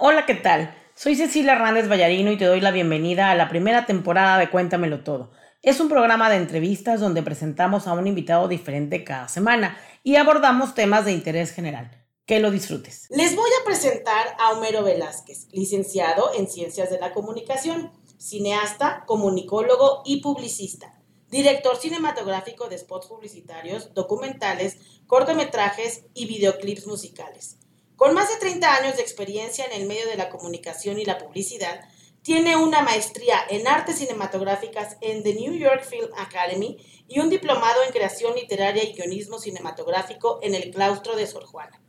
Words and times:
Hola, 0.00 0.26
¿qué 0.26 0.36
tal? 0.36 0.72
Soy 0.94 1.16
Cecilia 1.16 1.54
Hernández 1.54 1.88
Vallarino 1.88 2.30
y 2.30 2.38
te 2.38 2.44
doy 2.44 2.60
la 2.60 2.70
bienvenida 2.70 3.32
a 3.32 3.34
la 3.34 3.48
primera 3.48 3.84
temporada 3.84 4.38
de 4.38 4.48
Cuéntamelo 4.48 5.02
Todo. 5.02 5.32
Es 5.60 5.80
un 5.80 5.88
programa 5.88 6.30
de 6.30 6.36
entrevistas 6.36 7.00
donde 7.00 7.24
presentamos 7.24 7.88
a 7.88 7.94
un 7.94 8.06
invitado 8.06 8.46
diferente 8.46 9.02
cada 9.02 9.26
semana 9.26 9.76
y 10.04 10.14
abordamos 10.14 10.74
temas 10.74 11.04
de 11.04 11.10
interés 11.10 11.50
general. 11.50 12.06
Que 12.26 12.38
lo 12.38 12.52
disfrutes. 12.52 13.08
Les 13.10 13.34
voy 13.34 13.50
a 13.60 13.64
presentar 13.64 14.36
a 14.38 14.52
Homero 14.52 14.84
Velázquez, 14.84 15.48
licenciado 15.50 16.30
en 16.32 16.46
Ciencias 16.46 16.90
de 16.90 17.00
la 17.00 17.12
Comunicación, 17.12 17.90
cineasta, 18.18 19.02
comunicólogo 19.04 20.02
y 20.04 20.20
publicista, 20.20 21.02
director 21.28 21.76
cinematográfico 21.76 22.68
de 22.68 22.78
spots 22.78 23.08
publicitarios, 23.08 23.94
documentales, 23.94 24.76
cortometrajes 25.08 26.04
y 26.14 26.26
videoclips 26.26 26.86
musicales. 26.86 27.58
Con 27.98 28.14
más 28.14 28.28
de 28.28 28.36
30 28.36 28.76
años 28.76 28.96
de 28.96 29.02
experiencia 29.02 29.64
en 29.64 29.72
el 29.72 29.88
medio 29.88 30.06
de 30.06 30.14
la 30.14 30.30
comunicación 30.30 31.00
y 31.00 31.04
la 31.04 31.18
publicidad, 31.18 31.80
tiene 32.22 32.54
una 32.54 32.80
maestría 32.80 33.40
en 33.50 33.66
artes 33.66 33.98
cinematográficas 33.98 34.96
en 35.00 35.24
The 35.24 35.34
New 35.34 35.54
York 35.54 35.82
Film 35.82 36.08
Academy 36.16 36.76
y 37.08 37.18
un 37.18 37.28
diplomado 37.28 37.82
en 37.82 37.90
creación 37.90 38.36
literaria 38.36 38.84
y 38.84 38.92
guionismo 38.92 39.40
cinematográfico 39.40 40.38
en 40.42 40.54
el 40.54 40.70
claustro 40.70 41.16
de 41.16 41.26
Sor 41.26 41.46
Juana. 41.46 41.82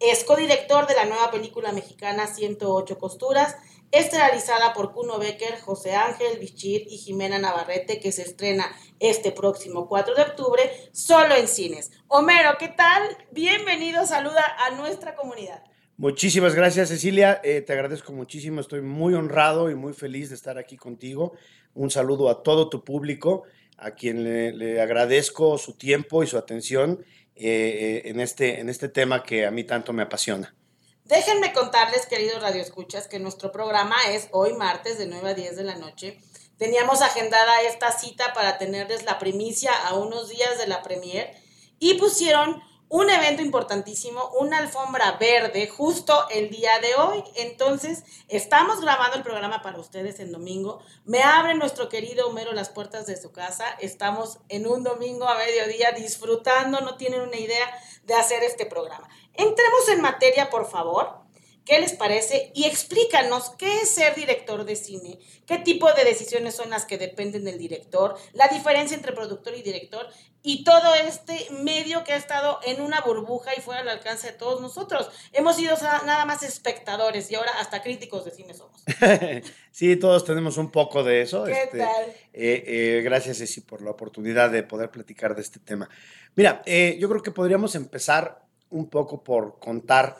Es 0.00 0.24
codirector 0.24 0.88
de 0.88 0.96
la 0.96 1.04
nueva 1.04 1.30
película 1.30 1.70
mexicana 1.70 2.26
108 2.26 2.98
Costuras, 2.98 3.54
esterilizada 3.92 4.72
por 4.72 4.92
Kuno 4.92 5.18
Becker, 5.18 5.60
José 5.60 5.94
Ángel 5.94 6.38
Bichir 6.40 6.86
y 6.88 6.96
Jimena 6.96 7.38
Navarrete, 7.38 8.00
que 8.00 8.10
se 8.10 8.22
estrena 8.22 8.74
este 8.98 9.30
próximo 9.30 9.86
4 9.86 10.14
de 10.14 10.22
octubre, 10.22 10.62
solo 10.92 11.36
en 11.36 11.46
cines. 11.46 11.92
Homero, 12.08 12.56
¿qué 12.58 12.68
tal? 12.68 13.02
Bienvenido, 13.30 14.06
saluda 14.06 14.42
a 14.66 14.74
nuestra 14.74 15.14
comunidad. 15.14 15.62
Muchísimas 15.98 16.54
gracias, 16.54 16.88
Cecilia. 16.88 17.40
Eh, 17.44 17.60
te 17.60 17.74
agradezco 17.74 18.12
muchísimo. 18.12 18.60
Estoy 18.60 18.80
muy 18.80 19.14
honrado 19.14 19.70
y 19.70 19.74
muy 19.74 19.92
feliz 19.92 20.30
de 20.30 20.34
estar 20.34 20.58
aquí 20.58 20.76
contigo. 20.76 21.34
Un 21.74 21.90
saludo 21.90 22.30
a 22.30 22.42
todo 22.42 22.70
tu 22.70 22.82
público, 22.82 23.44
a 23.76 23.92
quien 23.92 24.24
le 24.58 24.80
agradezco 24.80 25.58
su 25.58 25.74
tiempo 25.74 26.24
y 26.24 26.26
su 26.26 26.38
atención 26.38 27.04
eh, 27.34 28.02
en, 28.04 28.20
este, 28.20 28.60
en 28.60 28.68
este 28.68 28.88
tema 28.88 29.22
que 29.22 29.46
a 29.46 29.50
mí 29.50 29.64
tanto 29.64 29.92
me 29.92 30.02
apasiona. 30.02 30.54
Déjenme 31.04 31.52
contarles, 31.52 32.06
queridos 32.06 32.40
radioescuchas, 32.40 33.08
que 33.08 33.18
nuestro 33.18 33.50
programa 33.50 33.96
es 34.10 34.28
hoy 34.30 34.52
martes 34.52 34.98
de 34.98 35.06
9 35.06 35.30
a 35.30 35.34
10 35.34 35.56
de 35.56 35.64
la 35.64 35.74
noche. 35.74 36.20
Teníamos 36.58 37.02
agendada 37.02 37.62
esta 37.62 37.90
cita 37.90 38.32
para 38.32 38.56
tenerles 38.56 39.02
la 39.02 39.18
primicia 39.18 39.72
a 39.88 39.94
unos 39.94 40.28
días 40.28 40.58
de 40.58 40.68
la 40.68 40.82
premier 40.82 41.34
y 41.80 41.94
pusieron 41.94 42.62
un 42.88 43.08
evento 43.08 43.40
importantísimo, 43.40 44.28
una 44.38 44.58
alfombra 44.58 45.12
verde 45.12 45.66
justo 45.66 46.28
el 46.28 46.50
día 46.50 46.78
de 46.80 46.94
hoy. 46.94 47.24
Entonces, 47.36 48.04
estamos 48.28 48.82
grabando 48.82 49.16
el 49.16 49.22
programa 49.22 49.62
para 49.62 49.80
ustedes 49.80 50.20
en 50.20 50.30
domingo. 50.30 50.84
Me 51.06 51.22
abre 51.22 51.54
nuestro 51.54 51.88
querido 51.88 52.28
Homero 52.28 52.52
las 52.52 52.68
puertas 52.68 53.06
de 53.06 53.20
su 53.20 53.32
casa. 53.32 53.64
Estamos 53.80 54.40
en 54.50 54.66
un 54.66 54.84
domingo 54.84 55.26
a 55.26 55.38
mediodía 55.38 55.92
disfrutando, 55.92 56.82
no 56.82 56.96
tienen 56.96 57.22
una 57.22 57.38
idea 57.38 57.66
de 58.04 58.14
hacer 58.14 58.42
este 58.44 58.66
programa. 58.66 59.08
Entremos 59.34 59.88
en 59.88 60.00
materia, 60.00 60.50
por 60.50 60.68
favor. 60.70 61.22
¿Qué 61.64 61.78
les 61.78 61.92
parece? 61.92 62.50
Y 62.54 62.64
explícanos 62.64 63.50
qué 63.50 63.82
es 63.82 63.90
ser 63.90 64.16
director 64.16 64.64
de 64.64 64.74
cine, 64.74 65.20
qué 65.46 65.58
tipo 65.58 65.92
de 65.92 66.04
decisiones 66.04 66.56
son 66.56 66.70
las 66.70 66.86
que 66.86 66.98
dependen 66.98 67.44
del 67.44 67.56
director, 67.56 68.16
la 68.32 68.48
diferencia 68.48 68.96
entre 68.96 69.12
productor 69.12 69.54
y 69.54 69.62
director 69.62 70.08
y 70.42 70.64
todo 70.64 70.92
este 70.96 71.46
medio 71.62 72.02
que 72.02 72.14
ha 72.14 72.16
estado 72.16 72.58
en 72.64 72.80
una 72.80 73.00
burbuja 73.00 73.52
y 73.56 73.60
fuera 73.60 73.82
al 73.82 73.88
alcance 73.88 74.32
de 74.32 74.32
todos 74.32 74.60
nosotros. 74.60 75.08
Hemos 75.32 75.54
sido 75.54 75.76
nada 76.04 76.24
más 76.24 76.42
espectadores 76.42 77.30
y 77.30 77.36
ahora 77.36 77.52
hasta 77.60 77.80
críticos 77.80 78.24
de 78.24 78.32
cine 78.32 78.54
somos. 78.54 78.82
sí, 79.70 79.94
todos 79.94 80.24
tenemos 80.24 80.56
un 80.56 80.72
poco 80.72 81.04
de 81.04 81.22
eso. 81.22 81.44
¿Qué 81.44 81.52
este, 81.52 81.78
tal? 81.78 82.06
Eh, 82.32 82.64
eh, 82.66 83.02
gracias, 83.04 83.38
Ceci, 83.38 83.60
por 83.60 83.82
la 83.82 83.92
oportunidad 83.92 84.50
de 84.50 84.64
poder 84.64 84.90
platicar 84.90 85.36
de 85.36 85.42
este 85.42 85.60
tema. 85.60 85.88
Mira, 86.34 86.62
eh, 86.66 86.96
yo 86.98 87.08
creo 87.08 87.22
que 87.22 87.30
podríamos 87.30 87.76
empezar 87.76 88.41
un 88.72 88.88
poco 88.88 89.22
por 89.22 89.58
contar 89.58 90.18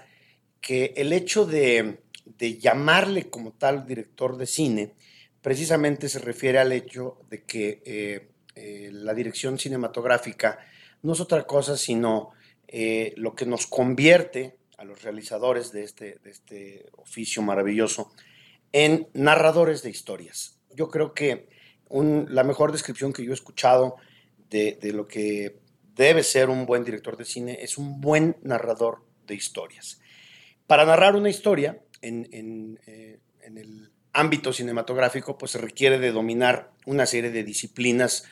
que 0.60 0.94
el 0.96 1.12
hecho 1.12 1.44
de, 1.44 1.98
llamarle 2.38 3.28
como 3.28 3.52
tal 3.52 3.86
director 3.86 4.36
de 4.36 4.46
cine 4.46 4.94
precisamente 5.42 6.08
se 6.08 6.18
refiere 6.18 6.58
al 6.58 6.72
hecho 6.72 7.18
de 7.28 7.44
que 7.44 7.82
eh, 7.84 8.30
eh, 8.54 8.90
la 8.92 9.14
dirección 9.14 9.58
cinematográfica 9.58 10.58
no 11.02 11.12
es 11.12 11.20
otra 11.20 11.44
cosa 11.46 11.76
sino 11.76 12.30
eh, 12.66 13.12
lo 13.16 13.34
que 13.34 13.46
nos 13.46 13.66
convierte 13.66 14.56
a 14.76 14.84
los 14.84 15.02
realizadores 15.02 15.70
de 15.70 15.84
este, 15.84 16.18
de 16.24 16.30
este 16.30 16.86
oficio 16.96 17.42
maravilloso 17.42 18.12
en 18.72 19.08
narradores 19.12 19.82
de 19.82 19.90
historias. 19.90 20.58
Yo 20.74 20.88
creo 20.88 21.14
que 21.14 21.48
la 21.90 22.42
mejor 22.42 22.72
descripción 22.72 23.12
que 23.12 23.24
yo 23.24 23.30
he 23.30 23.34
escuchado 23.34 23.96
de, 24.48 24.78
de 24.80 24.92
lo 24.92 25.06
que 25.06 25.61
debe 25.94 26.22
ser 26.22 26.48
un 26.48 26.66
buen 26.66 26.84
director 26.84 27.16
de 27.16 27.24
cine 27.24 27.58
es 27.60 27.78
un 27.78 28.00
buen 28.00 28.36
narrador 28.42 29.04
de 29.26 29.34
historias. 29.34 30.00
Para 30.66 30.84
narrar 30.84 31.16
una 31.16 31.30
historia 31.30 31.82
eh, 32.00 32.28
en, 32.32 33.58
el 33.58 33.90
ámbito 34.12 34.52
cinematográfico, 34.52 35.36
pues 35.38 35.52
se 35.52 35.58
requiere 35.58 35.98
de 35.98 36.12
dominar 36.12 36.70
una 36.86 37.06
serie 37.06 37.30
de 37.30 37.44
disciplinas 37.44 38.24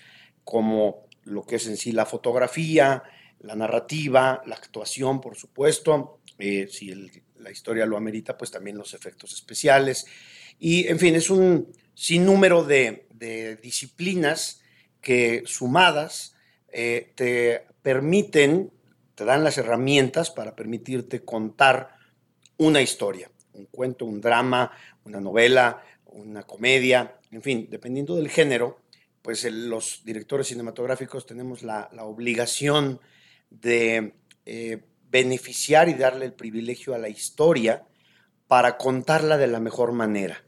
como 0.44 1.06
lo 1.24 1.44
que 1.44 1.56
es 1.56 1.66
en 1.66 1.76
sí 1.76 1.92
la 1.92 2.06
fotografía, 2.06 3.02
la 3.40 3.56
narrativa, 3.56 4.42
la 4.46 4.56
actuación, 4.56 5.20
por 5.20 5.36
supuesto, 5.36 6.20
eh, 6.38 6.68
si 6.70 6.94
la 7.38 7.50
historia 7.50 7.86
lo 7.86 7.96
amerita, 7.96 8.36
pues 8.36 8.50
también 8.50 8.78
los 8.78 8.94
efectos 8.94 9.32
especiales. 9.32 10.06
Y, 10.58 10.88
en 10.88 10.98
fin, 10.98 11.14
es 11.14 11.30
un 11.30 11.72
sinnúmero 11.94 12.64
de, 12.64 13.06
de 13.14 13.56
disciplinas 13.56 14.62
que 15.00 15.42
sumadas 15.46 16.34
eh, 16.72 17.12
te 17.14 17.66
permiten, 17.82 18.72
te 19.14 19.24
dan 19.24 19.44
las 19.44 19.58
herramientas 19.58 20.30
para 20.30 20.54
permitirte 20.54 21.24
contar 21.24 21.96
una 22.56 22.82
historia, 22.82 23.30
un 23.54 23.66
cuento, 23.66 24.04
un 24.04 24.20
drama, 24.20 24.72
una 25.04 25.20
novela, 25.20 25.82
una 26.06 26.42
comedia, 26.42 27.16
en 27.30 27.42
fin, 27.42 27.68
dependiendo 27.70 28.16
del 28.16 28.28
género, 28.28 28.80
pues 29.22 29.44
los 29.44 30.02
directores 30.04 30.48
cinematográficos 30.48 31.26
tenemos 31.26 31.62
la, 31.62 31.88
obligación 32.00 33.00
de 33.50 34.14
eh, 34.46 34.82
beneficiar 35.10 35.88
y 35.88 35.94
darle 35.94 36.24
el 36.24 36.32
privilegio 36.32 36.94
a 36.94 36.98
la 36.98 37.08
historia 37.08 37.84
para 38.46 38.76
contarla 38.76 39.36
de 39.36 39.46
la 39.46 39.60
mejor 39.60 39.92
manera. 39.92 40.42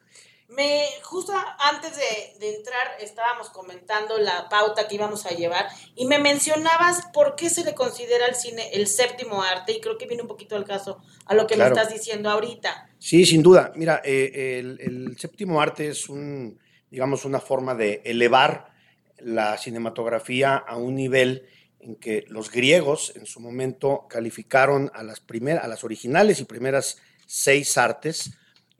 Me, 0.54 0.84
justo 1.02 1.32
antes 1.58 1.92
de, 1.96 2.56
entrar 2.56 2.96
estábamos 3.00 3.48
comentando 3.50 4.18
la 4.18 4.48
pauta 4.50 4.86
que 4.86 4.96
íbamos 4.96 5.24
a 5.24 5.30
llevar 5.30 5.66
y 5.94 6.04
me 6.04 6.18
mencionabas 6.18 7.06
por 7.14 7.36
qué 7.36 7.48
se 7.48 7.64
le 7.64 7.74
considera 7.74 8.26
al 8.26 8.34
cine 8.34 8.68
el 8.74 8.86
séptimo 8.86 9.42
arte 9.42 9.72
y 9.72 9.80
creo 9.80 9.96
que 9.96 10.06
viene 10.06 10.22
un 10.22 10.28
poquito 10.28 10.54
al 10.56 10.64
caso 10.64 11.02
a 11.24 11.34
lo 11.34 11.46
que 11.46 11.56
me 11.56 11.66
estás 11.66 11.90
diciendo 11.90 12.28
ahorita. 12.28 12.90
Sí, 12.98 13.24
sin 13.24 13.42
duda. 13.42 13.72
Mira, 13.76 14.02
eh, 14.04 14.58
el, 14.58 15.16
séptimo 15.18 15.60
arte 15.60 15.88
es 15.88 16.08
un, 16.10 16.58
digamos, 16.90 17.24
una 17.24 17.40
forma 17.40 17.74
de 17.74 18.02
elevar 18.04 18.72
la 19.18 19.56
cinematografía 19.56 20.56
a 20.56 20.76
un 20.76 20.96
nivel 20.96 21.46
en 21.80 21.96
que 21.96 22.24
los 22.28 22.50
griegos 22.50 23.14
en 23.16 23.24
su 23.24 23.40
momento 23.40 24.06
calificaron 24.08 24.90
a 24.92 25.02
las, 25.02 25.20
primeras, 25.20 25.64
a 25.64 25.68
las 25.68 25.82
originales 25.82 26.40
y 26.40 26.44
primeras 26.44 26.98
seis 27.26 27.78
artes 27.78 28.32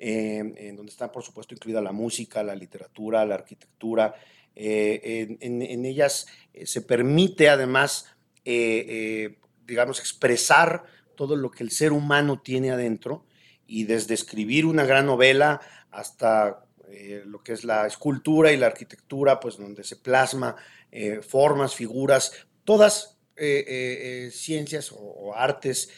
en 0.04 0.74
donde 0.74 0.90
está, 0.90 1.12
por 1.12 1.22
supuesto, 1.22 1.54
incluida 1.54 1.80
la 1.80 1.92
música, 1.92 2.42
la 2.42 2.56
literatura, 2.56 3.24
la 3.24 3.36
arquitectura. 3.36 4.14
Eh, 4.56 5.36
en, 5.40 5.84
ellas 5.84 6.26
eh, 6.52 6.66
se 6.66 6.82
permite, 6.82 7.48
además, 7.48 8.06
eh, 8.44 9.38
digamos, 9.64 10.00
expresar 10.00 10.84
todo 11.14 11.36
lo 11.36 11.52
que 11.52 11.62
el 11.62 11.70
ser 11.70 11.92
humano 11.92 12.41
tiene 12.41 12.72
adentro 12.72 13.24
y 13.66 13.84
desde 13.84 14.15
escribir 14.15 14.66
una 14.66 14.84
gran 14.84 15.06
novela 15.06 15.60
hasta 15.91 16.65
lo 17.24 17.42
que 17.42 17.53
es 17.53 17.65
la 17.65 17.86
escultura 17.86 18.53
y 18.53 18.59
la 18.59 18.66
arquitectura, 18.66 19.41
pues 19.41 19.56
donde 19.56 19.82
se 19.82 19.97
plasma 19.97 20.56
formas, 21.27 21.74
figuras, 21.74 22.47
todas 22.65 23.18
ciencias 24.30 24.92
o 24.94 25.32
artes 25.34 25.88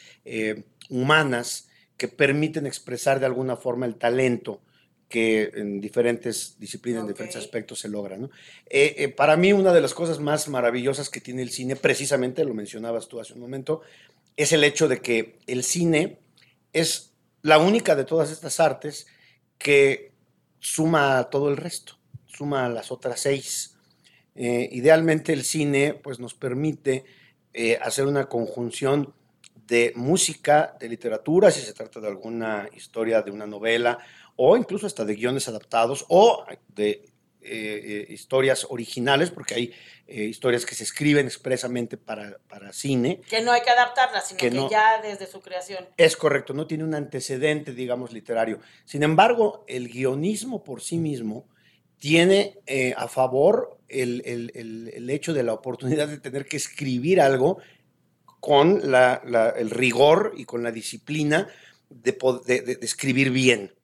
humanas 0.88 1.68
que 1.96 2.08
permiten 2.08 2.66
expresar 2.66 3.20
de 3.20 3.26
alguna 3.26 3.56
forma 3.56 3.86
el 3.86 3.96
talento 3.96 4.60
que 5.08 5.50
en 5.54 5.80
diferentes 5.80 6.56
disciplinas, 6.58 7.02
en 7.02 7.08
diferentes 7.08 7.36
aspectos 7.36 7.78
se 7.78 7.88
logra. 7.88 8.16
Eh, 8.16 8.94
eh, 8.98 9.08
para 9.08 9.36
mí 9.36 9.52
una 9.52 9.72
de 9.72 9.80
las 9.80 9.94
cosas 9.94 10.18
más 10.18 10.48
maravillosas 10.48 11.08
que 11.08 11.20
tiene 11.20 11.42
el 11.42 11.50
cine, 11.50 11.76
precisamente, 11.76 12.44
lo 12.44 12.54
mencionabas 12.54 13.06
tú 13.08 13.20
hace 13.20 13.34
un 13.34 13.40
momento, 13.40 13.82
es 14.36 14.52
el 14.52 14.64
hecho 14.64 14.88
de 14.88 15.00
que 15.00 15.38
el 15.46 15.62
cine 15.62 16.18
es 16.72 17.12
la 17.42 17.58
única 17.58 17.94
de 17.94 18.04
todas 18.04 18.32
estas 18.32 18.58
artes 18.58 19.06
que 19.58 20.10
suma 20.58 21.18
a 21.18 21.30
todo 21.30 21.48
el 21.48 21.58
resto, 21.58 21.96
suma 22.26 22.66
a 22.66 22.68
las 22.68 22.90
otras 22.90 23.20
seis. 23.20 23.76
Eh, 24.34 24.68
idealmente 24.72 25.32
el 25.32 25.44
cine 25.44 25.94
pues, 25.94 26.18
nos 26.18 26.34
permite 26.34 27.04
hacer 27.80 28.06
una 28.06 28.28
conjunción 28.28 29.14
de 29.66 29.92
música, 29.96 30.76
de 30.78 30.88
literatura, 30.88 31.50
si 31.50 31.60
se 31.60 31.72
trata 31.72 32.00
de 32.00 32.08
alguna 32.08 32.68
historia 32.74 33.22
de 33.22 33.30
una 33.30 33.46
novela, 33.46 33.98
o 34.36 34.56
incluso 34.56 34.86
hasta 34.86 35.04
de 35.04 35.14
guiones 35.14 35.48
adaptados, 35.48 36.04
o 36.08 36.44
de 36.68 37.06
eh, 37.46 38.06
eh, 38.08 38.12
historias 38.12 38.66
originales, 38.70 39.30
porque 39.30 39.54
hay 39.54 39.72
eh, 40.06 40.24
historias 40.24 40.64
que 40.64 40.74
se 40.74 40.84
escriben 40.84 41.26
expresamente 41.26 41.96
para, 41.96 42.38
para, 42.48 42.72
cine. 42.72 43.20
Que 43.28 43.42
no 43.42 43.52
hay 43.52 43.62
que 43.62 43.70
adaptarlas, 43.70 44.28
sino 44.28 44.38
que, 44.38 44.50
ya 44.70 45.00
desde 45.02 45.26
su 45.26 45.40
creación. 45.40 45.86
Es 45.96 46.16
correcto, 46.16 46.54
no 46.54 46.66
tiene 46.66 46.84
un 46.84 46.94
antecedente, 46.94 47.72
digamos, 47.72 48.12
literario. 48.12 48.60
Sin 48.86 49.02
embargo, 49.02 49.64
el 49.68 49.88
guionismo 49.88 50.64
por 50.64 50.80
sí 50.80 50.96
mismo 50.98 51.46
tiene 51.98 52.58
a 52.96 53.08
favor 53.08 53.78
el, 53.88 54.22
el, 54.24 54.92
el, 54.94 55.10
hecho 55.10 55.32
de 55.32 55.42
la 55.42 55.52
oportunidad 55.52 56.08
de 56.08 56.18
tener 56.18 56.46
que 56.46 56.56
escribir 56.56 57.20
algo 57.20 57.58
con 58.44 58.82
el 58.84 59.70
rigor 59.70 60.34
y 60.36 60.44
con 60.44 60.62
la 60.62 60.70
disciplina 60.70 61.48
de, 61.88 62.78
escribir 62.82 63.30
bien. 63.30 63.74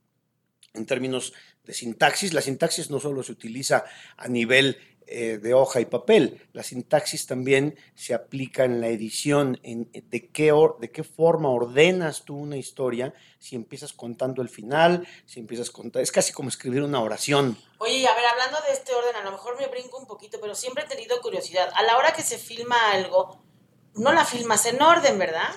En 0.75 0.85
términos 0.85 1.33
de 1.65 1.73
sintaxis, 1.73 2.35
la 2.35 2.43
sintaxis 2.43 2.91
no 2.91 3.01
solo 3.01 3.23
se 3.23 3.33
utiliza 3.33 3.87
a 4.19 4.29
nivel 4.29 4.77
eh, 5.07 5.39
de 5.39 5.55
hoja 5.55 5.81
y 5.81 5.87
papel, 5.87 6.43
la 6.53 6.63
sintaxis 6.63 7.27
también 7.27 7.75
se 7.95 8.13
aplica 8.13 8.67
en 8.67 8.83
la 8.83 8.89
edición, 8.89 9.59
en 9.63 9.91
de, 9.93 10.29
qué 10.29 10.53
de 10.79 10.91
qué 10.91 11.05
forma 11.05 11.49
ordenas 11.49 12.27
tú 12.27 12.37
una 12.37 12.59
historia, 12.59 13.15
si 13.39 13.57
empiezas 13.57 13.95
contando 13.95 14.43
el 14.43 14.51
final, 14.51 15.09
si 15.25 15.41
empiezas 15.41 15.71
contando, 15.71 16.01
es 16.01 16.13
casi 16.13 16.35
como 16.35 16.51
escribir 16.51 16.83
una 16.83 17.01
oración. 17.01 17.57
Oye, 17.79 18.07
a 18.07 18.15
ver, 18.15 18.27
hablando 18.27 18.59
de 18.69 18.75
este 18.75 18.93
orden, 18.93 19.17
a 19.17 19.25
lo 19.25 19.33
mejor 19.33 19.59
me 19.59 19.69
brinco 19.69 19.97
un 19.97 20.07
poquito, 20.07 20.39
pero 20.39 20.55
siempre 20.55 20.85
he 20.85 20.87
tenido 20.87 21.19
curiosidad. 21.23 21.71
A 21.75 21.83
la 21.83 21.97
hora 21.97 22.13
que 22.13 22.23
se 22.23 22.37
filma 22.37 22.93
algo, 22.93 23.50
no 24.01 24.13
la 24.13 24.25
filmas 24.25 24.67
en 24.67 24.81
orden, 24.81 25.19
¿verdad? 25.19 25.49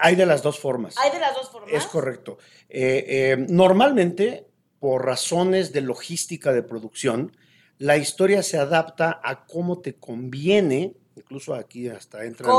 Hay 0.00 0.16
de 0.16 0.26
las 0.26 0.42
dos 0.42 0.58
formas. 0.58 0.96
Hay 0.98 1.10
de 1.10 1.20
las 1.20 1.34
dos 1.34 1.48
formas. 1.50 1.72
Es 1.72 1.86
correcto. 1.86 2.38
Eh, 2.68 3.04
eh, 3.08 3.46
normalmente, 3.48 4.46
por 4.80 5.04
razones 5.04 5.72
de 5.72 5.80
logística 5.80 6.52
de 6.52 6.62
producción, 6.62 7.36
la 7.78 7.96
historia 7.96 8.42
se 8.42 8.58
adapta 8.58 9.20
a 9.22 9.46
cómo 9.46 9.80
te 9.80 9.94
conviene, 9.94 10.94
incluso 11.16 11.54
aquí 11.54 11.88
hasta 11.88 12.24
entran 12.24 12.52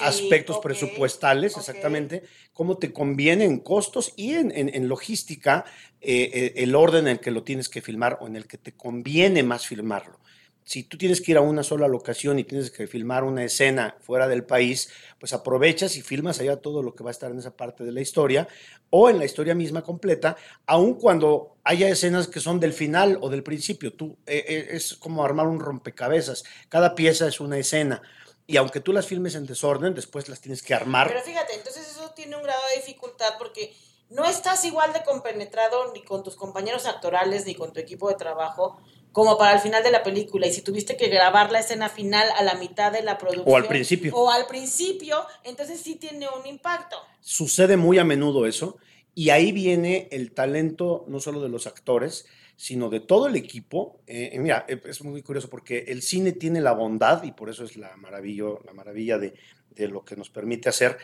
aspectos 0.00 0.58
presupuestales, 0.58 1.56
exactamente, 1.56 2.22
cómo 2.52 2.78
te 2.78 2.92
conviene 2.92 3.44
en 3.44 3.58
costos 3.58 4.12
y 4.16 4.34
en, 4.34 4.88
logística 4.88 5.64
eh, 6.00 6.52
el 6.56 6.76
orden 6.76 7.08
en 7.08 7.12
el 7.14 7.20
que 7.20 7.32
lo 7.32 7.42
tienes 7.42 7.68
que 7.68 7.82
filmar 7.82 8.18
o 8.20 8.28
en 8.28 8.36
el 8.36 8.46
que 8.46 8.58
te 8.58 8.72
conviene 8.72 9.42
más 9.42 9.66
filmarlo 9.66 10.19
si 10.64 10.84
tú 10.84 10.96
tienes 10.96 11.20
que 11.20 11.32
ir 11.32 11.38
a 11.38 11.40
una 11.40 11.62
sola 11.62 11.88
locación 11.88 12.38
y 12.38 12.44
tienes 12.44 12.70
que 12.70 12.86
filmar 12.86 13.24
una 13.24 13.44
escena 13.44 13.96
fuera 14.00 14.28
del 14.28 14.44
país, 14.44 14.90
pues 15.18 15.32
aprovechas 15.32 15.96
y 15.96 16.02
filmas 16.02 16.40
allá 16.40 16.56
todo 16.56 16.82
lo 16.82 16.94
que 16.94 17.02
va 17.02 17.10
a 17.10 17.12
estar 17.12 17.30
en 17.30 17.38
esa 17.38 17.56
parte 17.56 17.82
de 17.84 17.92
la 17.92 18.00
historia 18.00 18.46
o 18.90 19.08
en 19.08 19.18
la 19.18 19.24
historia 19.24 19.54
misma 19.54 19.82
completa, 19.82 20.36
aun 20.66 20.94
cuando 20.94 21.56
haya 21.64 21.88
escenas 21.88 22.28
que 22.28 22.40
son 22.40 22.60
del 22.60 22.72
final 22.72 23.18
o 23.20 23.30
del 23.30 23.42
principio. 23.42 23.92
Tú, 23.92 24.16
eh, 24.26 24.44
eh, 24.46 24.68
es 24.70 24.94
como 24.94 25.24
armar 25.24 25.46
un 25.46 25.60
rompecabezas. 25.60 26.44
Cada 26.68 26.94
pieza 26.94 27.26
es 27.26 27.40
una 27.40 27.58
escena. 27.58 28.02
Y 28.46 28.56
aunque 28.56 28.80
tú 28.80 28.92
las 28.92 29.06
filmes 29.06 29.36
en 29.36 29.46
desorden, 29.46 29.94
después 29.94 30.28
las 30.28 30.40
tienes 30.40 30.62
que 30.62 30.74
armar. 30.74 31.08
Pero 31.08 31.22
fíjate, 31.22 31.54
entonces 31.54 31.88
eso 31.88 32.10
tiene 32.10 32.36
un 32.36 32.42
grado 32.42 32.62
de 32.68 32.80
dificultad 32.80 33.34
porque 33.38 33.74
no 34.08 34.24
estás 34.24 34.64
igual 34.64 34.92
de 34.92 35.04
compenetrado 35.04 35.92
ni 35.92 36.02
con 36.02 36.24
tus 36.24 36.34
compañeros 36.34 36.86
actorales 36.86 37.46
ni 37.46 37.54
con 37.54 37.72
tu 37.72 37.78
equipo 37.78 38.08
de 38.08 38.16
trabajo 38.16 38.80
como 39.12 39.36
para 39.38 39.54
el 39.54 39.60
final 39.60 39.82
de 39.82 39.90
la 39.90 40.02
película. 40.02 40.46
Y 40.46 40.52
si 40.52 40.62
tuviste 40.62 40.96
que 40.96 41.08
grabar 41.08 41.50
la 41.50 41.60
escena 41.60 41.88
final 41.88 42.26
a 42.36 42.42
la 42.42 42.54
mitad 42.54 42.92
de 42.92 43.02
la 43.02 43.18
producción. 43.18 43.52
O 43.52 43.56
al 43.56 43.66
principio. 43.66 44.14
O 44.14 44.30
al 44.30 44.46
principio, 44.46 45.24
entonces 45.44 45.80
sí 45.80 45.96
tiene 45.96 46.26
un 46.28 46.46
impacto. 46.46 46.96
Sucede 47.20 47.76
muy 47.76 47.98
a 47.98 48.04
menudo 48.04 48.46
eso. 48.46 48.78
Y 49.14 49.30
ahí 49.30 49.52
viene 49.52 50.08
el 50.12 50.32
talento 50.32 51.04
no 51.08 51.20
solo 51.20 51.42
de 51.42 51.48
los 51.48 51.66
actores, 51.66 52.26
sino 52.56 52.90
de 52.90 53.00
todo 53.00 53.26
el 53.26 53.36
equipo. 53.36 54.00
Eh, 54.06 54.36
mira, 54.38 54.64
eh, 54.68 54.80
es 54.84 55.02
muy 55.02 55.22
curioso 55.22 55.48
porque 55.48 55.86
el 55.88 56.02
cine 56.02 56.32
tiene 56.32 56.60
la 56.60 56.72
bondad, 56.72 57.22
y 57.24 57.32
por 57.32 57.48
eso 57.50 57.64
es 57.64 57.76
la 57.76 57.96
maravilla, 57.96 58.44
la 58.64 58.72
maravilla 58.72 59.18
de, 59.18 59.34
de 59.70 59.88
lo 59.88 60.04
que 60.04 60.14
nos 60.14 60.30
permite 60.30 60.68
hacer, 60.68 60.98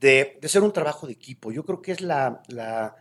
de, 0.00 0.38
de, 0.40 0.48
ser 0.48 0.62
un 0.62 0.72
trabajo 0.72 1.06
de 1.06 1.12
equipo. 1.12 1.52
Yo 1.52 1.64
creo 1.64 1.82
que 1.82 1.92
es 1.92 2.00
la, 2.00 2.42
la 2.48 2.96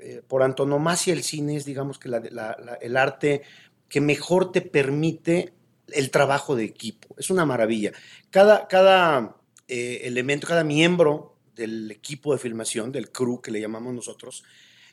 eh, 0.00 0.22
por 0.26 0.42
antonomasia 0.42 1.12
el 1.12 1.22
cine 1.22 1.56
es, 1.56 1.64
digamos 1.64 1.98
que 1.98 2.08
el 2.08 2.96
arte 2.96 3.42
que 3.88 4.00
mejor 4.00 4.52
te 4.52 4.60
permite 4.62 5.52
el 5.88 6.10
trabajo 6.10 6.56
de 6.56 6.64
equipo. 6.64 7.14
Es 7.18 7.30
una 7.30 7.44
maravilla. 7.44 7.92
Cada, 8.30 8.68
cada 8.68 9.36
eh, 9.68 10.00
elemento, 10.04 10.46
cada 10.46 10.64
miembro 10.64 11.36
del 11.54 11.90
equipo 11.90 12.32
de 12.32 12.38
filmación, 12.38 12.92
del 12.92 13.10
crew 13.10 13.40
que 13.40 13.50
le 13.50 13.60
llamamos 13.60 13.94
nosotros, 13.94 14.44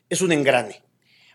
es 0.08 0.20
un 0.20 0.32
engrane. 0.32 0.82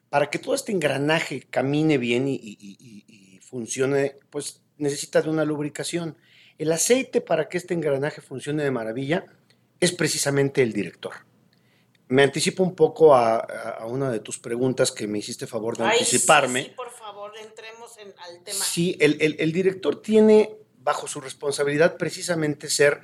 Para 0.10 0.30
que 0.30 0.40
todo 0.40 0.56
este 0.56 0.72
engranaje 0.72 1.42
camine 1.50 1.98
bien 1.98 2.28
y, 2.28 2.40
y 2.40 3.40
funcione, 3.42 4.16
pues 4.30 4.62
necesita 4.78 5.22
de 5.22 5.30
una 5.30 5.46
lubricación. 5.46 6.18
El 6.58 6.72
aceite 6.72 7.22
para 7.22 7.48
que 7.48 7.58
este 7.58 7.74
engranaje 7.74 8.22
funcione 8.22 8.64
de 8.64 8.72
maravilla 8.72 9.26
es 9.80 9.92
precisamente 9.92 10.64
el 10.64 10.74
director 10.74 11.29
me 12.10 12.24
anticipo 12.24 12.64
un 12.64 12.76
poco 12.76 13.16
a, 13.16 13.86
una 13.88 14.10
de 14.12 14.20
tus 14.20 14.40
preguntas 14.40 14.92
que 14.92 15.08
me 15.08 15.20
hiciste 15.20 15.46
favor 15.46 15.78
de 15.78 15.86
anticiparme. 15.86 16.64
Sí, 16.64 16.72
por 16.76 16.90
favor, 16.90 17.32
entremos 17.42 17.98
en, 18.00 18.14
al 18.18 18.44
tema. 18.44 18.66
Sí, 18.66 18.98
el, 19.00 19.52
director 19.52 20.02
tiene 20.02 20.56
bajo 20.80 21.08
su 21.08 21.22
responsabilidad 21.22 21.98
precisamente 21.98 22.68
ser 22.68 23.02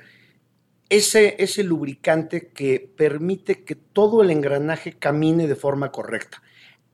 ese, 0.88 1.36
ese 1.38 1.62
lubricante 1.62 2.48
que 2.48 2.80
permite 2.80 3.64
que 3.64 3.76
todo 3.76 4.22
el 4.22 4.30
engranaje 4.30 4.98
camine 4.98 5.46
de 5.46 5.54
forma 5.54 5.92
correcta, 5.92 6.42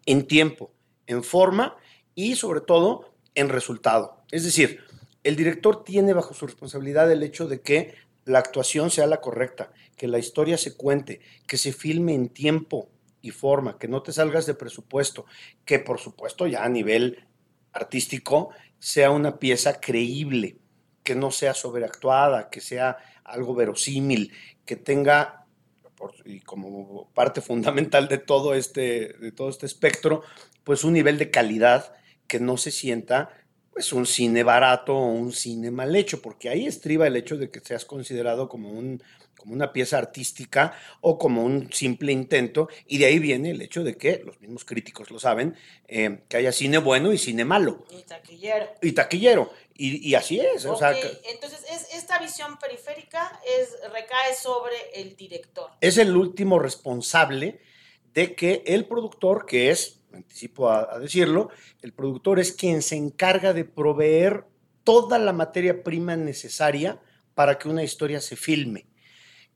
en 0.05 0.27
tiempo, 0.27 0.71
en 1.07 1.25
forma 1.25 1.79
y 2.15 2.37
sobre 2.37 2.61
todo 2.61 3.15
en 3.35 3.49
resultado. 3.49 4.23
Es 4.31 4.45
decir, 4.45 4.81
el 5.25 5.35
director 5.35 5.83
tiene 5.83 6.13
bajo 6.13 6.35
su 6.35 6.47
responsabilidad 6.47 7.11
el 7.11 7.23
hecho 7.23 7.47
de 7.47 7.63
que 7.63 7.95
la 8.27 8.39
actuación 8.39 8.91
sea 8.91 9.07
la 9.07 9.23
correcta, 9.23 9.73
que 9.97 10.09
la 10.09 10.19
historia 10.19 10.59
se 10.59 10.77
cuente, 10.77 11.21
que 11.47 11.59
se 11.59 11.73
filme 11.73 12.15
en 12.15 12.29
tiempo 12.29 12.91
y 13.21 13.31
forma, 13.31 13.79
que 13.79 13.89
no 13.89 14.03
te 14.03 14.13
salgas 14.13 14.47
de 14.47 14.55
presupuesto, 14.55 15.27
que 15.65 15.79
por 15.79 16.01
supuesto 16.01 16.47
ya 16.47 16.65
a 16.65 16.69
nivel 16.69 17.27
artístico 17.73 18.51
sea 18.79 19.11
una 19.11 19.39
pieza 19.39 19.81
creíble, 19.81 20.59
que 21.05 21.15
no 21.15 21.31
sea 21.31 21.55
sobreactuada, 21.55 22.51
que 22.51 22.61
sea 22.61 22.99
algo 23.25 23.55
verosímil, 23.55 24.33
que 24.65 24.77
tenga, 24.77 25.47
y 26.25 26.41
como 26.41 27.11
parte 27.15 27.41
fundamental 27.41 28.09
de 28.09 28.19
todo 28.19 28.55
este, 28.55 29.13
de 29.15 29.33
todo 29.33 29.49
este 29.49 29.67
espectro, 29.67 30.23
pues 30.65 30.85
un 30.85 30.93
nivel 30.93 31.19
de 31.19 31.31
calidad 31.31 31.95
que 32.27 32.41
no 32.41 32.57
se 32.57 32.71
sienta 32.71 33.31
pues 33.73 33.93
un 33.93 34.05
cine 34.05 34.43
barato 34.43 34.95
o 34.95 35.07
un 35.07 35.33
cine 35.33 35.71
mal 35.71 35.97
hecho, 35.97 36.21
porque 36.21 36.51
ahí 36.51 36.67
estriba 36.67 37.07
el 37.07 37.17
hecho 37.17 37.39
de 37.39 37.51
que 37.51 37.61
seas 37.61 37.85
considerado 37.85 38.49
como, 38.49 38.71
un, 38.71 39.03
como 39.43 39.55
una 39.55 39.73
pieza 39.73 39.99
artística 39.99 40.73
o 41.01 41.19
como 41.19 41.43
un 41.43 41.73
simple 41.73 42.13
intento, 42.13 42.69
y 42.87 42.99
de 42.99 43.07
ahí 43.07 43.19
viene 43.19 43.51
el 43.51 43.61
hecho 43.61 43.83
de 43.83 43.97
que, 43.97 44.23
los 44.25 44.41
mismos 44.41 44.65
críticos 44.65 45.11
lo 45.11 45.19
saben, 45.19 45.57
eh, 45.89 46.21
que 46.29 46.37
haya 46.37 46.53
cine 46.53 46.79
bueno 46.79 47.13
y 47.13 47.19
cine 47.19 47.45
malo. 47.45 47.85
Y 47.91 48.03
taquillero. 48.03 48.67
Y 48.81 48.93
taquillero. 48.93 49.53
Y, 49.75 50.15
así 50.15 50.39
es. 50.39 50.65
Entonces, 50.65 51.65
es, 51.69 51.95
esta 51.95 52.21
visión 52.21 52.57
periférica 52.57 53.41
es, 53.59 53.71
recae 53.93 54.33
sobre 54.41 54.77
el 54.95 55.17
director. 55.17 55.71
Es 55.81 55.99
el 55.99 56.17
último 56.17 56.61
responsable 56.61 57.61
de 58.15 58.37
que 58.37 58.63
el 58.65 58.87
productor, 58.87 59.45
que 59.45 59.71
es 59.71 59.99
anticipo 60.13 60.71
a, 60.71 61.01
decirlo, 61.01 61.49
el 61.81 61.93
productor 61.93 62.39
es 62.39 62.53
quien 62.53 62.83
se 62.83 62.95
encarga 62.95 63.53
de 63.55 63.65
proveer 63.65 64.45
toda 64.85 65.19
la 65.19 65.33
materia 65.33 65.83
prima 65.83 66.15
necesaria 66.15 67.01
para 67.35 67.59
que 67.59 67.69
una 67.69 67.83
historia 67.83 68.21
se 68.21 68.37
filme. 68.37 68.87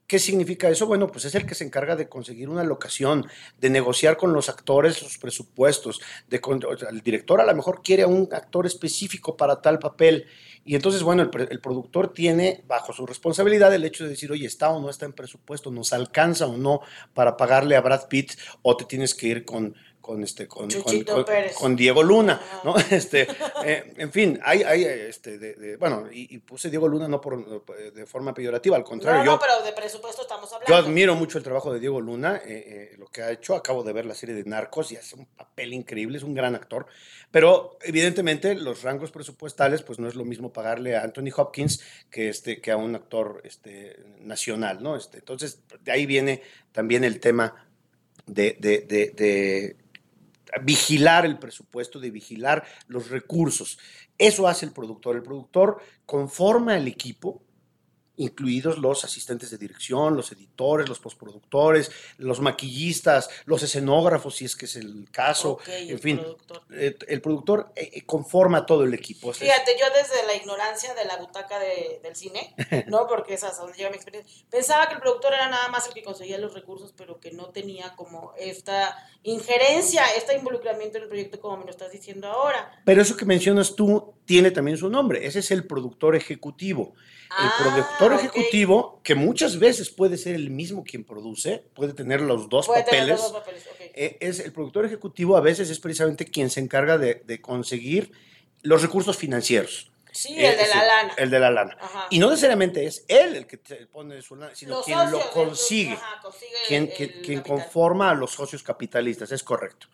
¿Qué 0.07 0.19
significa 0.19 0.69
eso? 0.69 0.87
Bueno, 0.87 1.07
pues 1.07 1.25
es 1.25 1.35
el 1.35 1.45
que 1.45 1.53
se 1.53 1.65
encarga 1.65 1.97
de 1.97 2.07
conseguir 2.07 2.47
una 2.47 2.63
locación, 2.63 3.27
de 3.59 3.69
negociar 3.69 4.15
con 4.15 4.31
los 4.31 4.47
actores 4.47 4.95
sus 4.95 5.17
presupuestos, 5.17 5.99
el 6.29 7.01
director 7.01 7.41
a 7.41 7.45
lo 7.45 7.53
mejor 7.53 7.81
quiere 7.83 8.03
a 8.03 8.07
un 8.07 8.29
actor 8.31 8.65
específico 8.65 9.35
para 9.35 9.61
tal 9.61 9.79
papel. 9.79 10.25
Y 10.63 10.75
entonces, 10.75 11.03
bueno, 11.03 11.23
el, 11.23 11.47
el, 11.51 11.59
productor 11.59 12.13
tiene 12.13 12.63
bajo 12.67 12.93
su 12.93 13.05
responsabilidad 13.05 13.73
el 13.73 13.83
hecho 13.83 14.05
de 14.05 14.11
decir, 14.11 14.31
oye, 14.31 14.47
está 14.47 14.69
o 14.69 14.79
no 14.79 14.89
está 14.89 15.05
en 15.05 15.11
presupuesto, 15.11 15.71
nos 15.71 15.91
alcanza 15.91 16.47
o 16.47 16.55
no 16.55 16.79
para 17.13 17.35
pagarle 17.35 17.75
a 17.75 17.81
Brad 17.81 18.07
Pitt, 18.07 18.31
o 18.61 18.77
te 18.77 18.85
tienes 18.85 19.13
que 19.13 19.27
ir 19.27 19.43
con, 19.43 19.75
con 20.07 20.23
este 20.23 20.47
con, 20.47 20.69
Chuchito 20.69 21.13
con- 21.13 21.23
con- 21.23 21.25
Pérez. 21.33 21.53
con 21.55 21.75
Diego 21.75 22.01
Luna. 22.01 22.41
¿no? 22.63 22.73
Este, 22.91 23.27
eh, 23.65 23.93
en 23.97 24.11
fin, 24.11 24.39
hay, 24.43 24.63
hay 24.63 24.83
este, 24.85 25.37
de- 25.37 25.53
de- 25.55 25.75
bueno, 25.77 26.07
y, 26.11 26.33
y 26.33 26.39
puse 26.39 26.69
Diego 26.69 26.87
Luna 26.87 27.07
no 27.09 27.19
por 27.19 27.63
de 27.93 28.05
forma 28.05 28.33
peyorativa, 28.33 28.77
al 28.77 28.83
contrario, 28.85 29.19
No, 29.19 29.25
yo, 29.25 29.31
no, 29.33 29.39
pero 29.39 29.61
de 29.63 29.73
presupuesto 29.73 30.21
estamos 30.21 30.51
hablando. 30.53 30.67
yo 30.69 30.75
admiro 30.75 31.13
mucho 31.15 31.37
el 31.37 31.43
trabajo 31.43 31.73
de 31.73 31.79
Diego 31.79 31.99
Luna, 32.01 32.37
eh, 32.37 32.91
eh, 32.93 32.95
lo 32.97 33.07
que 33.07 33.21
ha 33.21 33.31
hecho. 33.31 33.55
Acabo 33.55 33.83
de 33.83 33.91
ver 33.93 34.05
la 34.05 34.15
serie 34.15 34.33
de 34.33 34.45
Narcos 34.45 34.91
y 34.91 34.95
hace 34.95 35.15
un 35.15 35.25
papel 35.25 35.73
increíble, 35.73 36.17
es 36.17 36.23
un 36.23 36.33
gran 36.33 36.55
actor. 36.55 36.87
Pero 37.29 37.77
evidentemente 37.81 38.55
los 38.55 38.83
rangos 38.83 39.11
presupuestales, 39.11 39.81
pues 39.83 39.99
no 39.99 40.07
es 40.07 40.15
lo 40.15 40.23
mismo 40.23 40.53
pagarle 40.53 40.95
a 40.95 41.01
Anthony 41.03 41.31
Hopkins 41.35 41.81
que, 42.09 42.29
este, 42.29 42.61
que 42.61 42.71
a 42.71 42.77
un 42.77 42.95
actor 42.95 43.41
este, 43.43 43.97
nacional, 44.21 44.81
¿no? 44.81 44.95
Este, 44.95 45.17
entonces, 45.17 45.59
de 45.83 45.91
ahí 45.91 46.05
viene 46.05 46.41
también 46.71 47.03
el 47.03 47.19
tema 47.19 47.65
de, 48.25 48.55
de- 48.59 48.79
de- 48.81 49.09
de 49.11 49.75
vigilar 50.63 51.25
el 51.25 51.39
presupuesto, 51.39 51.99
de 51.99 52.11
vigilar 52.11 52.63
los 52.87 53.09
recursos. 53.09 53.77
Eso 54.17 54.47
hace 54.47 54.65
el 54.65 54.73
productor. 54.73 55.15
El 55.15 55.23
productor 55.23 55.81
conforma 56.05 56.77
el 56.77 56.87
equipo, 56.87 57.43
incluidos 58.17 58.77
los 58.79 59.03
asistentes 59.05 59.49
de 59.51 59.57
dirección, 59.57 60.15
los 60.15 60.31
editores, 60.31 60.89
los 60.89 60.99
postproductores, 60.99 61.91
los 62.17 62.39
maquillistas, 62.41 63.29
los 63.45 63.63
escenógrafos, 63.63 64.35
si 64.35 64.45
es 64.45 64.55
que 64.55 64.65
es 64.65 64.75
el 64.75 65.07
caso. 65.11 65.59
En 65.67 65.89
el 65.91 65.99
fin, 65.99 66.17
productor. 66.17 66.61
eh, 66.73 66.97
el 67.07 67.21
productor 67.21 67.71
eh, 67.75 67.91
eh, 67.93 68.01
conforma 68.05 68.65
todo 68.65 68.83
el 68.83 68.93
equipo. 68.93 69.31
Fíjate, 69.33 69.75
yo 69.79 69.85
desde 69.95 70.25
la 70.27 70.35
ignorancia 70.35 70.93
de 70.95 71.05
la 71.05 71.17
butaca 71.17 71.59
de- 71.59 71.99
del 72.03 72.15
cine, 72.15 72.53
¿no? 72.87 73.07
Porque 73.07 73.35
esa 73.35 73.49
es 73.49 73.57
donde 73.57 73.77
llega 73.77 73.89
mi 73.89 73.95
experiencia, 73.95 74.45
pensaba 74.49 74.87
que 74.87 74.95
el 74.95 74.99
productor 74.99 75.33
era 75.33 75.49
nada 75.49 75.67
más 75.69 75.87
el 75.87 75.93
que 75.93 76.03
conseguía 76.03 76.37
los 76.37 76.53
recursos, 76.53 76.93
pero 76.97 77.19
que 77.19 77.31
no 77.31 77.49
tenía 77.49 77.95
como 77.95 78.33
esta 78.37 78.95
injerencia, 79.23 80.03
este 80.17 80.35
involucramiento 80.35 80.97
en 80.97 81.03
el 81.03 81.09
proyecto 81.09 81.39
como 81.39 81.57
me 81.57 81.65
lo 81.65 81.71
estás 81.71 81.91
diciendo 81.91 82.27
ahora. 82.27 82.81
Pero 82.85 83.01
eso 83.01 83.15
que 83.15 83.25
mencionas 83.25 83.75
tú 83.75 84.13
tiene 84.25 84.51
también 84.51 84.77
su 84.77 84.89
nombre. 84.89 85.25
Ese 85.25 85.39
es 85.39 85.51
el 85.51 85.65
productor 85.67 86.15
ejecutivo. 86.15 86.93
El 87.29 87.45
Ah, 87.47 87.55
productor 87.59 88.13
ok. 88.13 88.19
ejecutivo, 88.19 89.01
que 89.03 89.13
muchas 89.15 89.59
veces 89.59 89.89
puede 89.89 90.17
ser 90.17 90.35
el 90.35 90.49
mismo 90.49 90.83
quien 90.83 91.03
produce, 91.03 91.63
puede 91.73 91.93
tener 91.93 92.21
los 92.21 92.47
dos 92.49 92.67
Puede 92.67 92.83
tener 92.83 93.01
papeles. 93.01 93.19
los 93.21 93.31
dos 93.33 93.41
papeles, 93.41 93.67
ok. 93.67 93.79
eh, 93.93 94.17
es 94.21 94.39
el 94.39 94.51
productor 94.53 94.85
ejecutivo 94.85 95.35
a 95.37 95.41
veces 95.41 95.69
es 95.69 95.79
precisamente 95.79 96.25
quien 96.25 96.49
se 96.49 96.59
encarga 96.61 96.97
de, 96.97 97.15
de 97.25 97.41
conseguir 97.41 98.11
los 98.63 98.81
recursos 98.81 99.17
financieros. 99.17 99.91
Sí, 100.11 100.33
Eh, 100.39 100.47
el 100.49 100.57
de 100.57 100.67
la 100.67 100.85
lana. 100.85 101.13
El 101.17 101.29
de 101.29 101.39
la 101.39 101.51
lana. 101.51 101.77
Ajá. 101.79 102.07
Y 102.09 102.17
no 102.17 102.29
necesariamente 102.29 102.85
es 102.85 103.05
él 103.07 103.35
el 103.35 103.45
que 103.45 103.57
pone 103.91 104.19
su 104.23 104.35
lana, 104.35 104.55
sino 104.55 104.77
Los 104.77 104.85
quien 104.85 105.11
lo 105.11 105.21
el- 105.21 105.29
consigue, 105.29 105.91
ajá, 105.93 106.19
consigue 106.21 106.51
quien, 106.67 106.83
el- 106.83 106.93
quien- 106.93 107.11
el 107.11 107.21
quien 107.21 107.41
conforma 107.41 108.09
a 108.09 108.15
los 108.15 108.31
socios 108.31 108.63
capitalistas, 108.63 109.31
es 109.31 109.43
correcto. 109.43 109.87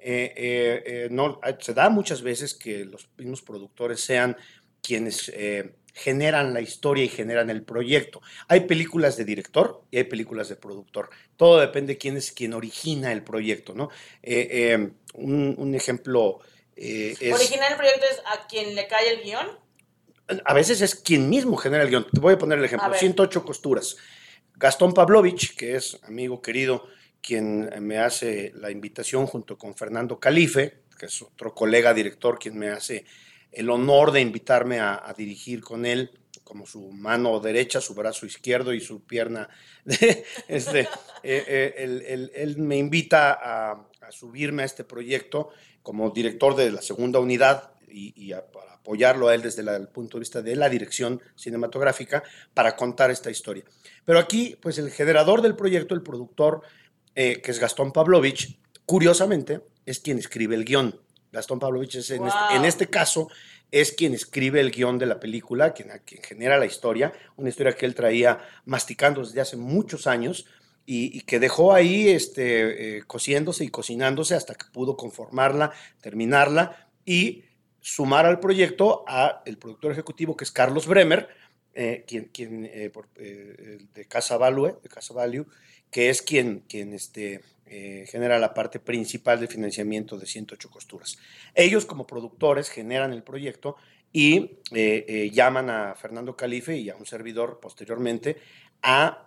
Eh, 0.00 0.32
eh, 0.36 0.82
eh, 0.86 1.08
no, 1.10 1.40
eh, 1.44 1.56
se 1.60 1.74
da 1.74 1.90
muchas 1.90 2.22
veces 2.22 2.54
que 2.54 2.84
los 2.84 3.08
mismos 3.18 3.42
productores 3.42 4.00
sean 4.00 4.36
quienes 4.82 5.28
eh, 5.34 5.74
generan 5.94 6.54
la 6.54 6.60
historia 6.60 7.04
y 7.04 7.08
generan 7.08 7.50
el 7.50 7.62
proyecto. 7.62 8.22
Hay 8.46 8.60
películas 8.60 9.16
de 9.16 9.24
director 9.24 9.82
y 9.90 9.98
hay 9.98 10.04
películas 10.04 10.48
de 10.48 10.56
productor. 10.56 11.10
Todo 11.36 11.60
depende 11.60 11.94
de 11.94 11.98
quién 11.98 12.16
es 12.16 12.32
quien 12.32 12.54
origina 12.54 13.12
el 13.12 13.22
proyecto, 13.22 13.74
¿no? 13.74 13.90
Eh, 14.22 14.48
eh, 14.50 14.90
un, 15.14 15.54
un 15.58 15.74
ejemplo 15.74 16.40
eh, 16.78 17.16
es... 17.20 17.34
Original 17.34 17.72
el 17.72 17.76
proyecto 17.76 18.06
es 18.10 18.20
a 18.26 18.46
quien 18.46 18.74
le 18.74 18.86
cae 18.86 19.14
el 19.14 19.22
guion. 19.22 19.58
A 20.44 20.54
veces 20.54 20.80
es 20.80 20.94
quien 20.94 21.28
mismo 21.28 21.56
genera 21.56 21.82
el 21.82 21.90
guion. 21.90 22.06
Te 22.12 22.20
voy 22.20 22.34
a 22.34 22.38
poner 22.38 22.58
el 22.58 22.64
ejemplo. 22.64 22.88
ver. 22.88 22.98
108 22.98 23.44
costuras. 23.44 23.96
Gastón 24.54 24.94
Pavlovich, 24.94 25.56
que 25.56 25.74
es 25.74 25.98
amigo 26.04 26.40
querido, 26.40 26.86
quien 27.20 27.70
me 27.80 27.98
hace 27.98 28.52
la 28.54 28.70
invitación 28.70 29.26
junto 29.26 29.58
con 29.58 29.74
Fernando 29.74 30.20
Calife, 30.20 30.82
que 30.98 31.06
es 31.06 31.22
otro 31.22 31.54
colega 31.54 31.94
director, 31.94 32.38
quien 32.38 32.58
me 32.58 32.68
hace 32.68 33.04
el 33.52 33.70
honor 33.70 34.12
de 34.12 34.20
invitarme 34.20 34.80
a, 34.80 35.14
dirigir 35.16 35.62
con 35.62 35.86
él 35.86 36.10
como 36.44 36.66
su 36.66 36.90
mano 36.92 37.40
derecha, 37.40 37.80
su 37.80 37.94
brazo 37.94 38.24
izquierdo 38.24 38.72
y 38.72 38.80
su 38.80 39.04
pierna. 39.04 39.48
este, 40.48 40.80
eh, 40.80 40.86
eh, 41.22 42.30
él, 42.34 42.56
me 42.58 42.76
invita 42.76 43.38
a, 43.40 43.88
subirme 44.10 44.62
a 44.62 44.66
este 44.66 44.84
proyecto 44.84 45.50
como 45.82 46.10
director 46.10 46.56
de 46.56 46.72
la 46.72 46.80
segunda 46.80 47.18
unidad 47.20 47.72
y, 47.90 48.32
a- 48.32 48.46
para 48.50 48.74
apoyarlo 48.74 49.28
a 49.28 49.34
él 49.34 49.42
desde 49.42 49.60
el 49.60 49.88
punto 49.88 50.16
de 50.16 50.20
vista 50.20 50.40
de 50.40 50.56
la 50.56 50.70
dirección 50.70 51.20
cinematográfica 51.36 52.22
para 52.54 52.74
contar 52.74 53.10
esta 53.10 53.30
historia. 53.30 53.64
Pero 54.06 54.18
aquí, 54.18 54.56
pues 54.62 54.78
el 54.78 54.90
generador 54.90 55.42
del 55.42 55.56
proyecto, 55.56 55.94
el 55.94 56.02
productor, 56.02 56.62
eh, 57.14 57.42
que 57.42 57.50
es 57.50 57.58
Gastón 57.58 57.92
Pavlovich, 57.92 58.58
curiosamente 58.86 59.60
es 59.84 60.00
quien 60.00 60.16
escribe 60.18 60.54
el 60.54 60.64
guion. 60.64 60.98
Gastón 61.32 61.58
Pavlovich 61.58 61.96
es 61.96 62.10
en, 62.10 62.26
este, 62.26 62.38
en 62.50 62.58
Wow. 62.60 62.68
este 62.68 62.86
caso 62.88 63.28
es 63.70 63.92
quien 63.92 64.14
escribe 64.14 64.60
el 64.60 64.70
guion 64.70 64.98
de 64.98 65.06
la 65.06 65.20
película, 65.20 65.74
quien, 65.74 65.90
quien 66.04 66.22
genera 66.22 66.56
la 66.58 66.64
historia, 66.66 67.12
una 67.36 67.50
historia 67.50 67.74
que 67.74 67.84
él 67.86 67.94
traía 67.94 68.38
masticando 68.64 69.20
desde 69.22 69.40
hace 69.42 69.56
muchos 69.56 70.06
años 70.06 70.46
y, 70.86 71.16
y 71.16 71.20
que 71.22 71.38
dejó 71.38 71.74
ahí 71.74 72.08
este, 72.08 72.96
eh, 72.98 73.02
cociéndose 73.06 73.64
y 73.64 73.68
cocinándose 73.68 74.34
hasta 74.34 74.54
que 74.54 74.64
pudo 74.72 74.96
conformarla, 74.96 75.72
terminarla 76.00 76.88
y 77.04 77.44
sumar 77.80 78.24
al 78.26 78.40
proyecto 78.40 79.04
a 79.06 79.42
el 79.44 79.58
productor 79.58 79.92
ejecutivo 79.92 80.34
que 80.36 80.44
es 80.44 80.50
Carlos 80.50 80.86
Bremer, 80.86 81.28
eh, 81.74 82.04
quien, 82.08 82.24
quien 82.26 82.64
eh, 82.64 82.90
por- 82.90 83.08
eh, 83.16 83.78
de 83.94 84.04
Casa 84.06 84.36
Value, 84.38 84.78
de 84.82 84.88
Casa 84.88 85.12
Value, 85.14 85.46
que 85.90 86.08
es 86.10 86.22
quien, 86.22 86.60
quien 86.68 86.92
este, 86.94 87.40
eh, 87.70 88.06
genera 88.06 88.38
la 88.38 88.54
parte 88.54 88.80
principal 88.80 89.40
de 89.40 89.46
financiamiento 89.46 90.16
de 90.16 90.26
108 90.26 90.70
costuras. 90.70 91.18
Ellos 91.54 91.84
como 91.84 92.06
productores 92.06 92.70
generan 92.70 93.12
el 93.12 93.22
proyecto 93.22 93.76
y 94.12 94.58
eh, 94.72 95.04
eh, 95.06 95.30
llaman 95.30 95.68
a 95.68 95.94
Fernando 95.94 96.34
Calife 96.36 96.76
y 96.76 96.88
a 96.88 96.96
un 96.96 97.04
servidor 97.04 97.60
posteriormente 97.60 98.36
a 98.82 99.24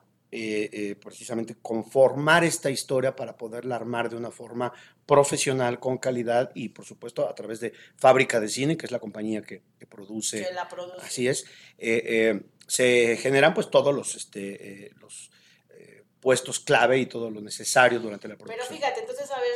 precisamente 1.01 1.57
conformar 1.62 2.45
esta 2.45 2.69
historia 2.69 3.17
para 3.17 3.36
poderla 3.36 3.75
armar 3.75 4.10
de 4.10 4.15
una 4.15 4.31
forma 4.31 4.71
profesional, 5.05 5.77
con 5.77 5.98
calidad 5.98 6.53
y 6.55 6.69
por 6.69 6.86
supuesto 6.86 7.27
a 7.27 7.36
través 7.36 7.60
de 7.60 7.74
Fábrica 7.98 8.39
de 8.39 8.48
Cine, 8.48 8.77
que 8.77 8.86
es 8.86 8.93
la 8.93 9.00
compañía 9.00 9.41
que, 9.41 9.62
que 9.77 9.86
produce. 9.86 10.41
que 10.41 10.53
la 10.53 10.69
produce. 10.69 11.05
Así 11.05 11.27
es. 11.27 11.45
Se 12.65 13.17
generan 13.17 13.53
pues 13.53 13.69
todos 13.69 13.93
los, 13.93 14.15
este, 14.15 14.93
los 15.01 15.31
puestos 16.21 16.59
clave 16.59 16.99
y 16.99 17.07
todo 17.07 17.29
lo 17.31 17.41
necesario 17.41 17.99
durante 17.99 18.27
la 18.27 18.35
Pero 18.37 18.45
producción. 18.47 18.77
fíjate, 18.77 18.99
entonces, 19.01 19.29
a 19.31 19.39
ver, 19.39 19.51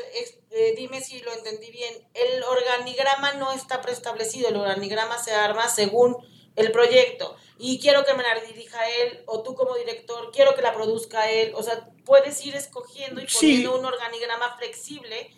eh, 0.51 0.74
dime 0.75 1.00
si 1.00 1.19
lo 1.22 1.31
entendí 1.34 1.69
bien. 1.72 1.93
El 2.13 2.43
organigrama 2.43 3.34
no 3.34 3.51
está 3.53 3.81
preestablecido, 3.81 4.50
el 4.50 4.55
organigrama 4.57 5.17
se 5.19 5.31
arma 5.31 5.69
según 5.69 6.17
el 6.55 6.72
proyecto. 6.72 7.36
Y 7.60 7.79
quiero 7.79 8.03
que 8.03 8.13
me 8.15 8.24
la 8.24 8.34
dirija 8.41 8.79
él, 9.01 9.19
o 9.27 9.43
tú 9.43 9.53
como 9.55 9.75
director, 9.75 10.31
quiero 10.34 10.55
que 10.55 10.62
la 10.62 10.74
produzca 10.74 11.29
él. 11.31 11.51
O 11.55 11.62
sea, 11.63 11.88
puedes 12.03 12.43
ir 12.45 12.55
escogiendo 12.55 13.22
y 13.22 13.27
Sí. 13.27 13.36
poniendo 13.38 13.79
un 13.79 13.86
organigrama 13.86 14.57
flexible. 14.57 15.29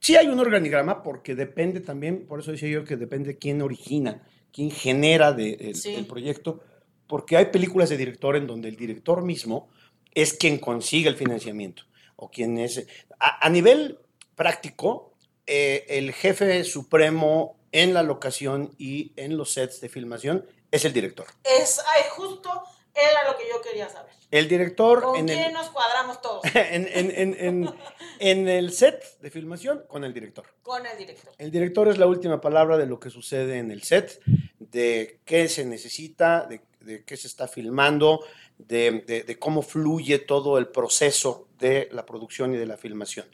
Sí 0.00 0.16
hay 0.16 0.26
un 0.26 0.38
organigrama 0.38 1.02
porque 1.02 1.34
depende 1.34 1.80
también, 1.80 2.26
por 2.26 2.40
eso 2.40 2.50
decía 2.52 2.68
yo 2.68 2.84
que 2.84 2.96
depende 2.96 3.38
quién 3.38 3.62
origina, 3.62 4.22
quién 4.52 4.70
genera 4.70 5.32
de- 5.32 5.54
el, 5.54 5.74
Sí. 5.76 5.94
el 5.94 6.06
proyecto, 6.06 6.60
porque 7.06 7.36
hay 7.38 7.46
películas 7.46 7.88
de 7.88 7.96
director 7.96 8.36
en 8.36 8.46
donde 8.46 8.68
el 8.68 8.76
director 8.76 9.22
mismo 9.22 9.70
es 10.14 10.32
quien 10.34 10.58
consigue 10.58 11.08
el 11.08 11.16
financiamiento 11.16 11.82
o 12.16 12.30
quien 12.30 12.58
es... 12.58 12.86
A, 13.18 13.44
a 13.46 13.50
nivel 13.50 13.98
práctico, 14.34 15.12
eh, 15.46 15.84
el 15.88 16.12
jefe 16.12 16.64
supremo 16.64 17.56
en 17.72 17.94
la 17.94 18.02
locación 18.02 18.74
y 18.78 19.12
en 19.16 19.36
los 19.36 19.52
sets 19.52 19.80
de 19.80 19.88
filmación 19.88 20.46
es 20.70 20.84
el 20.84 20.92
director. 20.92 21.26
Es 21.44 21.80
ay, 21.86 22.02
justo, 22.10 22.50
era 22.94 23.30
lo 23.30 23.36
que 23.36 23.44
yo 23.48 23.60
quería 23.60 23.88
saber. 23.88 24.12
El 24.30 24.48
director 24.48 25.02
¿Con 25.02 25.16
en 25.20 25.26
quién 25.26 25.38
el, 25.42 25.52
nos 25.52 25.70
cuadramos 25.70 26.20
todos? 26.20 26.42
en, 26.54 26.88
en- 26.92 27.10
en- 27.16 27.34
en- 27.38 27.74
en 28.18 28.48
el 28.48 28.72
set 28.72 29.18
de 29.20 29.30
filmación 29.30 29.84
con 29.88 30.02
el 30.04 30.12
director. 30.12 30.44
Con 30.62 30.84
el 30.86 30.96
director. 30.98 31.32
El 31.38 31.50
director 31.50 31.88
es 31.88 31.98
la 31.98 32.06
última 32.06 32.40
palabra 32.40 32.76
de 32.76 32.86
lo 32.86 32.98
que 32.98 33.10
sucede 33.10 33.58
en 33.58 33.70
el 33.70 33.82
set, 33.84 34.20
de 34.58 35.20
qué 35.24 35.48
se 35.48 35.64
necesita, 35.64 36.46
de, 36.46 36.62
de 36.84 37.04
qué 37.04 37.16
se 37.16 37.26
está 37.26 37.48
filmando, 37.48 38.20
de, 38.58 39.02
de- 39.06 39.22
de 39.24 39.38
cómo 39.38 39.62
fluye 39.62 40.18
todo 40.20 40.58
el 40.58 40.68
proceso 40.68 41.48
de 41.58 41.88
la 41.92 42.04
producción 42.06 42.54
y 42.54 42.56
de 42.58 42.66
la 42.66 42.76
filmación. 42.76 43.26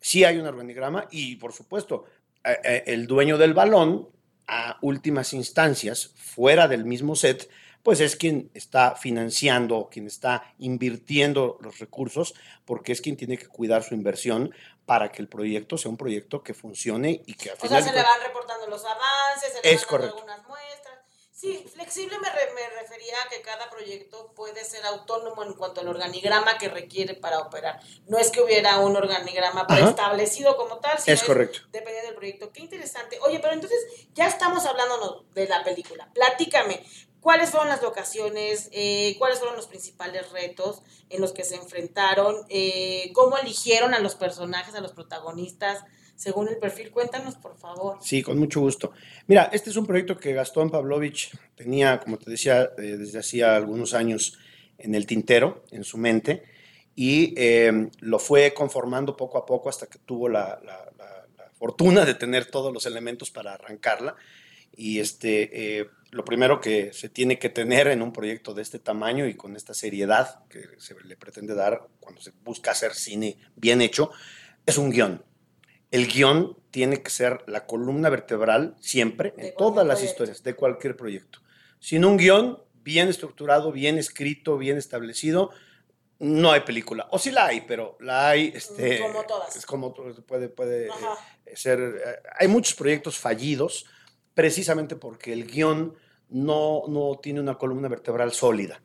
Sí 0.00 0.24
hay 0.24 0.38
un 0.38 0.46
organigrama 0.46 1.06
y, 1.10 1.36
por 1.36 1.52
supuesto, 1.52 2.04
el 2.44 3.06
dueño 3.06 3.38
del 3.38 3.54
balón, 3.54 4.08
a 4.48 4.76
últimas 4.82 5.32
instancias, 5.32 6.12
fuera 6.16 6.66
del 6.68 6.84
mismo 6.84 7.14
set, 7.14 7.48
pues 7.84 8.00
es 8.00 8.16
quien 8.16 8.50
está 8.54 8.94
financiando, 8.96 9.88
quien 9.90 10.06
está 10.06 10.52
invirtiendo 10.58 11.58
los 11.60 11.78
recursos, 11.78 12.34
porque 12.64 12.92
es 12.92 13.00
quien 13.00 13.16
tiene 13.16 13.38
que 13.38 13.46
cuidar 13.46 13.82
su 13.84 13.94
inversión 13.94 14.52
para 14.86 15.10
que 15.12 15.22
el 15.22 15.28
proyecto 15.28 15.78
sea 15.78 15.90
un 15.90 15.96
proyecto 15.96 16.42
que 16.42 16.54
funcione 16.54 17.22
y 17.26 17.34
que 17.34 17.50
al 17.50 17.56
O 17.56 17.60
sea, 17.60 17.68
final 17.68 17.84
se 17.84 17.92
le 17.92 18.02
van 18.02 18.20
reportando 18.26 18.66
los 18.66 18.84
avances, 18.84 19.52
se 19.62 19.68
le 19.68 19.76
van 19.76 20.02
algunas 20.10 20.46
muestras. 20.46 20.98
Sí, 21.42 21.66
flexible 21.74 22.16
me, 22.20 22.28
me, 22.28 22.80
refería 22.80 23.14
a 23.20 23.28
que 23.28 23.42
cada 23.42 23.68
proyecto 23.68 24.32
puede 24.36 24.64
ser 24.64 24.86
autónomo 24.86 25.42
en 25.42 25.54
cuanto 25.54 25.80
al 25.80 25.88
organigrama 25.88 26.56
que 26.56 26.68
requiere 26.68 27.14
para 27.14 27.40
operar. 27.40 27.80
No 28.06 28.16
es 28.16 28.30
que 28.30 28.40
hubiera 28.40 28.78
un 28.78 28.94
organigrama 28.94 29.66
preestablecido 29.66 30.56
como 30.56 30.78
tal, 30.78 31.00
sino 31.00 31.14
es 31.14 31.24
correcto. 31.24 31.58
depende 31.72 32.02
del 32.02 32.14
proyecto. 32.14 32.52
Qué 32.52 32.60
interesante. 32.60 33.18
Oye, 33.26 33.40
pero 33.40 33.54
entonces 33.54 33.80
ya 34.14 34.28
estamos 34.28 34.66
hablando 34.66 35.24
de 35.34 35.48
la 35.48 35.64
película. 35.64 36.08
Platícame, 36.14 36.86
¿cuáles 37.20 37.50
fueron 37.50 37.70
las 37.70 37.82
locaciones? 37.82 38.68
Eh, 38.70 39.16
¿Cuáles 39.18 39.40
fueron 39.40 39.56
los 39.56 39.66
principales 39.66 40.30
retos 40.30 40.82
en 41.10 41.20
los 41.20 41.32
que 41.32 41.42
se 41.42 41.56
enfrentaron? 41.56 42.46
Eh, 42.50 43.10
¿Cómo 43.14 43.36
eligieron 43.36 43.94
a 43.94 43.98
los 43.98 44.14
personajes, 44.14 44.76
a 44.76 44.80
los 44.80 44.92
protagonistas? 44.92 45.82
Según 46.22 46.48
el 46.48 46.56
perfil. 46.56 46.92
Cuéntanos, 46.92 47.34
por 47.34 47.56
favor. 47.56 47.98
Sí, 48.00 48.22
con 48.22 48.38
mucho 48.38 48.60
gusto. 48.60 48.92
Mira, 49.26 49.50
este 49.52 49.70
es 49.70 49.76
un 49.76 49.86
proyecto 49.86 50.16
que 50.16 50.32
Gastón 50.32 50.70
Pavlovich 50.70 51.36
tenía, 51.56 51.98
como 51.98 52.16
te 52.16 52.30
decía, 52.30 52.70
eh, 52.78 52.96
desde 52.96 53.18
hacía 53.18 53.56
algunos 53.56 53.92
años 53.92 54.38
en 54.78 54.94
el 54.94 55.04
tintero, 55.04 55.64
en 55.72 55.82
su 55.82 55.98
mente, 55.98 56.44
y 56.94 57.34
em, 57.36 57.90
lo 58.00 58.20
fue 58.20 58.54
conformando 58.54 59.16
poco 59.16 59.36
a 59.36 59.44
poco 59.44 59.68
hasta 59.68 59.86
que 59.86 59.98
tuvo 59.98 60.28
la, 60.28 60.60
fortuna 61.58 62.04
de 62.04 62.14
tener 62.14 62.46
todos 62.46 62.72
los 62.72 62.86
elementos 62.86 63.30
para 63.30 63.54
arrancarla. 63.54 64.16
Y 64.76 64.98
este, 64.98 65.80
eh, 65.80 65.86
lo 66.10 66.24
primero 66.24 66.60
que 66.60 66.92
se 66.92 67.08
tiene 67.08 67.38
que 67.38 67.50
tener 67.50 67.86
en 67.88 68.02
un 68.02 68.12
proyecto 68.12 68.52
de 68.52 68.62
este 68.62 68.78
tamaño 68.78 69.26
y 69.26 69.34
con 69.34 69.54
esta 69.54 69.74
seriedad 69.74 70.44
que 70.48 70.62
se 70.78 70.94
le 71.04 71.16
pretende 71.16 71.54
dar 71.54 71.86
cuando 72.00 72.20
se 72.20 72.32
busca 72.44 72.72
hacer 72.72 72.94
cine 72.94 73.38
bien 73.54 73.80
hecho, 73.80 74.10
es 74.66 74.76
un 74.76 74.90
guion 74.90 75.22
el 75.92 76.08
guion 76.08 76.56
tiene 76.70 77.02
que 77.02 77.10
ser 77.10 77.44
la 77.46 77.66
columna 77.66 78.08
vertebral 78.08 78.74
siempre, 78.80 79.34
en 79.36 79.54
todas 79.56 79.86
las 79.86 80.02
historias, 80.02 80.42
de 80.42 80.54
cualquier 80.54 80.96
proyecto. 80.96 81.40
Sin 81.78 82.04
un 82.04 82.16
guion 82.16 82.58
bien 82.82 83.08
estructurado, 83.08 83.70
bien 83.72 83.98
escrito, 83.98 84.56
bien 84.56 84.78
establecido, 84.78 85.50
no 86.18 86.50
hay 86.50 86.60
película. 86.60 87.08
O 87.10 87.18
sí 87.18 87.30
la 87.30 87.46
hay, 87.46 87.60
pero 87.60 87.98
la 88.00 88.30
hay... 88.30 88.52
Este, 88.54 89.00
como 89.00 89.22
todas. 89.24 89.54
Es 89.54 89.66
como 89.66 89.92
puede, 89.94 90.48
puede 90.48 90.86
eh, 90.86 91.56
ser... 91.56 91.78
Eh, 91.80 92.28
hay 92.38 92.48
muchos 92.48 92.74
proyectos 92.74 93.18
fallidos 93.18 93.84
precisamente 94.32 94.96
porque 94.96 95.34
el 95.34 95.46
guion 95.46 95.94
no, 96.30 96.84
no 96.88 97.18
tiene 97.22 97.40
una 97.40 97.58
columna 97.58 97.88
vertebral 97.88 98.32
sólida. 98.32 98.80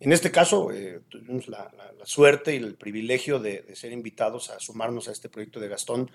En 0.00 0.12
este 0.12 0.30
caso, 0.30 0.70
eh, 0.70 1.00
tuvimos 1.08 1.48
la, 1.48 1.72
suerte 2.04 2.52
y 2.54 2.58
el 2.58 2.74
privilegio 2.74 3.38
de, 3.38 3.62
de, 3.62 3.76
ser 3.76 3.92
invitados 3.92 4.50
a 4.50 4.58
sumarnos 4.58 5.08
a 5.08 5.12
este 5.12 5.28
proyecto 5.28 5.60
de 5.60 5.68
Gastón 5.68 6.10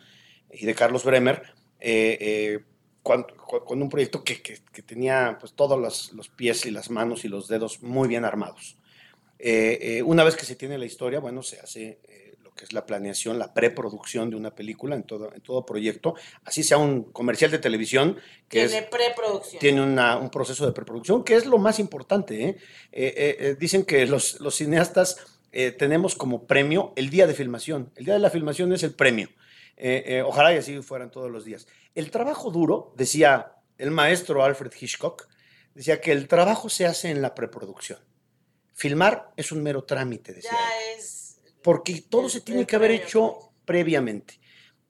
y 0.52 0.66
de 0.66 0.76
Carlos 0.76 1.04
Bremer, 1.04 1.44
eh, 1.80 2.18
eh, 2.20 2.60
con, 3.04 3.26
un 3.68 3.90
proyecto 3.90 4.24
que, 4.24 4.60
tenía 4.86 5.38
pues, 5.40 5.54
todos 5.54 5.80
los, 6.14 6.30
pies 6.30 6.66
y 6.66 6.72
las 6.72 6.90
manos 6.90 7.24
y 7.24 7.30
los 7.30 7.48
dedos 7.48 7.82
muy 7.82 8.08
bien 8.08 8.26
armados. 8.26 8.78
Eh, 9.40 10.02
una 10.06 10.24
vez 10.24 10.36
que 10.36 10.46
se 10.46 10.56
tiene 10.56 10.78
la 10.78 10.86
historia, 10.86 11.20
bueno, 11.20 11.44
se 11.44 11.60
hace 11.60 12.00
lo 12.44 12.54
que 12.54 12.66
es 12.66 12.74
la 12.74 12.86
planeación, 12.86 13.40
la 13.40 13.54
preproducción 13.54 14.30
de 14.30 14.36
una 14.36 14.54
película 14.54 14.96
en 14.96 15.04
todo, 15.04 15.32
en 15.34 15.40
todo 15.42 15.66
proyecto, 15.66 16.16
así 16.44 16.64
sea 16.64 16.78
un 16.78 17.04
comercial 17.04 17.52
de 17.52 17.60
televisión. 17.60 18.18
Que 18.50 18.68
tiene 18.68 18.88
preproducción. 18.88 19.60
Tiene 19.62 19.82
un 19.82 20.30
proceso 20.30 20.66
de 20.66 20.74
preproducción, 20.74 21.24
que 21.24 21.36
es 21.36 21.46
lo 21.46 21.60
más 21.60 21.80
importante. 21.80 22.58
dicen 23.58 23.86
que 23.86 24.06
los, 24.06 24.42
los 24.42 24.56
cineastas 24.56 25.40
tenemos 25.78 26.16
como 26.16 26.46
premio 26.46 26.92
el 26.98 27.10
día 27.10 27.26
de 27.26 27.34
filmación. 27.34 27.92
El 27.96 28.04
día 28.04 28.16
de 28.16 28.20
la 28.20 28.32
filmación 28.32 28.74
es 28.74 28.84
el 28.84 28.94
premio. 28.94 29.30
Eh, 29.78 30.04
eh, 30.08 30.22
ojalá 30.24 30.54
y 30.54 30.58
así 30.58 30.82
fueran 30.82 31.12
todos 31.12 31.32
los 31.32 31.46
días. 31.46 31.68
El 31.94 32.12
trabajo 32.12 32.52
duro, 32.52 32.94
decía 32.98 33.54
el 33.78 33.92
maestro 33.92 34.44
Alfred 34.44 34.72
Hitchcock, 34.80 35.28
decía 35.76 36.02
que 36.02 36.12
el 36.12 36.28
trabajo 36.28 36.70
se 36.70 36.88
hace 36.88 37.12
en 37.12 37.22
la 37.22 37.36
preproducción. 37.36 38.00
Filmar 38.74 39.32
es 39.38 39.52
un 39.52 39.64
mero 39.64 39.84
trámite, 39.84 40.34
decía. 40.34 40.52
porque 41.64 42.02
todo 42.02 42.30
se 42.30 42.42
tiene 42.42 42.66
que 42.66 42.76
haber 42.76 42.92
hecho 42.92 43.52
previamente. 43.66 44.40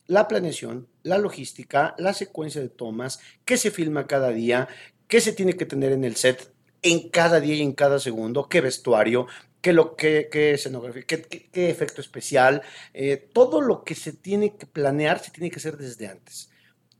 La 0.05 0.27
planeación, 0.27 0.87
la 1.03 1.17
logística, 1.17 1.95
la 1.97 2.13
secuencia 2.13 2.61
de 2.61 2.69
tomas, 2.69 3.19
qué 3.43 3.57
se 3.57 3.71
filma 3.71 4.07
cada 4.07 4.29
día, 4.29 4.69
qué 5.07 5.19
se 5.19 5.33
tiene 5.33 5.57
que 5.57 5.65
tener 5.65 5.91
en 5.91 6.05
el 6.05 6.15
set 6.15 6.53
en 6.81 7.09
cada 7.09 7.39
día 7.39 7.55
y 7.55 7.61
en 7.61 7.73
cada 7.73 7.99
segundo, 7.99 8.47
qué 8.47 8.61
vestuario, 8.61 9.27
qué, 9.67 9.73
lo, 9.73 9.97
qué, 9.97 10.29
qué 10.31 10.51
escenografía, 10.51 11.03
qué, 11.03 11.21
qué, 11.21 11.69
efecto 11.69 11.99
especial, 11.99 12.61
eh, 12.93 13.17
todo 13.17 13.59
lo 13.59 13.83
que 13.83 13.95
se 13.95 14.13
tiene 14.13 14.55
que 14.55 14.65
planear 14.65 15.21
se 15.21 15.29
tiene 15.29 15.51
que 15.51 15.57
hacer 15.57 15.75
desde 15.75 16.07
antes. 16.07 16.49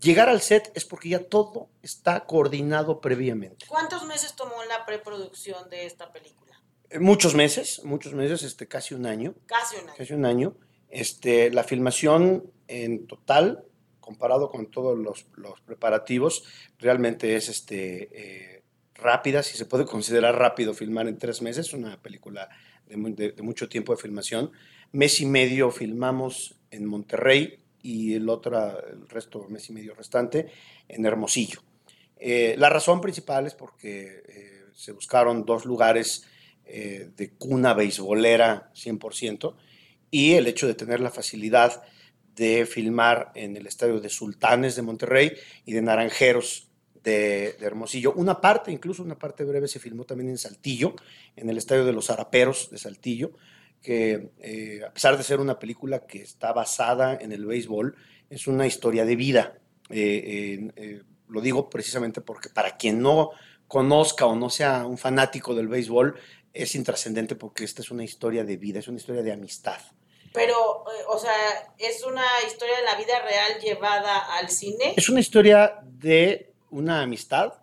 Llegar 0.02 0.28
al 0.28 0.42
set 0.42 0.70
es 0.76 0.84
porque 0.84 1.08
ya 1.08 1.24
todo 1.24 1.70
está 1.82 2.26
coordinado 2.26 3.00
previamente. 3.00 3.66
¿Cuántos 3.70 4.06
meses 4.06 4.36
tomó 4.36 4.66
la 4.68 4.86
preproducción 4.86 5.70
de 5.70 5.86
esta 5.86 6.12
película? 6.12 6.62
Eh, 6.90 7.00
muchos 7.00 7.36
meses, 7.36 7.82
muchos 7.86 8.14
meses, 8.14 8.44
este, 8.44 8.68
casi 8.68 8.94
un 8.94 9.06
año. 9.06 9.34
Casi 9.46 9.78
un 9.78 9.84
año. 9.84 9.98
Casi 9.98 10.14
un 10.14 10.26
año. 10.26 10.58
Este, 10.90 11.50
la 11.52 11.64
filmación 11.64 12.52
en 12.68 13.08
total, 13.08 13.64
comparado 14.02 14.50
con 14.50 14.70
todos 14.70 14.98
los, 14.98 15.26
los 15.36 15.62
preparativos, 15.62 16.44
realmente 16.80 17.38
es 17.38 17.48
este, 17.48 18.10
eh, 18.57 18.57
rápida, 18.98 19.44
si 19.44 19.58
se 19.58 19.66
puede 19.66 19.86
considerar 19.86 20.38
rápido 20.38 20.74
filmar 20.74 21.08
en 21.08 21.18
tres 21.18 21.42
meses, 21.42 21.74
una 21.74 22.02
película 22.02 22.50
de, 22.88 23.34
mucho 23.42 23.70
tiempo 23.70 23.96
de 23.96 24.02
filmación. 24.02 24.52
Mes 24.92 25.20
y 25.20 25.26
medio 25.26 25.72
filmamos 25.72 26.56
en 26.72 26.86
Monterrey 26.86 27.60
y 27.82 28.16
el 28.16 28.30
otro, 28.30 28.58
el 28.90 29.08
resto, 29.08 29.46
mes 29.50 29.70
y 29.70 29.74
medio 29.74 29.94
restante, 29.94 30.48
en 30.88 31.06
Hermosillo. 31.06 31.62
Eh, 32.20 32.56
la 32.58 32.70
razón 32.70 33.02
principal 33.02 33.46
es 33.46 33.54
porque 33.54 34.24
eh, 34.28 34.64
se 34.74 34.92
buscaron 34.92 35.46
dos 35.46 35.66
lugares 35.66 36.26
eh, 36.66 37.10
de 37.16 37.30
cuna 37.32 37.74
beisbolera 37.74 38.72
100% 38.74 39.56
y 40.10 40.34
el 40.34 40.48
hecho 40.48 40.68
de 40.68 40.74
tener 40.74 41.00
la 41.00 41.12
facilidad 41.12 41.84
de 42.36 42.66
filmar 42.66 43.32
en 43.36 43.58
el 43.58 43.68
estadio 43.68 44.00
de 44.00 44.10
Sultanes 44.10 44.76
de 44.76 44.82
Monterrey 44.82 45.34
y 45.66 45.74
de 45.74 45.82
Naranjeros 45.82 46.67
de, 47.08 47.56
Hermosillo. 47.62 48.14
Una 48.14 48.42
parte, 48.42 48.72
incluso 48.72 49.02
una 49.02 49.18
parte 49.18 49.46
breve, 49.46 49.68
se 49.68 49.80
filmó 49.80 50.04
también 50.04 50.30
en 50.30 50.38
Saltillo, 50.38 50.96
en 51.36 51.50
el 51.50 51.58
Estadio 51.58 51.86
de 51.86 51.94
los 51.94 52.10
Araperos 52.10 52.70
de 52.70 52.78
Saltillo, 52.78 53.32
que 53.82 54.32
eh, 54.40 54.82
a 54.86 54.92
pesar 54.92 55.18
de 55.18 55.24
ser 55.24 55.40
una 55.40 55.58
película 55.58 56.06
que 56.06 56.22
está 56.22 56.52
basada 56.52 57.16
en 57.16 57.32
el 57.32 57.46
béisbol, 57.46 57.96
es 58.30 58.48
una 58.48 58.68
historia 58.68 59.06
de 59.06 59.16
vida. 59.16 59.58
Eh, 59.90 60.70
eh, 60.76 61.04
lo 61.30 61.40
digo 61.40 61.70
precisamente 61.70 62.20
porque 62.20 62.50
para 62.50 62.76
quien 62.76 63.02
no 63.02 63.32
conozca 63.68 64.26
o 64.26 64.36
no 64.36 64.50
sea 64.50 64.86
un 64.86 64.98
fanático 64.98 65.56
del 65.56 65.70
béisbol, 65.70 66.16
es 66.54 66.76
intrascendente 66.76 67.36
porque 67.36 67.64
esta 67.64 67.82
es 67.82 67.92
una 67.92 68.04
historia 68.04 68.44
de 68.44 68.58
vida, 68.58 68.80
es 68.80 68.88
una 68.88 68.98
historia 68.98 69.24
de 69.24 69.32
amistad. 69.32 69.80
Pero, 70.34 70.84
o 71.08 71.18
sea, 71.18 71.34
¿es 71.78 72.04
una 72.04 72.26
historia 72.46 72.78
de 72.78 72.84
la 72.84 72.96
vida 72.96 73.22
real 73.24 73.60
llevada 73.62 74.38
al 74.38 74.50
cine? 74.50 74.94
Es 74.96 75.10
una 75.10 75.20
historia 75.20 75.80
de 75.84 76.54
una 76.70 77.02
amistad 77.02 77.54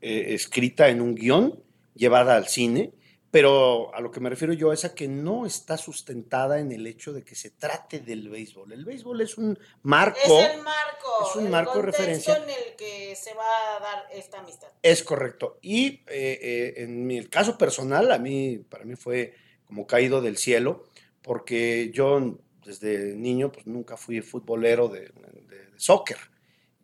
eh, 0.00 0.34
escrita 0.34 0.88
en 0.88 1.00
un 1.00 1.14
guion, 1.14 1.62
llevada 1.94 2.36
al 2.36 2.48
cine, 2.48 2.92
pero 3.30 3.94
a 3.94 4.00
lo 4.00 4.10
que 4.10 4.20
me 4.20 4.30
refiero 4.30 4.52
yo 4.52 4.72
es 4.72 4.84
a 4.84 4.94
que 4.94 5.08
no 5.08 5.46
está 5.46 5.76
sustentada 5.76 6.58
en 6.58 6.72
el 6.72 6.86
hecho 6.86 7.12
de 7.12 7.24
que 7.24 7.34
se 7.34 7.50
trate 7.50 8.00
del 8.00 8.28
béisbol. 8.28 8.72
El 8.72 8.84
béisbol 8.84 9.20
es 9.20 9.36
un 9.36 9.58
marco. 9.82 10.40
Es 10.40 10.54
el 10.54 10.62
marco. 10.62 11.28
Es 11.28 11.36
un 11.36 11.50
marco 11.50 11.76
de 11.76 11.82
referencia. 11.82 12.36
en 12.36 12.48
el 12.48 12.76
que 12.78 13.14
se 13.16 13.34
va 13.34 13.76
a 13.76 13.80
dar 13.80 14.04
esta 14.12 14.38
amistad. 14.38 14.68
Es 14.82 15.02
correcto. 15.02 15.58
Y 15.60 16.02
eh, 16.06 16.38
eh, 16.40 16.74
en 16.78 17.06
mi 17.06 17.26
caso 17.26 17.58
personal, 17.58 18.10
a 18.12 18.18
mí, 18.18 18.58
para 18.58 18.84
mí 18.84 18.96
fue 18.96 19.34
como 19.66 19.86
caído 19.86 20.22
del 20.22 20.38
cielo, 20.38 20.84
porque 21.20 21.90
yo 21.92 22.38
desde 22.64 23.14
niño 23.16 23.52
pues 23.52 23.66
nunca 23.66 23.96
fui 23.96 24.22
futbolero 24.22 24.88
de, 24.88 25.00
de 25.00 25.70
soccer 25.76 26.16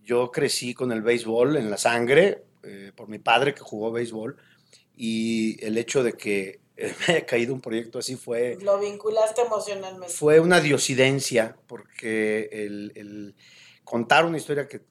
yo 0.04 0.30
crecí 0.30 0.74
con 0.74 0.92
el 0.92 1.02
béisbol 1.02 1.56
en 1.56 1.70
la 1.70 1.78
sangre 1.78 2.44
eh, 2.62 2.92
por 2.94 3.08
mi 3.08 3.18
padre 3.18 3.54
que 3.54 3.60
jugó 3.60 3.92
béisbol 3.92 4.36
y 4.96 5.64
el 5.64 5.78
hecho 5.78 6.02
de 6.02 6.14
que 6.14 6.60
me 6.76 7.14
haya 7.14 7.26
caído 7.26 7.54
un 7.54 7.60
proyecto 7.60 7.98
así 7.98 8.16
fue... 8.16 8.58
Lo 8.60 8.78
vinculaste 8.78 9.42
emocionalmente. 9.42 10.12
Fue 10.12 10.40
una 10.40 10.60
diosidencia 10.60 11.56
porque 11.66 12.48
el, 12.52 13.34
contar 13.84 14.24
una 14.24 14.38
historia 14.38 14.66
que 14.68 14.82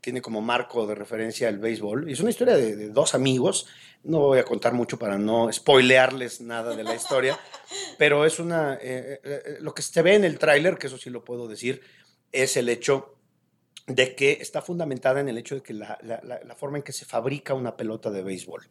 tiene 0.00 0.22
como 0.22 0.40
marco 0.40 0.86
de 0.86 0.94
referencia 0.94 1.48
el 1.48 1.58
béisbol. 1.58 2.08
Y 2.08 2.14
es 2.14 2.20
una 2.20 2.30
historia 2.30 2.56
de, 2.56 2.88
dos 2.88 3.14
amigos. 3.14 3.66
No 4.02 4.20
voy 4.20 4.38
a 4.38 4.44
contar 4.44 4.72
mucho 4.72 4.98
para 4.98 5.18
no 5.18 5.52
spoilearles 5.52 6.40
nada 6.40 6.74
de 6.74 6.84
la 6.84 6.94
historia, 6.94 7.38
pero 7.98 8.24
es 8.24 8.38
una... 8.38 8.74
Eh, 8.74 9.20
eh, 9.22 9.56
lo 9.60 9.74
que 9.74 9.82
se 9.82 10.02
ve 10.02 10.14
en 10.14 10.24
el 10.24 10.38
tráiler, 10.38 10.78
que 10.78 10.86
eso 10.86 10.98
sí 10.98 11.10
lo 11.10 11.24
puedo 11.24 11.48
decir, 11.48 11.82
es 12.32 12.56
el 12.56 12.68
hecho 12.68 13.14
de 13.86 14.14
que 14.14 14.38
está 14.40 14.62
fundamentada 14.62 15.20
en 15.20 15.28
el 15.28 15.38
hecho 15.38 15.56
de 15.56 15.62
que 15.62 15.74
la, 15.74 15.98
forma 16.56 16.78
en 16.78 16.82
que 16.82 16.92
se 16.92 17.04
fabrica 17.04 17.54
una 17.54 17.76
pelota 17.76 18.10
de 18.10 18.22
béisbol. 18.22 18.66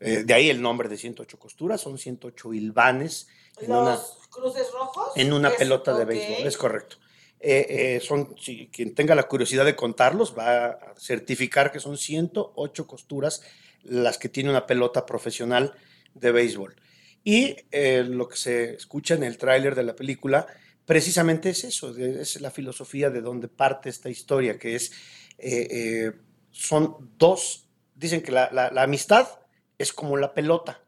Eh, 0.00 0.24
de 0.24 0.34
ahí 0.34 0.50
el 0.50 0.60
nombre 0.60 0.88
de 0.88 0.96
108 0.96 1.38
costuras, 1.38 1.80
son 1.80 1.98
108 1.98 2.54
hilvanes. 2.54 3.28
En 3.60 3.72
una, 3.72 3.98
cruces 4.30 4.70
rojos? 4.72 5.12
En 5.16 5.32
una 5.32 5.50
pelota 5.50 5.96
de 5.96 6.04
béisbol, 6.04 6.46
es 6.46 6.56
correcto. 6.56 6.96
Eh, 7.40 7.66
eh, 7.68 8.00
son, 8.00 8.34
si 8.38 8.68
quien 8.68 8.94
tenga 8.94 9.14
la 9.14 9.24
curiosidad 9.24 9.64
de 9.66 9.76
contarlos 9.76 10.36
va 10.36 10.66
a 10.66 10.94
certificar 10.96 11.70
que 11.70 11.80
son 11.80 11.98
108 11.98 12.86
costuras 12.86 13.42
las 13.84 14.18
que 14.18 14.28
tiene 14.28 14.50
una 14.50 14.66
pelota 14.66 15.04
profesional 15.06 15.74
de 16.14 16.32
béisbol. 16.32 16.76
Y 17.24 17.56
lo 17.72 18.28
que 18.28 18.36
se 18.36 18.74
escucha 18.74 19.14
en 19.14 19.24
el 19.24 19.36
tráiler 19.36 19.74
de 19.74 19.82
la 19.82 19.96
película 19.96 20.46
precisamente 20.86 21.50
es 21.50 21.64
eso, 21.64 21.94
es 21.96 22.40
la 22.40 22.50
filosofía 22.50 23.10
de 23.10 23.20
donde 23.20 23.48
parte 23.48 23.90
esta 23.90 24.08
historia, 24.08 24.58
que 24.58 24.76
es, 24.76 24.92
eh, 25.36 25.68
eh, 25.70 26.12
son 26.52 27.12
dos, 27.18 27.66
dicen 27.94 28.22
que 28.22 28.32
la, 28.32 28.48
la, 28.50 28.82
amistad 28.82 29.28
es 29.76 29.92
como 29.92 30.16
la 30.16 30.32
pelota, 30.32 30.80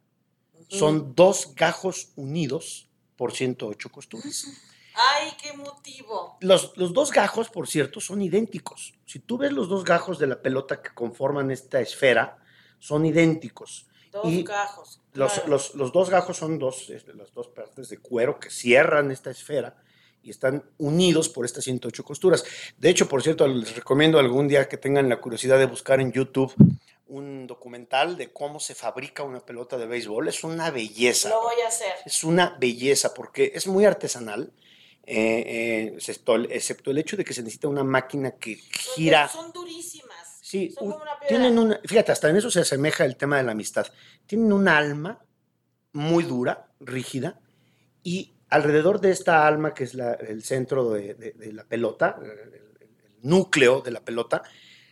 son 0.68 1.14
dos 1.14 1.54
gajos 1.54 2.12
unidos 2.16 2.88
por 3.16 3.32
108 3.32 3.90
costuras. 3.90 4.46
¡Ay, 4.94 5.32
qué 5.40 5.52
motivo! 5.56 6.38
Los, 6.40 6.76
los, 6.76 6.92
dos 6.92 7.12
gajos, 7.12 7.50
por 7.50 7.68
cierto, 7.68 8.00
son 8.00 8.20
idénticos. 8.20 8.94
Si 9.06 9.20
tú 9.20 9.38
ves 9.38 9.52
los 9.52 9.68
dos 9.68 9.84
gajos 9.84 10.18
de 10.18 10.26
la 10.26 10.42
pelota 10.42 10.82
que 10.82 10.92
conforman 10.92 11.52
esta 11.52 11.80
esfera, 11.80 12.38
son 12.80 13.06
idénticos. 13.06 13.86
Dos 14.10 14.44
gajos. 14.44 15.00
Los, 15.12 15.46
los, 15.46 15.74
los, 15.74 15.92
dos 15.92 16.10
gajos 16.10 16.36
son 16.36 16.58
dos, 16.58 16.90
este, 16.90 17.14
las 17.14 17.32
dos 17.32 17.48
partes 17.48 17.88
de 17.90 17.98
cuero 17.98 18.40
que 18.40 18.50
cierran 18.50 19.12
esta 19.12 19.30
esfera 19.30 19.76
y 20.22 20.30
están 20.30 20.64
unidos 20.78 21.28
por 21.28 21.44
estas 21.44 21.64
108 21.64 22.04
costuras. 22.04 22.44
De 22.76 22.90
hecho, 22.90 23.08
por 23.08 23.22
cierto, 23.22 23.46
les 23.46 23.74
recomiendo 23.74 24.18
algún 24.18 24.48
día 24.48 24.68
que 24.68 24.76
tengan 24.76 25.08
la 25.08 25.20
curiosidad 25.20 25.58
de 25.58 25.66
buscar 25.66 26.00
en 26.00 26.12
YouTube 26.12 26.54
un 27.08 27.46
documental 27.46 28.16
de 28.16 28.32
cómo 28.32 28.60
se 28.60 28.74
fabrica 28.74 29.22
una 29.22 29.40
pelota 29.40 29.76
de 29.78 29.86
béisbol. 29.86 30.28
Es 30.28 30.44
una 30.44 30.70
belleza. 30.70 31.30
Lo 31.30 31.42
voy 31.42 31.60
a 31.64 31.68
hacer. 31.68 31.92
Es 32.04 32.22
una 32.22 32.56
belleza 32.60 33.14
porque 33.14 33.52
es 33.54 33.66
muy 33.66 33.84
artesanal. 33.84 34.52
Eh, 35.04 35.94
eh, 35.96 36.46
excepto, 36.50 36.90
el 36.90 36.98
hecho 36.98 37.16
de 37.16 37.24
que 37.24 37.32
se 37.32 37.42
necesita 37.42 37.66
una 37.66 37.82
máquina 37.82 38.32
que 38.32 38.56
gira. 38.56 39.26
Son 39.28 39.52
durísimas. 39.52 40.38
Sí, 40.42 40.70
son 40.70 40.90
como 40.92 41.02
una 41.02 41.18
tienen 41.26 41.58
una. 41.58 41.80
Fíjate, 41.84 42.12
hasta 42.12 42.28
en 42.28 42.36
eso 42.36 42.50
se 42.50 42.60
asemeja 42.60 43.04
el 43.04 43.16
tema 43.16 43.38
de 43.38 43.42
la 43.44 43.52
amistad. 43.52 43.86
Tienen 44.26 44.52
un 44.52 44.68
alma 44.68 45.18
muy 45.92 46.24
dura, 46.24 46.68
rígida, 46.78 47.40
y 48.02 48.34
alrededor 48.50 49.00
de 49.00 49.10
esta 49.10 49.46
alma, 49.46 49.74
que 49.74 49.84
es 49.84 49.94
el 49.94 50.42
centro 50.42 50.90
de, 50.90 51.34
la 51.52 51.64
pelota, 51.64 52.18
el, 52.22 52.68
núcleo 53.22 53.80
de 53.80 53.90
la 53.90 54.00
pelota, 54.00 54.42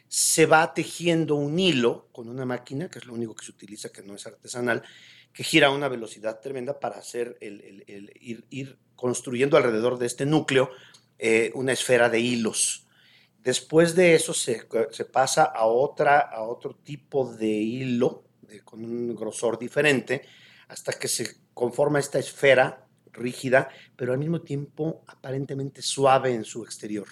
se 0.09 0.47
va 0.47 0.75
tejiendo 0.75 1.37
un 1.37 1.59
hilo 1.59 2.09
con 2.12 2.29
una 2.29 2.45
máquina, 2.45 2.88
que 2.90 2.99
es 2.99 3.07
lo 3.07 3.14
único 3.14 3.35
que 3.35 3.45
se 3.45 3.53
utiliza, 3.53 3.90
que 3.90 4.03
no 4.03 4.14
es 4.14 4.27
artesanal, 4.27 4.83
que 5.33 5.45
gira 5.45 5.69
a 5.69 5.71
una 5.71 5.88
velocidad 5.88 6.40
tremenda 6.40 6.81
para 6.81 6.99
hacer 6.99 7.37
el, 7.40 7.85
ir, 8.51 8.79
construyendo 8.95 9.57
alrededor 9.57 9.99
de 9.99 10.07
este 10.07 10.27
núcleo 10.27 10.71
eh, 11.19 11.51
una 11.55 11.73
esfera 11.73 12.09
de 12.09 12.21
hilos. 12.21 12.87
Después 13.42 13.95
de 13.95 14.14
eso 14.14 14.35
se, 14.35 14.66
pasa 15.12 15.45
a, 15.45 15.66
otra, 15.66 16.19
a 16.19 16.42
otro 16.42 16.75
tipo 16.75 17.33
de 17.33 17.47
hilo 17.47 18.25
con 18.64 18.85
un 18.85 19.14
grosor 19.14 19.59
diferente 19.59 20.23
hasta 20.69 20.92
que 20.92 21.09
se 21.09 21.37
conforma 21.55 21.99
esta 21.99 22.19
esfera 22.19 22.86
rígida, 23.16 23.68
pero 23.96 24.12
al 24.12 24.18
mismo 24.18 24.42
tiempo 24.42 25.02
aparentemente 25.07 25.83
suave 25.83 26.33
en 26.33 26.44
su 26.44 26.64
exterior. 26.64 27.09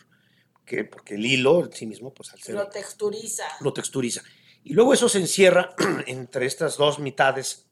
Que, 0.64 0.84
porque 0.84 1.16
el 1.16 1.26
hilo 1.26 1.64
en 1.64 1.72
sí 1.72 1.86
mismo, 1.86 2.14
pues 2.14 2.32
al 2.32 2.40
ser... 2.40 2.54
Lo 2.54 2.68
texturiza. 2.68 3.44
Lo 3.60 3.72
texturiza. 3.72 4.22
Y 4.62 4.72
luego 4.72 4.94
eso 4.94 5.08
se 5.08 5.18
encierra 5.18 5.74
entre 6.06 6.46
estas 6.46 6.76
dos 6.76 6.98
mitades 6.98 7.66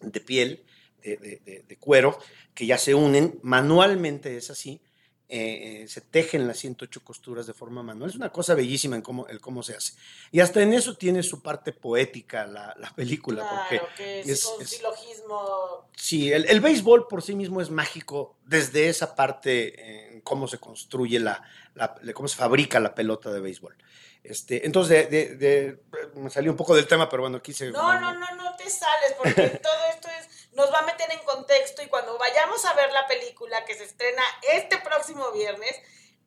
de 0.00 0.20
piel, 0.20 0.64
de, 1.02 1.76
cuero, 1.78 2.18
que 2.54 2.66
ya 2.66 2.78
se 2.78 2.94
unen. 2.94 3.38
Manualmente 3.42 4.36
es 4.36 4.50
así. 4.50 4.80
Eh, 5.26 5.82
eh, 5.84 5.88
se 5.88 6.02
tejen 6.02 6.46
las 6.46 6.58
108 6.58 7.02
costuras 7.02 7.46
de 7.46 7.54
forma 7.54 7.82
manual. 7.82 8.10
Es 8.10 8.16
una 8.16 8.30
cosa 8.30 8.54
bellísima 8.54 8.96
en 8.96 9.02
cómo, 9.02 9.26
el 9.26 9.40
cómo 9.40 9.62
se 9.62 9.74
hace. 9.74 9.94
Y 10.30 10.40
hasta 10.40 10.60
en 10.60 10.74
eso 10.74 10.96
tiene 10.96 11.22
su 11.22 11.42
parte 11.42 11.72
poética 11.72 12.46
la, 12.46 12.74
la 12.78 12.90
película. 12.94 13.42
Claro, 13.68 13.86
porque 13.86 14.20
es, 14.20 14.44
un 14.44 14.66
silogismo. 14.66 15.88
Sí, 15.96 16.30
el, 16.30 16.44
el, 16.44 16.60
béisbol 16.60 17.08
por 17.08 17.22
sí 17.22 17.34
mismo 17.34 17.62
es 17.62 17.70
mágico 17.70 18.36
desde 18.44 18.90
esa 18.90 19.14
parte 19.14 20.12
en 20.12 20.20
cómo 20.20 20.46
se 20.46 20.58
construye 20.58 21.18
la, 21.18 21.42
la, 21.74 21.96
cómo 22.12 22.28
se 22.28 22.36
fabrica 22.36 22.78
la 22.78 22.94
pelota 22.94 23.32
de 23.32 23.40
béisbol. 23.40 23.74
Este, 24.22 24.64
entonces, 24.64 25.10
de, 25.10 25.78
me 26.14 26.30
salió 26.30 26.50
un 26.50 26.56
poco 26.56 26.74
del 26.74 26.86
tema, 26.86 27.08
pero 27.10 27.22
bueno, 27.22 27.42
quise... 27.42 27.70
No, 27.70 28.00
no, 28.00 28.14
no, 28.14 28.36
no 28.36 28.56
te 28.56 28.70
sales, 28.70 29.14
porque 29.18 29.32
todo 29.62 29.72
esto 29.92 30.08
es, 30.08 30.13
nos 30.54 30.72
va 30.72 30.80
a 30.80 30.86
meter 30.86 31.10
en 31.10 31.24
contexto 31.24 31.82
y 31.82 31.86
cuando 31.86 32.16
vayamos 32.18 32.64
a 32.64 32.74
ver 32.74 32.92
la 32.92 33.06
película 33.06 33.64
que 33.64 33.74
se 33.74 33.84
estrena 33.84 34.22
este 34.52 34.78
próximo 34.78 35.32
viernes, 35.32 35.80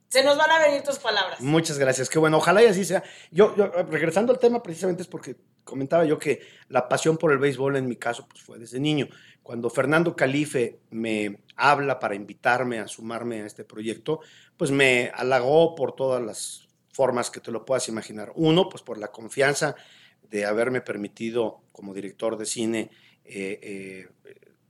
se 0.09 0.23
nos 0.23 0.37
van 0.37 0.51
a 0.51 0.59
venir 0.59 0.83
tus 0.83 0.99
palabras. 0.99 1.41
Muchas 1.41 1.77
gracias, 1.77 2.09
qué 2.09 2.19
bueno, 2.19 2.37
ojalá 2.37 2.63
y 2.63 2.67
así 2.67 2.85
sea. 2.85 3.03
Yo, 3.31 3.53
regresando 3.89 4.31
al 4.31 4.39
tema, 4.39 4.63
precisamente 4.63 5.01
es 5.01 5.07
porque 5.07 5.35
comentaba 5.63 6.05
yo 6.05 6.17
que 6.17 6.41
la 6.69 6.87
pasión 6.87 7.17
por 7.17 7.31
el 7.31 7.37
béisbol 7.37 7.75
en 7.75 7.87
mi 7.87 7.97
caso 7.97 8.27
pues 8.27 8.41
fue 8.41 8.57
desde 8.57 8.79
niño. 8.79 9.07
Cuando 9.43 9.69
Fernando 9.69 10.15
Calife 10.15 10.79
me 10.89 11.39
habla 11.55 11.99
para 11.99 12.15
invitarme 12.15 12.79
a 12.79 12.87
sumarme 12.87 13.41
a 13.41 13.45
este 13.45 13.63
proyecto, 13.63 14.21
pues 14.57 14.71
me 14.71 15.11
halagó 15.13 15.75
por 15.75 15.95
todas 15.95 16.21
las 16.21 16.67
formas 16.91 17.29
que 17.29 17.39
te 17.39 17.51
lo 17.51 17.63
puedas 17.63 17.87
imaginar. 17.89 18.31
Uno, 18.35 18.69
pues 18.69 18.81
por 18.83 18.97
la 18.97 19.09
confianza 19.09 19.75
de 20.23 20.45
haberme 20.45 20.81
permitido 20.81 21.61
como 21.71 21.93
director 21.93 22.37
de 22.37 22.45
cine, 22.45 22.89
eh, 23.27 23.59
eh, 23.61 24.07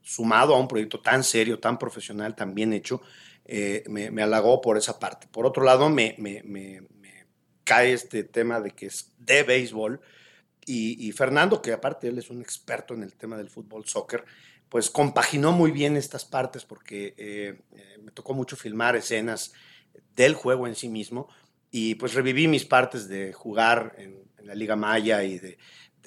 sumado 0.01 0.55
a 0.55 0.59
un 0.59 0.67
proyecto 0.67 0.99
tan 0.99 1.23
serio, 1.23 1.59
tan 1.59 1.77
profesional, 1.77 2.35
tan 2.35 2.55
bien 2.55 2.73
hecho, 2.73 3.01
eh, 3.45 3.83
me, 3.87 4.21
halagó 4.21 4.61
por 4.61 4.77
esa 4.77 4.99
parte. 4.99 5.27
Por 5.27 5.45
otro 5.45 5.63
lado, 5.63 5.89
me, 5.89 6.15
cae 7.63 7.93
este 7.93 8.23
tema 8.23 8.61
de 8.61 8.71
que 8.71 8.87
es 8.87 9.13
de 9.19 9.43
béisbol 9.43 9.99
y, 10.65 11.11
Fernando, 11.11 11.61
que 11.61 11.73
aparte 11.73 12.07
él 12.07 12.17
es 12.17 12.29
un 12.29 12.41
experto 12.41 12.93
en 12.93 13.03
el 13.03 13.15
tema 13.15 13.37
del 13.37 13.49
fútbol, 13.49 13.85
soccer, 13.85 14.25
pues 14.69 14.89
compaginó 14.89 15.51
muy 15.51 15.71
bien 15.71 15.95
estas 15.95 16.25
partes 16.25 16.65
porque 16.65 17.57
me 18.01 18.11
tocó 18.11 18.33
mucho 18.33 18.55
filmar 18.55 18.95
escenas 18.95 19.53
del 20.15 20.33
juego 20.33 20.67
en 20.67 20.75
sí 20.75 20.89
mismo, 20.89 21.29
y 21.71 21.95
pues 21.95 22.13
reviví 22.13 22.47
mis 22.47 22.65
partes 22.65 23.07
de 23.07 23.33
jugar 23.33 23.93
en, 23.97 24.25
la 24.43 24.55
Liga 24.55 24.77
Maya 24.77 25.23
y 25.23 25.39
de, 25.39 25.57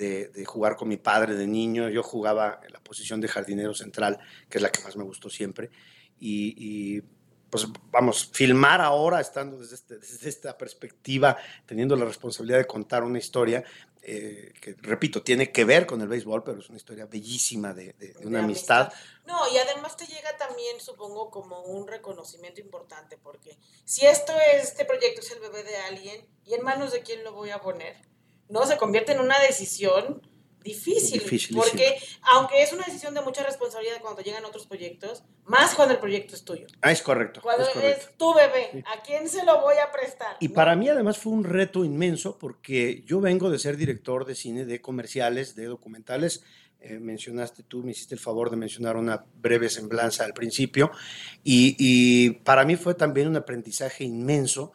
de, 0.01 0.45
jugar 0.47 0.77
con 0.77 0.89
mi 0.89 0.97
padre 0.97 1.35
de 1.35 1.47
niño. 1.47 1.89
Yo 1.89 2.03
jugaba 2.03 2.61
en 2.65 2.73
la 2.73 2.81
posición 2.81 3.21
de 3.21 3.29
jardinero 3.29 3.75
central, 3.75 4.19
que 4.49 4.59
es 4.59 4.63
la 4.63 4.73
que 4.73 4.83
más 4.83 4.97
me 4.97 5.05
gustó 5.05 5.29
siempre. 5.29 5.71
Y, 6.19 7.03
pues 7.51 7.67
vamos, 7.91 8.31
filmar 8.33 8.81
ahora, 8.81 9.21
estando 9.21 9.59
desde, 9.59 9.75
este, 9.75 9.99
desde, 9.99 10.29
esta 10.29 10.57
perspectiva, 10.57 11.37
teniendo 11.67 11.97
la 11.97 12.05
responsabilidad 12.05 12.59
de 12.59 12.67
contar 12.67 13.03
una 13.03 13.19
historia, 13.19 13.65
eh, 14.03 14.53
que 14.61 14.77
repito, 14.81 15.23
tiene 15.23 15.51
que 15.51 15.65
ver 15.65 15.85
con 15.85 16.01
el 16.01 16.07
béisbol, 16.07 16.45
pero 16.45 16.61
es 16.61 16.69
una 16.69 16.77
historia 16.77 17.07
bellísima 17.07 17.75
de, 17.75 18.15
una 18.23 18.39
amistad. 18.39 18.93
No, 19.27 19.41
y 19.53 19.59
además 19.59 19.97
te 19.97 20.07
llega 20.07 20.37
también, 20.37 20.81
supongo, 20.81 21.31
como 21.31 21.61
un 21.63 21.89
reconocimiento 21.89 22.61
importante, 22.61 23.19
porque 23.19 23.59
si 23.85 24.07
esto 24.07 24.33
es, 24.55 24.69
este 24.69 24.85
proyecto 24.85 25.21
es 25.21 25.33
el 25.33 25.41
bebé 25.41 25.65
de 25.65 25.77
alguien, 25.77 26.25
¿y 26.45 26.55
en 26.55 26.63
manos 26.63 26.93
de 26.93 27.03
quién 27.03 27.25
lo 27.25 27.33
voy 27.33 27.51
a 27.51 27.61
poner? 27.61 27.97
No, 28.51 28.67
se 28.67 28.77
convierte 28.77 29.13
en 29.13 29.21
una 29.21 29.39
decisión 29.39 30.21
difícil, 30.63 31.23
porque 31.55 31.97
aunque 32.35 32.63
es 32.63 32.73
una 32.73 32.85
decisión 32.85 33.15
de 33.15 33.23
mucha 33.23 33.43
responsabilidad 33.43 34.01
cuando 34.01 34.23
llegan 34.23 34.45
otros 34.45 34.67
proyectos, 34.67 35.23
más 35.45 35.75
cuando 35.75 35.95
el 35.95 36.01
proyecto 36.01 36.35
es 36.35 36.45
tuyo. 36.45 36.67
Ah, 36.83 36.93
es 36.93 37.03
correcto. 37.03 37.41
Cuando 37.41 37.67
es, 37.67 38.11
tu 38.17 38.35
bebé, 38.35 38.85
¿a 38.87 39.03
quién 39.03 39.29
se 39.29 39.45
lo 39.45 39.61
voy 39.63 39.77
a 39.77 39.91
prestar? 39.91 40.37
Y 40.41 40.49
para 40.49 40.77
mí 40.77 40.89
además 40.89 41.19
fue 41.19 41.33
un 41.33 41.45
reto 41.45 41.85
inmenso 41.85 42.39
porque 42.39 43.03
yo 43.07 43.21
vengo 43.21 43.51
de 43.51 43.59
ser 43.59 43.77
director 43.77 44.27
de 44.27 44.35
cine, 44.35 44.65
de 44.65 44.81
comerciales, 44.81 45.55
de 45.55 45.67
documentales. 45.67 46.45
Eh, 46.83 46.99
mencionaste 46.99 47.63
tú, 47.63 47.83
me 47.83 47.91
hiciste 47.91 48.15
el 48.15 48.21
favor 48.21 48.51
de 48.51 48.57
mencionar 48.57 48.97
una 48.97 49.27
breve 49.35 49.69
semblanza 49.69 50.25
al 50.25 50.33
principio 50.33 50.91
y, 51.45 51.77
y 51.79 52.31
para 52.31 52.65
mí 52.65 52.77
fue 52.77 52.95
también 52.95 53.29
un 53.29 53.37
aprendizaje 53.37 54.05
inmenso 54.05 54.73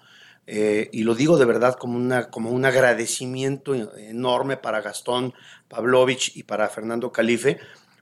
eh, 0.47 0.89
y 0.91 1.03
lo 1.03 1.15
digo 1.15 1.37
de 1.37 1.45
verdad 1.45 1.75
como, 1.75 1.97
una, 1.97 2.29
como 2.29 2.51
un 2.51 2.65
agradecimiento 2.65 3.73
enorme 3.97 4.57
para 4.57 4.81
Gastón 4.81 5.33
Pavlovich 5.67 6.35
y 6.35 6.43
para 6.43 6.69
Fernando 6.69 7.11
Calife, 7.11 7.57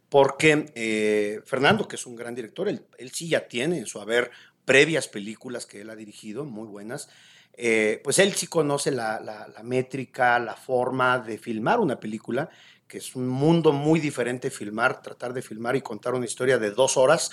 porque 0.10 0.71
eh, 0.75 1.41
Fernando, 1.45 1.88
que 1.88 1.95
es 1.95 2.06
un 2.06 2.15
gran 2.15 2.36
director, 2.36 2.67
él, 2.67 2.86
sí 3.12 3.29
ya 3.29 3.47
tiene 3.47 3.79
en 3.79 3.86
su 3.86 3.99
haber 3.99 4.32
previas 4.65 5.08
películas 5.08 5.65
que 5.65 5.82
él 5.82 5.89
ha 5.89 5.95
dirigido, 5.95 6.45
muy 6.45 6.67
buenas, 6.67 7.10
eh, 7.56 8.01
pues 8.03 8.19
él 8.19 8.34
sí 8.34 8.47
conoce 8.47 8.91
la, 8.91 9.19
la, 9.19 9.63
métrica, 9.63 10.39
la 10.39 10.56
forma 10.56 11.19
de 11.19 11.38
filmar 11.38 11.79
una 11.79 11.99
película, 11.99 12.49
que 12.88 12.97
es 12.97 13.15
un 13.15 13.27
mundo 13.27 13.71
muy 13.71 13.99
diferente 13.99 14.51
filmar, 14.51 15.01
tratar 15.01 15.34
de 15.34 15.41
filmar 15.41 15.75
y 15.75 15.82
contar 15.82 16.13
una 16.13 16.25
historia 16.25 16.58
de 16.60 16.71
dos 16.71 16.97
horas 16.97 17.32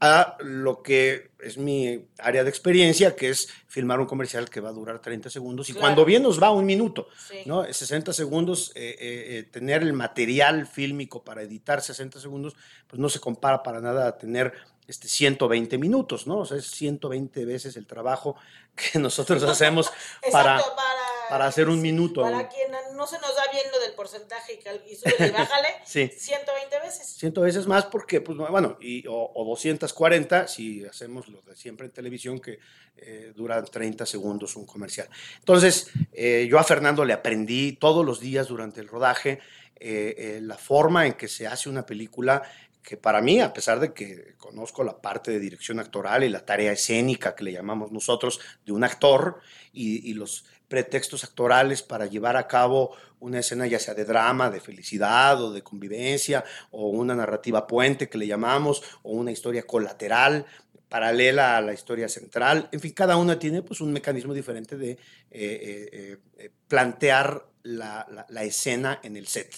a 0.00 0.36
lo 0.40 0.82
que 0.82 1.30
es 1.40 1.58
mi 1.58 2.06
área 2.18 2.44
de 2.44 2.50
experiencia, 2.50 3.16
que 3.16 3.30
es 3.30 3.48
filmar 3.66 4.00
un 4.00 4.06
comercial 4.06 4.48
que 4.48 4.60
va 4.60 4.68
a 4.68 4.72
durar 4.72 5.00
30 5.00 5.30
segundos 5.30 5.68
y 5.70 5.72
cuando 5.72 6.04
bien 6.04 6.22
nos 6.22 6.42
va 6.42 6.50
un 6.50 6.66
minuto, 6.66 7.08
¿no? 7.46 7.64
60 7.64 8.12
segundos, 8.12 8.72
eh, 8.74 8.96
eh, 8.98 9.38
eh, 9.38 9.42
tener 9.44 9.82
el 9.82 9.92
material 9.92 10.66
fílmico 10.66 11.22
para 11.22 11.42
editar 11.42 11.82
60 11.82 12.20
segundos, 12.20 12.56
pues 12.86 13.00
no 13.00 13.08
se 13.08 13.20
compara 13.20 13.62
para 13.62 13.80
nada 13.80 14.08
a 14.08 14.18
tener 14.18 14.52
este 14.86 15.06
120 15.06 15.78
minutos, 15.78 16.26
¿no? 16.26 16.38
O 16.38 16.46
sea, 16.46 16.56
es 16.56 16.70
120 16.70 17.44
veces 17.44 17.76
el 17.76 17.86
trabajo 17.86 18.36
que 18.74 18.98
nosotros 18.98 19.42
hacemos 19.42 19.90
para, 20.32 20.58
para 20.58 21.07
para 21.28 21.46
hacer 21.46 21.68
un 21.68 21.80
minuto. 21.80 22.22
Para 22.22 22.48
quien 22.48 22.70
no 22.94 23.06
se 23.06 23.18
nos 23.20 23.34
da 23.36 23.42
bien 23.52 23.64
lo 23.72 23.78
del 23.80 23.92
porcentaje 23.92 24.58
y, 24.88 24.96
sube 24.96 25.14
y 25.18 25.30
bájale, 25.30 25.68
sí. 25.84 26.08
120 26.08 26.80
veces. 26.80 27.06
100 27.18 27.32
veces 27.34 27.66
más 27.66 27.86
porque, 27.86 28.20
pues 28.20 28.36
bueno, 28.38 28.76
y, 28.80 29.04
o, 29.08 29.44
240 29.44 30.48
si 30.48 30.84
hacemos 30.84 31.28
lo 31.28 31.40
de 31.42 31.56
siempre 31.56 31.86
en 31.86 31.92
televisión 31.92 32.40
que 32.40 32.58
eh, 32.96 33.32
dura 33.36 33.62
30 33.62 34.04
segundos 34.06 34.56
un 34.56 34.66
comercial. 34.66 35.08
Entonces, 35.38 35.90
eh, 36.12 36.46
yo 36.50 36.58
a 36.58 36.64
Fernando 36.64 37.04
le 37.04 37.12
aprendí 37.12 37.72
todos 37.72 38.04
los 38.04 38.20
días 38.20 38.48
durante 38.48 38.80
el 38.80 38.88
rodaje 38.88 39.38
eh, 39.80 40.40
la 40.42 40.58
forma 40.58 41.06
en 41.06 41.12
que 41.12 41.28
se 41.28 41.46
hace 41.46 41.68
una 41.68 41.86
película 41.86 42.42
que 42.82 42.96
para 42.96 43.20
mí, 43.20 43.40
a 43.40 43.52
pesar 43.52 43.80
de 43.80 43.92
que 43.92 44.34
conozco 44.38 44.82
la 44.82 45.00
parte 45.00 45.30
de 45.30 45.40
dirección 45.40 45.78
actoral 45.78 46.24
y 46.24 46.28
la 46.28 46.44
tarea 46.44 46.72
escénica 46.72 47.34
que 47.34 47.44
le 47.44 47.52
llamamos 47.52 47.92
nosotros 47.92 48.40
de 48.64 48.72
un 48.72 48.84
actor 48.84 49.40
y, 49.72 50.14
los 50.14 50.44
pretextos 50.68 51.24
actorales 51.24 51.82
para 51.82 52.06
llevar 52.06 52.36
a 52.36 52.46
cabo 52.46 52.94
una 53.20 53.38
escena 53.38 53.66
ya 53.66 53.78
sea 53.78 53.94
de 53.94 54.04
drama, 54.04 54.50
de 54.50 54.60
felicidad 54.60 55.42
o 55.42 55.50
de 55.50 55.62
convivencia 55.62 56.44
o 56.70 56.88
una 56.88 57.14
narrativa 57.14 57.66
puente 57.66 58.08
que 58.08 58.18
le 58.18 58.26
llamamos 58.26 58.82
o 59.02 59.12
una 59.12 59.32
historia 59.32 59.62
colateral 59.62 60.44
paralela 60.88 61.56
a 61.56 61.60
la 61.60 61.72
historia 61.72 62.08
central. 62.08 62.68
En 62.72 62.80
fin, 62.80 62.92
cada 62.92 63.16
una 63.16 63.38
tiene 63.38 63.62
pues 63.62 63.80
un 63.80 63.92
mecanismo 63.92 64.34
diferente 64.34 64.76
de 64.76 64.90
eh, 64.90 64.98
eh, 65.30 66.18
eh, 66.38 66.50
plantear 66.66 67.46
la, 67.62 68.26
la, 68.28 68.44
escena 68.44 69.00
en 69.02 69.16
el 69.16 69.26
set. 69.26 69.54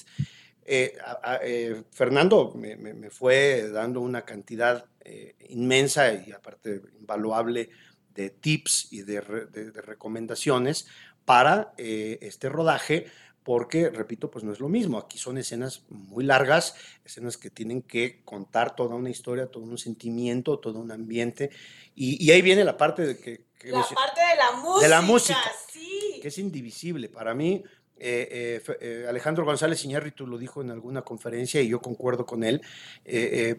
Eh, 0.65 0.97
eh, 1.43 1.83
Fernando 1.91 2.53
me, 2.55 3.11
fue 3.11 3.69
dando 3.71 4.01
una 4.01 4.23
cantidad 4.23 4.85
eh, 5.01 5.35
inmensa 5.49 6.13
y 6.15 6.33
aparte 6.33 6.81
invaluable 6.99 7.71
de 8.15 8.31
tips 8.31 8.93
y 8.93 9.03
de, 9.03 9.21
recomendaciones 9.21 10.87
para 11.25 11.73
este 11.77 12.49
rodaje, 12.49 13.07
porque, 13.43 13.89
repito, 13.89 14.31
pues 14.31 14.45
no 14.45 14.53
es 14.53 14.61
lo 14.61 14.69
mismo. 14.69 14.99
Aquí 14.99 15.17
son 15.17 15.39
escenas 15.39 15.85
muy 15.89 16.25
largas, 16.25 16.75
escenas 17.05 17.37
que 17.37 17.51
tienen 17.51 17.83
que 17.83 18.23
contar 18.25 18.75
toda 18.77 18.97
una 18.97 19.11
historia, 19.11 19.47
todo 19.47 19.65
un 19.65 19.79
sentimiento, 19.79 20.59
todo 20.59 20.79
un 20.79 20.93
ambiente. 20.93 21.51
Y, 21.95 22.31
ahí 22.31 22.43
viene 22.43 22.65
la 22.65 22.77
parte 22.77 23.07
de 23.07 23.19
que... 23.19 23.47
la 23.65 23.83
parte 23.83 24.21
de 24.21 24.37
la 24.37 24.53
música. 24.53 24.83
De 24.83 24.89
la 24.89 25.01
música, 25.01 25.53
sí. 25.73 26.19
Que 26.21 26.29
es 26.29 26.39
indivisible. 26.39 27.09
Para 27.09 27.35
mí, 27.35 27.63
eh, 28.03 28.63
eh, 28.67 28.77
eh, 28.81 29.07
Alejandro 29.07 29.45
González 29.45 29.85
Iñárritu 29.85 30.27
lo 30.27 30.39
dijo 30.39 30.63
en 30.63 30.71
alguna 30.71 31.03
conferencia 31.03 31.61
y 31.61 31.69
yo 31.69 31.83
concuerdo 31.83 32.25
con 32.25 32.45
él, 32.45 32.63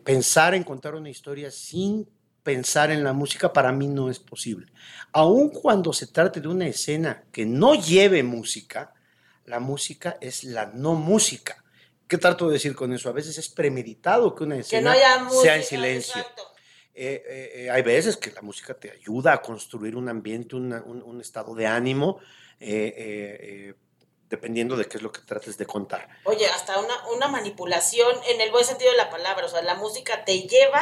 pensar 0.04 0.56
en 0.56 0.64
contar 0.64 0.96
una 0.96 1.10
historia 1.10 1.52
sin 1.52 2.10
pensar 2.42 2.90
en 2.90 3.04
la 3.04 3.14
música 3.14 3.54
para 3.54 3.72
mí 3.72 3.88
no 3.88 4.10
es 4.10 4.18
posible. 4.18 4.72
Aun 5.12 5.50
cuando 5.50 5.94
se 5.94 6.08
trate 6.08 6.42
de 6.42 6.48
una 6.48 6.66
escena 6.66 7.24
que 7.32 7.46
no 7.46 7.76
lleve 7.76 8.24
música, 8.24 8.96
la 9.46 9.60
música 9.60 10.18
es 10.20 10.44
la 10.44 10.66
no 10.66 10.96
música. 10.96 11.64
¿Qué 12.08 12.18
trato 12.18 12.48
de 12.48 12.54
decir 12.54 12.76
con 12.76 12.92
eso? 12.94 13.10
A 13.10 13.14
veces 13.14 13.38
es 13.38 13.48
premeditado 13.48 14.34
que 14.34 14.44
una 14.44 14.58
escena 14.58 14.96
sea 15.30 15.56
en 15.56 15.64
silencio. 15.64 16.26
hay 16.96 17.82
veces 17.84 18.18
que 18.18 18.32
la 18.32 18.42
música 18.42 18.74
te 18.74 18.90
ayuda 18.90 19.34
a 19.34 19.42
construir 19.42 19.96
un 19.96 20.10
ambiente, 20.10 20.56
un, 20.56 21.22
estado 21.22 21.54
de 21.54 21.68
ánimo 21.68 22.20
dependiendo 24.32 24.76
de 24.76 24.86
qué 24.86 24.98
es 24.98 25.04
lo 25.04 25.12
que 25.12 25.22
trates 25.22 25.58
de 25.58 25.68
contar. 25.68 26.08
Oye, 26.24 26.48
hasta 26.48 26.80
una, 26.80 27.08
una 27.10 27.28
manipulación 27.28 28.16
en 28.30 28.42
el 28.42 28.50
buen 28.50 28.66
sentido 28.66 28.90
de 28.90 28.98
la 28.98 29.12
palabra, 29.12 29.46
o 29.46 29.50
sea, 29.50 29.62
la 29.62 29.76
música 29.76 30.26
te 30.26 30.48
lleva 30.48 30.82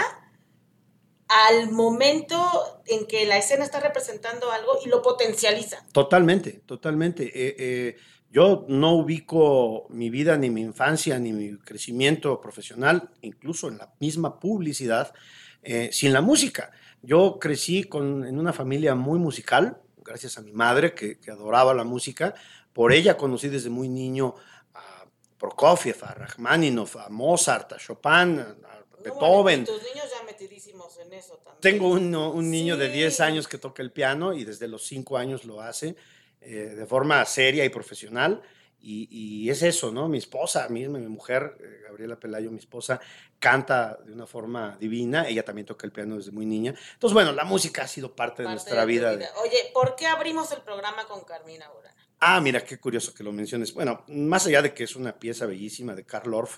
al 1.30 1.72
momento 1.72 2.38
en 2.86 3.06
que 3.06 3.26
la 3.26 3.38
escena 3.38 3.64
está 3.64 3.80
representando 3.80 4.52
algo 4.52 4.80
y 4.84 4.90
lo 4.90 5.02
potencializa. 5.02 5.86
Totalmente, 5.92 6.62
totalmente. 6.66 7.26
Eh, 7.26 7.56
eh, 7.60 7.98
yo 8.32 8.66
no 8.68 8.94
ubico 8.94 9.88
mi 9.90 10.10
vida, 10.10 10.38
ni 10.38 10.50
mi 10.50 10.62
infancia, 10.62 11.20
ni 11.20 11.34
mi 11.34 11.58
crecimiento 11.58 12.42
profesional, 12.42 13.12
incluso 13.22 13.68
en 13.68 13.78
la 13.78 13.94
misma 14.00 14.40
publicidad, 14.40 15.14
eh, 15.62 15.90
sin 15.92 16.14
la 16.14 16.22
música. 16.22 16.72
Yo 17.02 17.38
crecí 17.40 17.84
con, 17.84 18.26
en 18.26 18.40
una 18.40 18.54
familia 18.54 18.96
muy 18.96 19.20
musical, 19.20 19.82
gracias 19.98 20.38
a 20.38 20.42
mi 20.42 20.52
madre 20.52 20.96
que, 20.96 21.20
que 21.20 21.30
adoraba 21.30 21.74
la 21.76 21.84
música, 21.84 22.34
por 22.74 22.92
ella 22.94 23.18
conocí 23.18 23.50
desde 23.50 23.70
muy 23.70 23.90
niño 23.90 24.36
a 24.74 25.06
Prokofiev, 25.38 25.98
a 26.04 26.14
Rachmaninoff, 26.14 26.96
a 26.98 27.10
Mozart, 27.10 27.74
a 27.74 27.78
Chopin, 27.78 28.40
a 28.40 28.56
Beethoven. 29.04 29.66
tus 29.66 29.82
niños 29.84 30.06
ya 30.12 30.24
metidísimos 30.26 30.98
en 31.00 31.14
eso 31.14 31.36
también. 31.38 31.62
Tengo 31.62 31.90
un, 31.90 32.16
un 32.16 32.52
niño 32.52 32.78
de 32.78 32.90
10 32.90 33.20
años 33.22 33.48
que 33.48 33.58
toca 33.58 33.82
el 33.82 33.92
piano 33.92 34.34
y 34.34 34.44
desde 34.44 34.68
los 34.68 34.86
5 34.86 35.18
años 35.18 35.46
lo 35.46 35.62
hace 35.62 35.96
eh, 36.42 36.74
de 36.76 36.86
forma 36.86 37.24
seria 37.26 37.66
y 37.66 37.70
profesional. 37.70 38.42
Y, 38.82 39.10
y, 39.12 39.50
es 39.50 39.62
eso, 39.62 39.92
¿no? 39.92 40.08
Mi 40.08 40.20
esposa, 40.20 40.70
mi, 40.70 40.88
mi 40.88 41.06
mujer, 41.08 41.58
eh, 41.60 41.82
Gabriela 41.84 42.18
Pelayo, 42.18 42.50
mi 42.50 42.60
esposa, 42.60 43.02
canta 43.38 44.00
de 44.06 44.14
una 44.14 44.26
forma 44.26 44.78
divina. 44.80 45.28
Ella 45.28 45.44
también 45.44 45.66
toca 45.66 45.86
el 45.86 45.92
piano 45.92 46.16
desde 46.16 46.32
muy 46.32 46.46
niña. 46.46 46.74
Entonces, 46.94 47.14
bueno, 47.14 47.34
la 47.34 47.44
música 47.44 47.84
ha 47.84 47.88
sido 47.88 48.16
parte, 48.16 48.44
de 48.44 48.50
nuestra 48.50 48.86
vida. 48.86 49.12
Oye, 49.44 49.72
¿por 49.74 49.98
qué 49.98 50.08
abrimos 50.08 50.54
el 50.54 50.62
programa 50.62 51.06
con 51.08 51.26
Carmina 51.26 51.68
Burana? 51.70 51.99
Ah, 52.20 52.42
mira, 52.42 52.64
qué 52.64 52.78
curioso 52.78 53.14
que 53.14 53.24
lo 53.24 53.32
menciones. 53.32 53.74
Bueno, 53.74 54.04
más 54.10 54.46
allá 54.46 54.62
de 54.62 54.74
que 54.74 54.84
es 54.84 54.96
una 54.96 55.18
pieza 55.18 55.46
bellísima 55.46 55.96
de 55.96 56.06
Karl 56.06 56.34
Orff, 56.34 56.58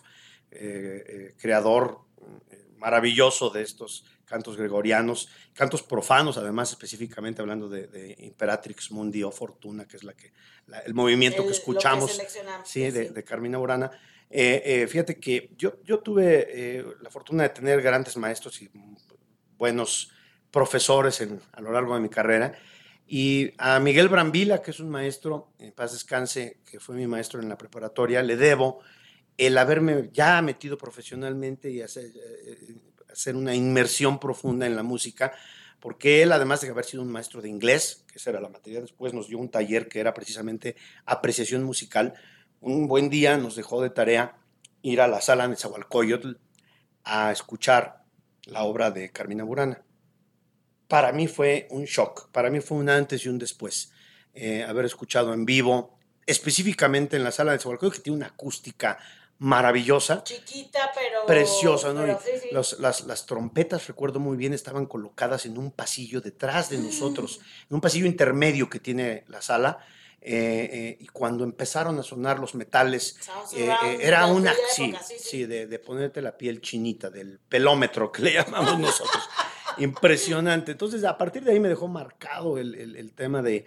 eh, 0.50 1.04
eh, 1.08 1.36
creador 1.38 2.00
eh, 2.50 2.66
maravilloso 2.78 3.52
de 3.52 3.62
estos 3.62 4.06
cantos 4.26 4.58
gregorianos, 4.58 5.30
cantos 5.54 5.84
profanos, 5.84 6.38
además, 6.38 6.72
específicamente 6.72 7.42
hablando 7.42 7.70
de, 7.70 8.16
Imperatrix 8.20 8.92
Mundi 8.92 9.24
o 9.24 9.32
Fortuna, 9.32 9.88
que 9.88 9.98
es 9.98 10.04
la 10.04 10.14
que, 10.14 10.34
el 10.86 10.94
movimiento 10.94 11.46
que 11.46 11.52
escuchamos 11.52 12.20
sí, 12.64 12.90
de, 12.90 13.24
Carmina 13.24 13.58
Burana. 13.58 13.92
fíjate 14.30 15.20
que 15.20 15.52
yo, 15.58 15.82
yo 15.84 16.00
tuve 16.00 16.86
la 17.02 17.10
fortuna 17.10 17.44
de 17.44 17.50
tener 17.50 17.82
grandes 17.82 18.16
maestros 18.18 18.62
y 18.62 18.70
buenos 19.58 20.12
profesores 20.50 21.22
en, 21.22 21.42
a 21.52 21.62
lo 21.62 21.72
largo 21.72 21.96
de 21.96 22.02
mi 22.02 22.10
carrera. 22.10 22.58
Y 23.14 23.52
a 23.58 23.78
Miguel 23.82 24.08
Brambila, 24.08 24.62
que 24.62 24.72
es 24.72 24.80
un 24.80 24.90
maestro, 24.90 25.52
en 25.60 25.74
paz 25.74 25.92
descanse, 25.92 26.62
que 26.66 26.80
fue 26.80 26.96
mi 26.96 27.08
maestro 27.08 27.42
en 27.42 27.50
la 27.50 27.58
preparatoria, 27.58 28.24
le 28.24 28.38
debo 28.38 28.80
el 29.38 29.58
haberme 29.58 30.12
ya 30.14 30.42
metido 30.42 30.78
profesionalmente 30.78 31.70
y 31.70 31.82
hacer, 31.82 32.06
eh, 32.06 32.78
hacer 33.12 33.36
una 33.36 33.54
inmersión 33.54 34.18
profunda 34.18 34.66
en 34.66 34.78
la 34.78 34.84
música, 34.84 35.34
porque 35.82 36.22
él, 36.22 36.32
además 36.32 36.62
de 36.62 36.70
haber 36.70 36.86
sido 36.86 37.04
un 37.04 37.12
maestro 37.12 37.42
de 37.42 37.50
inglés, 37.50 38.06
que 38.10 38.18
esa 38.18 38.30
era 38.30 38.40
la 38.40 38.48
materia, 38.48 38.80
después 38.80 39.14
nos 39.14 39.28
dio 39.28 39.40
un 39.40 39.52
taller 39.52 39.90
que 39.90 40.00
era 40.00 40.14
precisamente 40.14 40.78
apreciación 41.06 41.66
musical. 41.66 42.14
Un 42.62 42.88
buen 42.88 43.10
día 43.10 43.36
nos 43.36 43.58
dejó 43.58 43.82
de 43.82 43.90
tarea 43.90 44.38
ir 44.84 45.02
a 45.02 45.10
la 45.10 45.20
sala 45.20 45.50
de 45.50 45.58
Zahualcoyotl 45.58 46.38
a 47.04 47.34
escuchar 47.34 48.06
la 48.46 48.64
obra 48.64 48.90
de 48.90 49.10
Carmina 49.12 49.44
Burana 49.44 49.84
para 50.92 51.14
mí 51.14 51.30
fue 51.30 51.68
un 51.70 51.86
shock, 51.86 52.28
para 52.34 52.50
mí 52.50 52.60
fue 52.60 52.78
un 52.78 52.90
antes 52.90 53.26
y 53.26 53.30
un 53.30 53.40
después. 53.40 53.94
Eh, 54.34 54.66
haber 54.66 54.84
escuchado 54.84 55.34
en 55.34 55.46
vivo, 55.46 55.98
específicamente 56.26 57.16
en 57.16 57.24
la 57.24 57.32
sala 57.32 57.54
de 57.54 57.60
Zahualcóyotl, 57.60 57.96
que 57.96 58.04
tiene 58.04 58.18
una 58.18 58.26
acústica 58.26 59.00
maravillosa. 59.38 60.22
Chiquita, 60.22 60.92
pero... 60.94 61.26
Preciosa, 61.26 61.94
¿no? 61.94 62.06
las, 62.52 63.26
trompetas, 63.26 63.88
recuerdo 63.88 64.20
muy 64.20 64.36
bien, 64.36 64.54
estaban 64.54 64.86
colocadas 64.86 65.46
en 65.46 65.58
un 65.58 65.72
pasillo 65.72 66.20
detrás 66.20 66.70
de 66.70 66.80
nosotros, 66.80 67.40
en 67.70 67.76
un 67.76 67.80
pasillo 67.80 68.06
intermedio 68.06 68.70
que 68.70 68.82
tiene 68.82 69.24
la 69.30 69.42
sala. 69.42 69.80
Eh, 70.24 70.70
eh, 70.74 70.98
y 71.00 71.08
cuando 71.08 71.46
empezaron 71.46 71.98
a 72.00 72.04
sonar 72.04 72.38
los 72.38 72.54
metales, 72.54 73.18
era 74.02 74.26
una... 74.26 74.54
Sí, 74.70 74.94
sí, 75.18 75.46
de, 75.46 75.68
de 75.68 75.80
ponerte 75.80 76.22
la 76.22 76.38
piel 76.38 76.60
chinita, 76.60 77.10
del 77.10 77.40
pelómetro 77.40 78.12
que 78.12 78.24
le 78.24 78.34
llamamos 78.34 78.78
nosotros 78.78 79.24
impresionante. 79.78 80.72
Entonces, 80.72 81.04
a 81.04 81.18
partir 81.18 81.44
de 81.44 81.52
ahí 81.52 81.60
me 81.60 81.70
dejó 81.70 81.88
marcado 81.88 82.58
el, 82.58 83.12
tema 83.16 83.42
de, 83.42 83.66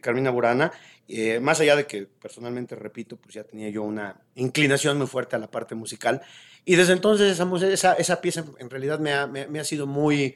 Carmina 0.00 0.30
Burana, 0.30 0.72
eh, 1.08 1.38
más 1.40 1.60
allá 1.60 1.76
de 1.76 1.86
que 1.86 2.06
personalmente, 2.06 2.74
repito, 2.74 3.16
pues 3.16 3.34
ya 3.34 3.44
tenía 3.44 3.68
yo 3.70 3.82
una 3.82 4.20
inclinación 4.34 4.98
muy 4.98 5.06
fuerte 5.06 5.36
a 5.36 5.38
la 5.38 5.50
parte 5.50 5.74
musical. 5.74 6.22
Y 6.64 6.74
desde 6.74 6.92
entonces 6.94 7.38
esa, 7.62 7.92
esa, 7.94 8.20
pieza 8.20 8.44
en 8.58 8.68
realidad 8.68 8.98
me 8.98 9.12
ha, 9.12 9.26
me, 9.28 9.60
ha 9.60 9.64
sido 9.64 9.86
muy, 9.86 10.34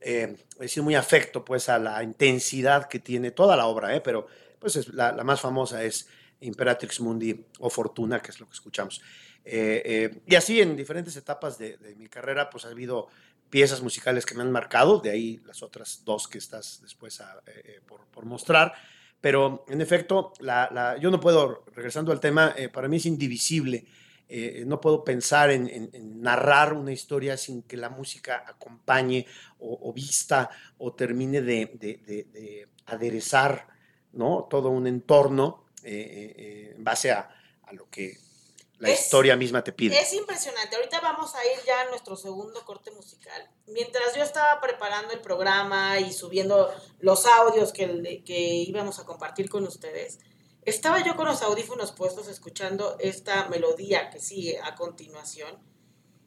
eh, 0.00 0.36
sido 0.66 0.84
muy 0.84 0.94
afecto 0.94 1.44
pues 1.44 1.68
a 1.68 1.78
la 1.80 2.02
intensidad 2.04 2.88
que 2.88 3.00
tiene 3.00 3.32
toda 3.32 3.56
la 3.56 3.66
obra, 3.66 3.94
¿eh? 3.96 4.00
pero 4.00 4.28
pues 4.60 4.76
es, 4.76 4.88
la, 4.94 5.12
más 5.24 5.40
famosa 5.40 5.82
es 5.82 6.08
Imperatrix 6.40 7.00
Mundi 7.00 7.44
o 7.58 7.68
Fortuna, 7.68 8.22
que 8.22 8.30
es 8.30 8.38
lo 8.38 8.46
que 8.46 8.52
escuchamos. 8.52 9.02
Eh, 9.44 10.20
y 10.24 10.36
así 10.36 10.60
en 10.60 10.76
diferentes 10.76 11.16
etapas 11.16 11.58
de, 11.58 11.76
de, 11.78 11.96
mi 11.96 12.06
carrera, 12.06 12.48
pues 12.48 12.64
ha 12.64 12.68
habido 12.68 13.08
piezas 13.52 13.82
musicales 13.82 14.24
que 14.24 14.34
me 14.34 14.40
han 14.40 14.50
marcado, 14.50 14.98
de 14.98 15.10
ahí 15.10 15.42
las 15.44 15.62
otras 15.62 16.00
dos 16.06 16.26
que 16.26 16.38
estás 16.38 16.80
después 16.80 17.20
eh, 17.20 17.24
eh, 17.46 17.80
por, 17.86 18.24
mostrar. 18.24 18.72
Pero 19.20 19.66
en 19.68 19.82
efecto, 19.82 20.32
la, 20.40 20.96
yo 20.98 21.10
no 21.10 21.20
puedo, 21.20 21.62
regresando 21.74 22.12
al 22.12 22.18
tema, 22.18 22.54
eh, 22.56 22.70
para 22.70 22.88
mí 22.88 22.96
es 22.96 23.04
indivisible. 23.04 23.84
no 24.64 24.80
puedo 24.80 25.04
pensar 25.04 25.50
en, 25.50 25.90
narrar 26.22 26.72
una 26.72 26.92
historia 26.92 27.36
sin 27.36 27.62
que 27.64 27.76
la 27.76 27.90
música 27.90 28.42
acompañe 28.46 29.26
o, 29.58 29.92
vista 29.92 30.48
o 30.78 30.94
termine 30.94 31.42
de, 31.42 32.66
aderezar 32.86 33.68
¿no? 34.14 34.46
todo 34.48 34.70
un 34.70 34.86
entorno 34.86 35.66
en 35.84 36.82
base 36.82 37.10
a, 37.12 37.28
a, 37.64 37.72
lo 37.74 37.90
que 37.90 38.16
la 38.82 38.90
historia 38.90 39.36
misma 39.36 39.62
te 39.62 39.72
pide. 39.72 39.96
Es 39.96 40.12
impresionante. 40.12 40.74
Ahorita 40.74 41.00
vamos 41.00 41.36
a 41.36 41.44
ir 41.46 41.64
ya 41.64 41.82
a 41.82 41.84
nuestro 41.90 42.16
segundo 42.16 42.64
corte 42.64 42.90
musical. 42.90 43.48
Mientras 43.68 44.14
yo 44.16 44.24
estaba 44.24 44.60
preparando 44.60 45.12
el 45.12 45.20
programa 45.20 46.00
y 46.00 46.12
subiendo 46.12 46.68
los 46.98 47.24
audios 47.26 47.72
que, 47.72 48.24
que 48.24 48.38
íbamos 48.38 48.98
a 48.98 49.04
compartir 49.04 49.48
con 49.48 49.64
ustedes, 49.64 50.18
estaba 50.64 51.04
yo 51.04 51.14
con 51.14 51.26
los 51.26 51.42
audífonos 51.42 51.92
puestos 51.92 52.26
escuchando 52.26 52.96
esta 52.98 53.48
melodía 53.48 54.10
que 54.10 54.18
sigue 54.18 54.58
a 54.58 54.74
continuación. 54.74 55.62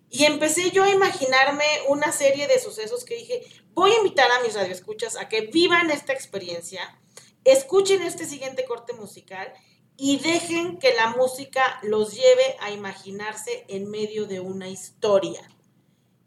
Y 0.10 0.24
empecé 0.24 0.72
yo 0.72 0.84
a 0.84 0.90
imaginarme 0.90 1.66
una 1.90 2.14
serie 2.14 2.48
de 2.48 2.60
sucesos 2.60 3.04
que 3.04 3.16
dije, 3.16 3.46
voy 3.74 3.92
a 3.92 3.98
invitar 3.98 4.32
a 4.32 4.42
mis 4.42 4.54
radioescuchas 4.54 5.18
a 5.18 5.28
que 5.28 5.42
vivan 5.48 5.92
esta 5.92 6.14
experiencia, 6.14 7.02
escuchen 7.44 8.02
este 8.02 8.26
siguiente 8.26 8.64
corte 8.64 8.94
musical 8.94 9.52
y 9.98 10.20
dejen 10.20 10.78
que 10.78 10.94
la 10.94 11.10
música 11.12 11.80
los 11.84 12.14
lleve 12.14 12.58
a 12.60 12.72
imaginarse 12.72 13.66
en 13.68 13.90
medio 13.90 14.26
de 14.26 14.40
una 14.40 14.68
historia. 14.68 15.42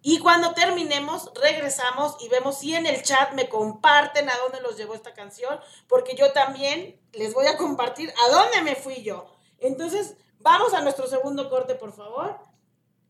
Y 0.01 0.21
cuando 0.21 0.55
terminemos, 0.55 1.31
regresamos 1.35 2.17
y 2.21 2.29
vemos 2.29 2.59
si 2.59 2.75
en 2.75 2.87
el 2.87 3.03
chat 3.03 3.33
me 3.33 3.49
comparten 3.49 4.29
a 4.31 4.37
dónde 4.39 4.61
los 4.61 4.77
llevó 4.77 4.95
esta 4.95 5.13
canción, 5.13 5.59
porque 5.89 6.17
yo 6.17 6.33
también 6.33 7.01
les 7.13 7.35
voy 7.35 7.47
a 7.47 7.57
compartir 7.57 8.13
a 8.25 8.31
dónde 8.31 8.63
me 8.63 8.77
fui 8.77 9.03
yo. 9.03 9.27
Entonces, 9.59 10.17
vamos 10.39 10.73
a 10.73 10.81
nuestro 10.81 11.09
segundo 11.09 11.51
corte, 11.51 11.75
por 11.75 11.93
favor. 11.93 12.39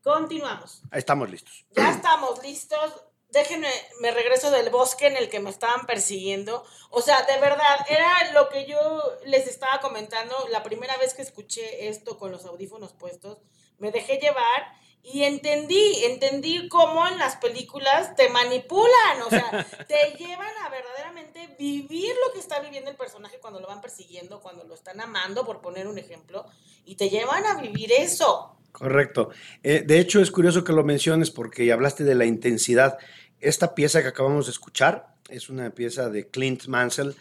Continuamos. 0.02 0.82
Estamos 0.90 1.28
listos. 1.28 1.66
Ya 1.72 1.90
estamos 1.90 2.42
listos 2.42 3.04
déjenme, 3.30 3.70
me 4.00 4.10
regreso 4.10 4.50
del 4.50 4.70
bosque 4.70 5.06
en 5.06 5.16
el 5.16 5.28
que 5.28 5.40
me 5.40 5.50
estaban 5.50 5.86
persiguiendo. 5.86 6.64
O 6.90 7.02
sea, 7.02 7.22
de 7.22 7.38
verdad, 7.38 7.86
era 7.88 8.32
lo 8.32 8.48
que 8.48 8.66
yo 8.66 8.78
les 9.24 9.46
estaba 9.46 9.80
comentando 9.80 10.34
la 10.50 10.62
primera 10.62 10.96
vez 10.96 11.14
que 11.14 11.22
escuché 11.22 11.88
esto 11.88 12.18
con 12.18 12.32
los 12.32 12.44
audífonos 12.44 12.92
puestos. 12.92 13.38
Me 13.78 13.90
dejé 13.90 14.18
llevar 14.18 14.72
y 15.02 15.22
entendí, 15.24 16.04
entendí 16.04 16.68
cómo 16.68 17.06
en 17.06 17.18
las 17.18 17.36
películas 17.36 18.14
te 18.16 18.28
manipulan, 18.28 19.22
o 19.26 19.30
sea, 19.30 19.66
te 19.88 20.12
llevan 20.18 20.52
a 20.64 20.68
verdaderamente 20.68 21.54
vivir 21.58 22.14
lo 22.26 22.32
que 22.32 22.40
está 22.40 22.60
viviendo 22.60 22.90
el 22.90 22.96
personaje 22.96 23.38
cuando 23.38 23.60
lo 23.60 23.68
van 23.68 23.80
persiguiendo, 23.80 24.40
cuando 24.40 24.64
lo 24.64 24.74
están 24.74 25.00
amando, 25.00 25.46
por 25.46 25.60
poner 25.60 25.86
un 25.86 25.98
ejemplo, 25.98 26.44
y 26.84 26.96
te 26.96 27.08
llevan 27.08 27.46
a 27.46 27.60
vivir 27.60 27.92
eso. 27.92 28.57
Correcto. 28.72 29.30
Eh, 29.62 29.82
de 29.86 29.98
hecho, 29.98 30.20
es 30.20 30.30
curioso 30.30 30.64
que 30.64 30.72
lo 30.72 30.84
menciones 30.84 31.30
porque 31.30 31.72
hablaste 31.72 32.04
de 32.04 32.14
la 32.14 32.26
intensidad. 32.26 32.98
Esta 33.40 33.74
pieza 33.74 34.02
que 34.02 34.08
acabamos 34.08 34.46
de 34.46 34.52
escuchar 34.52 35.14
es 35.28 35.48
una 35.48 35.70
pieza 35.70 36.10
de 36.10 36.28
Clint 36.28 36.66
Mansell 36.66 37.14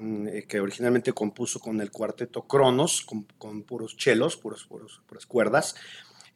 eh, 0.00 0.46
que 0.48 0.60
originalmente 0.60 1.12
compuso 1.12 1.60
con 1.60 1.80
el 1.80 1.92
cuarteto 1.92 2.42
Cronos, 2.48 3.06
con, 3.38 3.62
puros 3.62 3.96
chelos, 3.96 4.36
puros, 4.36 4.64
puros, 4.64 5.00
puras 5.06 5.26
cuerdas. 5.26 5.76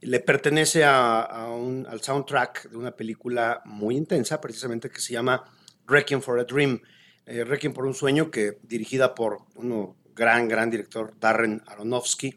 Le 0.01 0.21
pertenece 0.21 0.85
a, 0.85 1.49
un, 1.51 1.87
al 1.91 2.01
soundtrack 2.01 2.71
de 2.71 2.77
una 2.77 2.93
película 2.93 3.61
muy 3.65 3.97
intensa, 3.97 4.41
precisamente 4.41 4.89
que 4.89 5.01
se 5.01 5.13
llama 5.13 5.45
Requiem 5.87 6.23
for 6.23 6.39
a 6.39 6.45
Dream. 6.45 6.81
Eh, 7.27 7.45
Requiem 7.45 7.73
por 7.73 7.87
un 7.87 7.95
sueño, 7.95 8.31
que 8.31 8.59
dirigida 8.63 9.15
por 9.15 9.39
un 9.57 9.95
gran, 10.15 10.47
gran 10.49 10.71
director, 10.71 11.13
Darren 11.19 11.63
Aronofsky, 11.67 12.37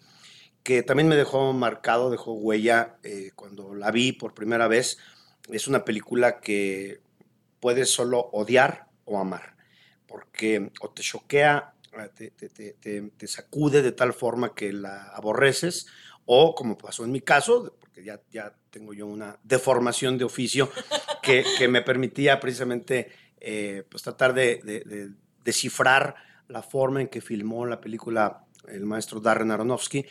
que 0.63 0.81
también 0.81 1.09
me 1.09 1.15
dejó 1.15 1.51
marcado, 1.53 2.09
dejó 2.09 2.33
huella 2.33 2.97
eh, 3.03 3.31
cuando 3.35 3.75
la 3.75 3.91
vi 3.91 4.13
por 4.13 4.33
primera 4.33 4.67
vez 4.67 4.97
es 5.49 5.67
una 5.67 5.83
película 5.83 6.39
que 6.39 7.01
puedes 7.59 7.89
solo 7.89 8.19
odiar 8.31 8.87
o 9.05 9.19
amar, 9.19 9.55
porque 10.07 10.71
o 10.81 10.89
te 10.89 11.01
choquea, 11.01 11.73
eh, 12.19 13.11
te, 13.17 13.27
sacude 13.27 13.81
de 13.81 13.91
tal 13.91 14.13
forma 14.13 14.55
que 14.55 14.71
la 14.71 15.09
aborreces, 15.09 15.87
o 16.25 16.55
como 16.55 16.77
pasó 16.77 17.03
en 17.03 17.11
mi 17.11 17.21
caso, 17.21 17.75
porque 17.79 18.03
ya, 18.03 18.21
ya 18.31 18.55
tengo 18.69 18.93
yo 18.93 19.05
una 19.07 19.37
deformación 19.43 20.17
de 20.17 20.23
oficio 20.23 20.69
que, 21.21 21.43
me 21.67 21.81
permitía 21.81 22.39
precisamente 22.39 23.11
eh, 23.39 23.83
pues 23.89 24.03
tratar 24.03 24.33
de, 24.33 25.11
descifrar 25.43 26.15
la 26.47 26.61
forma 26.61 27.01
en 27.01 27.07
que 27.07 27.21
filmó 27.21 27.65
la 27.65 27.81
película 27.81 28.45
el 28.67 28.85
maestro 28.85 29.19
Darren 29.19 29.51
Aronofsky, 29.51 30.05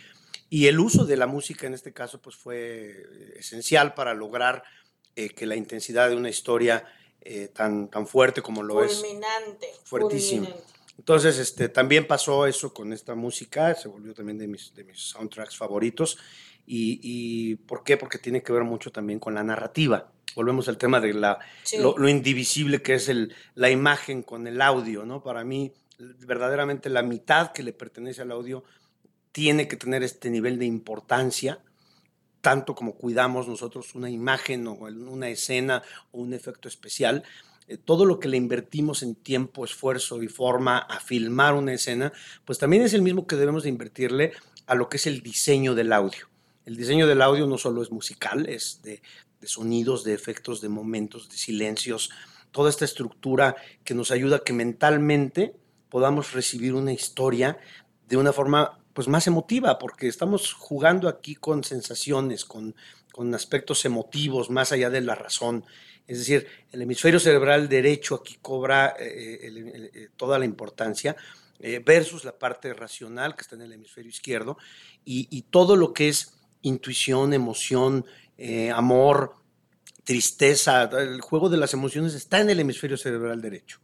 y 0.52 0.66
el 0.66 0.80
uso 0.80 1.06
de 1.06 1.16
la 1.16 1.26
música 1.26 1.66
en 1.66 1.72
este 1.72 1.94
caso 1.94 2.20
pues 2.20 2.36
fue 2.36 3.06
esencial 3.36 3.94
para 3.94 4.12
lograr 4.12 4.62
eh, 5.16 5.30
que 5.30 5.46
la 5.46 5.56
intensidad 5.56 6.10
de 6.10 6.14
una 6.14 6.28
historia 6.28 6.84
eh, 7.22 7.48
tan, 7.48 7.88
tan 7.88 8.06
fuerte 8.06 8.42
como 8.42 8.62
lo 8.62 8.84
es. 8.84 9.02
Fuertísimo. 9.84 10.50
Entonces, 10.98 11.38
este, 11.38 11.70
también 11.70 12.06
pasó 12.06 12.46
eso 12.46 12.74
con 12.74 12.92
esta 12.92 13.14
música, 13.14 13.74
se 13.74 13.88
volvió 13.88 14.12
también 14.12 14.36
de 14.36 14.46
mis, 14.46 14.74
de 14.74 14.84
mis 14.84 15.00
soundtracks 15.00 15.56
favoritos. 15.56 16.18
Y, 16.66 17.00
y, 17.02 17.56
¿Por 17.56 17.82
qué? 17.82 17.96
Porque 17.96 18.18
tiene 18.18 18.42
que 18.42 18.52
ver 18.52 18.64
mucho 18.64 18.92
también 18.92 19.20
con 19.20 19.34
la 19.34 19.42
narrativa. 19.42 20.12
Volvemos 20.34 20.68
al 20.68 20.76
tema 20.76 21.00
de 21.00 21.14
la, 21.14 21.38
lo, 21.78 22.08
indivisible 22.10 22.82
que 22.82 22.92
es 22.96 23.08
el, 23.08 23.34
la 23.54 23.70
imagen 23.70 24.22
con 24.22 24.46
el 24.46 24.60
audio, 24.60 25.06
¿no? 25.06 25.22
Para 25.22 25.44
mí, 25.44 25.72
verdaderamente 25.98 26.90
la 26.90 27.02
mitad 27.02 27.52
que 27.52 27.62
le 27.62 27.72
pertenece 27.72 28.20
al 28.20 28.32
audio 28.32 28.64
tiene 29.32 29.66
que 29.66 29.76
tener 29.76 30.02
este 30.02 30.30
nivel 30.30 30.58
de 30.58 30.66
importancia 30.66 31.60
tanto 32.42 32.74
como 32.74 32.96
cuidamos 32.96 33.48
nosotros 33.48 33.94
una 33.94 34.10
imagen 34.10 34.66
o 34.66 34.72
una 34.74 35.30
escena 35.30 35.82
o 36.10 36.20
un 36.20 36.34
efecto 36.34 36.68
especial, 36.68 37.22
eh, 37.68 37.78
todo 37.78 38.04
lo 38.04 38.18
que 38.18 38.28
le 38.28 38.36
invertimos 38.36 39.02
en 39.02 39.14
tiempo, 39.14 39.64
esfuerzo 39.64 40.22
y 40.22 40.28
forma 40.28 40.78
a 40.78 41.00
filmar 41.00 41.54
una 41.54 41.72
escena, 41.72 42.12
pues 42.44 42.58
también 42.58 42.82
es 42.82 42.92
el 42.92 43.02
mismo 43.02 43.26
que 43.26 43.36
debemos 43.36 43.62
de 43.62 43.70
invertirle 43.70 44.32
a 44.66 44.74
lo 44.74 44.88
que 44.88 44.96
es 44.96 45.06
el 45.06 45.22
diseño 45.22 45.74
del 45.74 45.92
audio. 45.92 46.28
El 46.66 46.76
diseño 46.76 47.06
del 47.06 47.22
audio 47.22 47.46
no 47.46 47.58
solo 47.58 47.82
es 47.82 47.90
musical, 47.90 48.48
es 48.48 48.82
de, 48.82 49.00
de 49.40 49.46
sonidos, 49.46 50.04
de 50.04 50.12
efectos, 50.12 50.60
de 50.60 50.68
momentos, 50.68 51.28
de 51.28 51.36
silencios, 51.36 52.10
toda 52.50 52.70
esta 52.70 52.84
estructura 52.84 53.56
que 53.84 53.94
nos 53.94 54.10
ayuda 54.10 54.36
a 54.36 54.44
que 54.44 54.52
mentalmente 54.52 55.54
podamos 55.88 56.32
recibir 56.32 56.74
una 56.74 56.92
historia 56.92 57.58
de 58.08 58.16
una 58.16 58.32
forma 58.32 58.81
pues 58.92 59.08
más 59.08 59.26
emotiva, 59.26 59.78
porque 59.78 60.08
estamos 60.08 60.52
jugando 60.52 61.08
aquí 61.08 61.34
con 61.34 61.64
sensaciones, 61.64 62.44
con, 62.44 62.74
con 63.12 63.34
aspectos 63.34 63.84
emotivos 63.84 64.50
más 64.50 64.72
allá 64.72 64.90
de 64.90 65.00
la 65.00 65.14
razón. 65.14 65.64
Es 66.06 66.18
decir, 66.18 66.46
el 66.72 66.82
hemisferio 66.82 67.20
cerebral 67.20 67.68
derecho 67.68 68.16
aquí 68.16 68.38
cobra 68.42 68.94
eh, 68.98 69.90
eh, 69.94 70.08
toda 70.16 70.38
la 70.38 70.44
importancia 70.44 71.16
eh, 71.60 71.80
versus 71.84 72.24
la 72.24 72.36
parte 72.36 72.74
racional 72.74 73.34
que 73.36 73.42
está 73.42 73.54
en 73.54 73.62
el 73.62 73.72
hemisferio 73.72 74.10
izquierdo 74.10 74.58
y 75.04 75.42
todo 75.50 75.76
lo 75.76 75.92
que 75.92 76.08
es 76.08 76.34
intuición, 76.62 77.34
emoción, 77.34 78.06
amor, 78.72 79.34
tristeza, 80.04 80.84
el 80.84 81.20
juego 81.20 81.48
de 81.48 81.56
las 81.56 81.74
emociones 81.74 82.14
está 82.14 82.40
en 82.40 82.50
el 82.50 82.60
hemisferio 82.60 82.96
cerebral 82.96 83.42
derecho. 83.42 83.80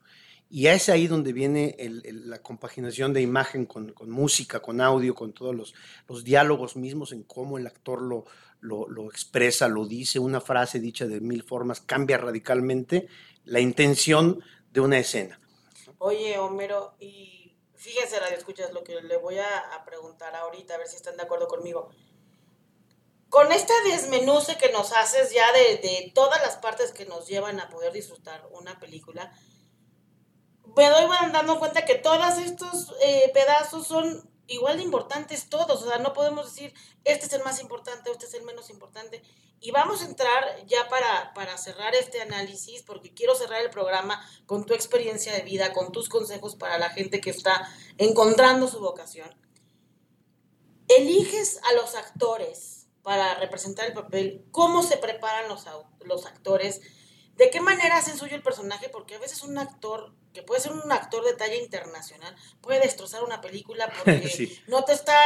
Y 0.51 0.69
es 0.69 0.89
ahí 0.89 1.07
donde 1.07 1.35
viene 1.35 1.77
la 1.79 2.41
compaginación 2.41 3.13
de 3.13 3.21
imagen 3.21 3.67
con, 3.67 3.95
música, 4.07 4.61
con 4.61 4.81
audio, 4.81 5.15
con 5.15 5.35
todos 5.35 5.55
los, 5.55 5.75
los, 6.09 6.25
diálogos 6.25 6.75
mismos, 6.75 7.13
en 7.13 7.23
cómo 7.23 7.59
el 7.59 7.67
actor 7.67 8.01
lo, 8.01 8.25
lo, 8.61 9.11
expresa, 9.11 9.69
lo 9.69 9.87
dice, 9.87 10.19
una 10.19 10.41
frase 10.41 10.81
dicha 10.81 11.07
de 11.07 11.21
mil 11.21 11.43
formas, 11.43 11.81
cambia 11.83 12.17
radicalmente 12.17 13.09
la 13.45 13.61
intención 13.61 14.43
de 14.73 14.81
una 14.81 14.99
escena. 14.99 15.39
Oye, 15.99 16.39
Homero, 16.39 16.95
y 16.99 17.55
fíjense, 17.75 18.19
Radio 18.19 18.39
Escuchas, 18.39 18.73
lo 18.73 18.85
que 18.85 19.03
le 19.03 19.19
voy 19.19 19.39
a, 19.39 19.85
preguntar 19.85 20.35
ahorita, 20.35 20.75
a 20.75 20.79
ver 20.79 20.89
si 20.89 20.97
están 20.97 21.17
de 21.19 21.25
acuerdo 21.25 21.47
conmigo. 21.47 21.91
Con 23.29 23.53
esta 23.53 23.75
desmenuce 23.85 24.57
que 24.57 24.73
nos 24.73 24.93
haces 24.93 25.31
ya 25.31 25.53
de, 25.53 25.77
de 25.87 26.13
todas 26.15 26.41
las 26.41 26.57
partes 26.57 26.93
que 26.93 27.05
nos 27.05 27.29
llevan 27.29 27.61
a 27.61 27.69
poder 27.69 27.93
disfrutar 27.93 28.49
una 28.53 28.81
película, 28.81 29.31
me 30.79 30.89
doy 30.89 31.07
dando 31.33 31.59
cuenta 31.59 31.85
que 31.85 31.97
todos 31.97 32.39
estos 32.39 32.95
eh, 33.03 33.33
pedazos 33.35 33.85
son 33.85 34.31
igual 34.47 34.77
de 34.77 34.85
importantes 34.85 35.49
todos, 35.49 35.83
o 35.83 35.89
sea, 35.89 35.99
no 35.99 36.13
podemos 36.13 36.47
decir, 36.47 36.73
este 37.03 37.27
es 37.27 37.33
el 37.33 37.43
más 37.43 37.61
importante, 37.61 38.13
este 38.13 38.27
es 38.27 38.35
el 38.35 38.45
menos 38.45 38.71
importante. 38.71 39.21
Y 39.61 39.73
vamos 39.73 40.03
a 40.03 40.05
entrar 40.05 40.65
ya 40.67 40.89
para, 40.89 41.35
para 41.35 41.59
cerrar 41.59 41.97
este 41.97 42.23
análisis, 42.23 42.83
porque 42.85 43.13
quiero 43.13 43.35
cerrar 43.35 43.61
el 43.61 43.71
programa 43.71 44.25
con 44.47 44.67
tu 44.67 44.73
experiencia 44.73 45.33
de 45.33 45.43
vida, 45.43 45.73
con 45.73 45.91
tus 45.91 46.09
consejos 46.09 46.55
para 46.55 46.79
la 46.79 46.91
gente 46.91 47.21
que 47.21 47.31
está 47.31 47.69
encontrando 47.99 48.69
su 48.69 48.79
vocación. 48.79 49.29
Eliges 50.87 51.61
a 51.69 51.75
los 51.75 51.97
actores 51.97 52.87
para 53.03 53.35
representar 53.35 53.87
el 53.87 53.95
papel, 53.95 54.47
cómo 54.53 54.85
se 54.85 54.97
preparan 54.97 55.49
los, 55.49 55.65
los 56.05 56.25
actores, 56.25 56.81
de 57.35 57.51
qué 57.51 57.61
manera 57.61 57.97
hacen 57.97 58.17
suyo 58.17 58.37
el 58.37 58.43
personaje, 58.45 58.89
porque 58.89 59.17
a 59.17 59.19
veces 59.19 59.43
un 59.43 59.59
actor 59.59 60.15
que 60.39 60.45
puede 60.45 60.61
ser 60.61 60.73
un 60.73 60.93
actor 60.93 61.25
de 61.25 61.35
talla 61.35 61.57
internacional, 61.57 62.33
puede 62.61 62.81
destrozar 62.81 63.25
una 63.25 63.41
película 63.41 63.91
porque 64.05 64.61
no 64.69 64.85
te 64.85 64.93
está 64.93 65.19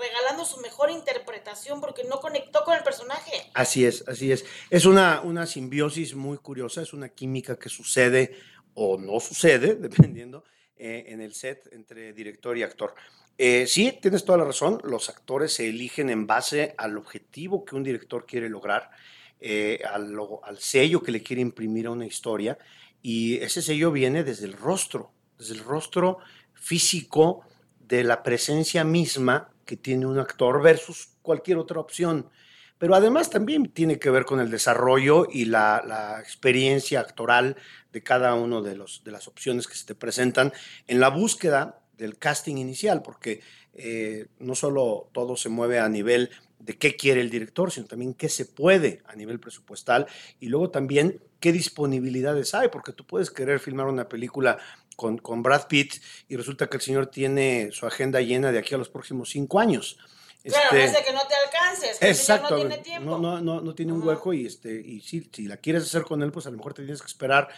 regalando 0.00 0.46
su 0.46 0.58
mejor 0.60 0.90
interpretación 0.90 1.80
porque 1.80 2.04
no 2.04 2.20
conectó 2.20 2.64
con 2.64 2.74
el 2.74 2.82
personaje. 2.82 3.32
Así 3.52 3.84
es, 3.84 4.02
así 4.08 4.32
es. 4.32 4.46
Es 4.70 4.86
una, 4.86 5.20
una 5.20 5.46
simbiosis 5.46 6.14
muy 6.14 6.38
curiosa, 6.38 6.80
es 6.80 6.94
una 6.94 7.10
química 7.10 7.58
que 7.58 7.68
sucede 7.68 8.34
o 8.72 8.96
no 8.96 9.20
sucede, 9.20 9.74
dependiendo, 9.80 10.44
eh, 10.76 11.04
en 11.08 11.20
el 11.20 11.34
set 11.34 11.68
entre 11.72 12.14
director 12.14 12.56
y 12.56 12.62
actor. 12.62 12.94
Eh, 13.36 13.66
sí, 13.66 13.98
tienes 14.00 14.24
toda 14.24 14.38
la 14.38 14.44
razón. 14.44 14.80
Los 14.84 15.10
actores 15.10 15.52
se 15.52 15.68
eligen 15.68 16.08
en 16.08 16.26
base 16.26 16.74
al 16.78 16.96
objetivo 16.96 17.62
que 17.62 17.76
un 17.76 17.82
director 17.82 18.24
quiere 18.24 18.48
lograr, 18.48 18.90
eh, 19.38 19.82
al, 19.92 20.16
al, 20.44 20.58
sello 20.58 21.02
que 21.02 21.12
le 21.12 21.22
quiere 21.22 21.42
imprimir 21.42 21.88
a 21.88 21.90
una 21.90 22.06
historia. 22.06 22.56
Y 23.08 23.36
ese 23.36 23.62
sello 23.62 23.92
viene 23.92 24.24
desde 24.24 24.46
el 24.46 24.54
rostro, 24.54 25.12
desde 25.38 25.54
el 25.54 25.60
rostro 25.60 26.18
físico 26.54 27.44
de 27.78 28.02
la 28.02 28.24
presencia 28.24 28.82
misma 28.82 29.52
que 29.64 29.76
tiene 29.76 30.06
un 30.06 30.18
actor 30.18 30.60
versus 30.60 31.10
cualquier 31.22 31.58
otra 31.58 31.78
opción. 31.78 32.28
Pero 32.78 32.96
además 32.96 33.30
también 33.30 33.68
tiene 33.68 34.00
que 34.00 34.10
ver 34.10 34.24
con 34.24 34.40
el 34.40 34.50
desarrollo 34.50 35.28
y 35.30 35.44
la, 35.44 36.18
experiencia 36.20 36.98
actoral 36.98 37.56
de 37.92 38.02
cada 38.02 38.34
una 38.34 38.60
de, 38.60 38.74
de 38.74 39.10
las 39.12 39.28
opciones 39.28 39.68
que 39.68 39.76
se 39.76 39.86
te 39.86 39.94
presentan 39.94 40.52
en 40.88 40.98
la 40.98 41.10
búsqueda 41.10 41.78
del 41.96 42.18
casting 42.18 42.56
inicial, 42.56 43.02
porque 43.02 43.40
eh, 43.74 44.26
no 44.40 44.56
solo 44.56 45.10
todo 45.12 45.36
se 45.36 45.48
mueve 45.48 45.78
a 45.78 45.88
nivel 45.88 46.30
de 46.58 46.78
qué 46.78 46.96
quiere 46.96 47.20
el 47.20 47.30
director, 47.30 47.70
sino 47.70 47.86
también 47.86 48.14
qué 48.14 48.28
se 48.28 48.44
puede 48.44 49.02
a 49.06 49.14
nivel 49.14 49.38
presupuestal 49.38 50.06
y 50.40 50.48
luego 50.48 50.70
también 50.70 51.20
qué 51.40 51.52
disponibilidades 51.52 52.54
hay, 52.54 52.68
porque 52.68 52.92
tú 52.92 53.06
puedes 53.06 53.30
querer 53.30 53.60
filmar 53.60 53.86
una 53.86 54.08
película 54.08 54.58
con, 54.96 55.18
con 55.18 55.42
Brad 55.42 55.66
Pitt 55.68 55.94
y 56.28 56.36
resulta 56.36 56.68
que 56.68 56.78
el 56.78 56.82
señor 56.82 57.06
tiene 57.06 57.70
su 57.72 57.86
agenda 57.86 58.20
llena 58.20 58.52
de 58.52 58.58
aquí 58.58 58.74
a 58.74 58.78
los 58.78 58.88
próximos 58.88 59.30
cinco 59.30 59.60
años. 59.60 59.98
Claro, 60.42 60.68
no 60.70 60.78
es 60.78 60.92
de 60.92 61.02
que 61.02 61.12
no 61.12 61.22
te 61.26 61.34
alcances, 61.34 61.98
exacto, 62.00 62.50
no 62.50 62.60
tiene 62.60 62.78
tiempo. 62.78 63.18
No, 63.18 63.40
no, 63.40 63.60
no, 63.60 63.74
tiene 63.74 63.92
un 63.92 64.06
hueco 64.06 64.32
y, 64.32 64.46
este, 64.46 64.72
y 64.80 65.00
si, 65.00 65.28
si 65.32 65.48
la 65.48 65.56
quieres 65.56 65.82
hacer 65.82 66.02
con 66.02 66.22
él, 66.22 66.30
pues 66.30 66.46
a 66.46 66.50
lo 66.50 66.56
mejor 66.56 66.72
te 66.72 66.82
tienes 66.82 67.00
que 67.00 67.08
esperar 67.08 67.48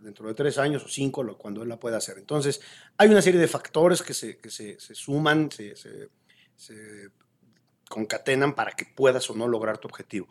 dentro 0.00 0.26
de 0.28 0.34
tres 0.34 0.58
años 0.58 0.84
o 0.84 0.88
cinco 0.88 1.36
cuando 1.38 1.62
él 1.62 1.68
la 1.68 1.78
pueda 1.78 1.96
hacer. 1.96 2.18
Entonces, 2.18 2.60
hay 2.96 3.08
una 3.08 3.22
serie 3.22 3.40
de 3.40 3.48
factores 3.48 4.02
que 4.02 4.14
se, 4.14 4.38
que 4.38 4.50
se, 4.50 4.78
se 4.80 4.94
suman, 4.94 5.50
se, 5.50 5.74
se, 5.76 7.10
concatenan 7.88 8.54
para 8.54 8.72
que 8.72 8.84
puedas 8.84 9.28
o 9.30 9.34
no 9.34 9.48
lograr 9.48 9.78
tu 9.78 9.88
objetivo. 9.88 10.28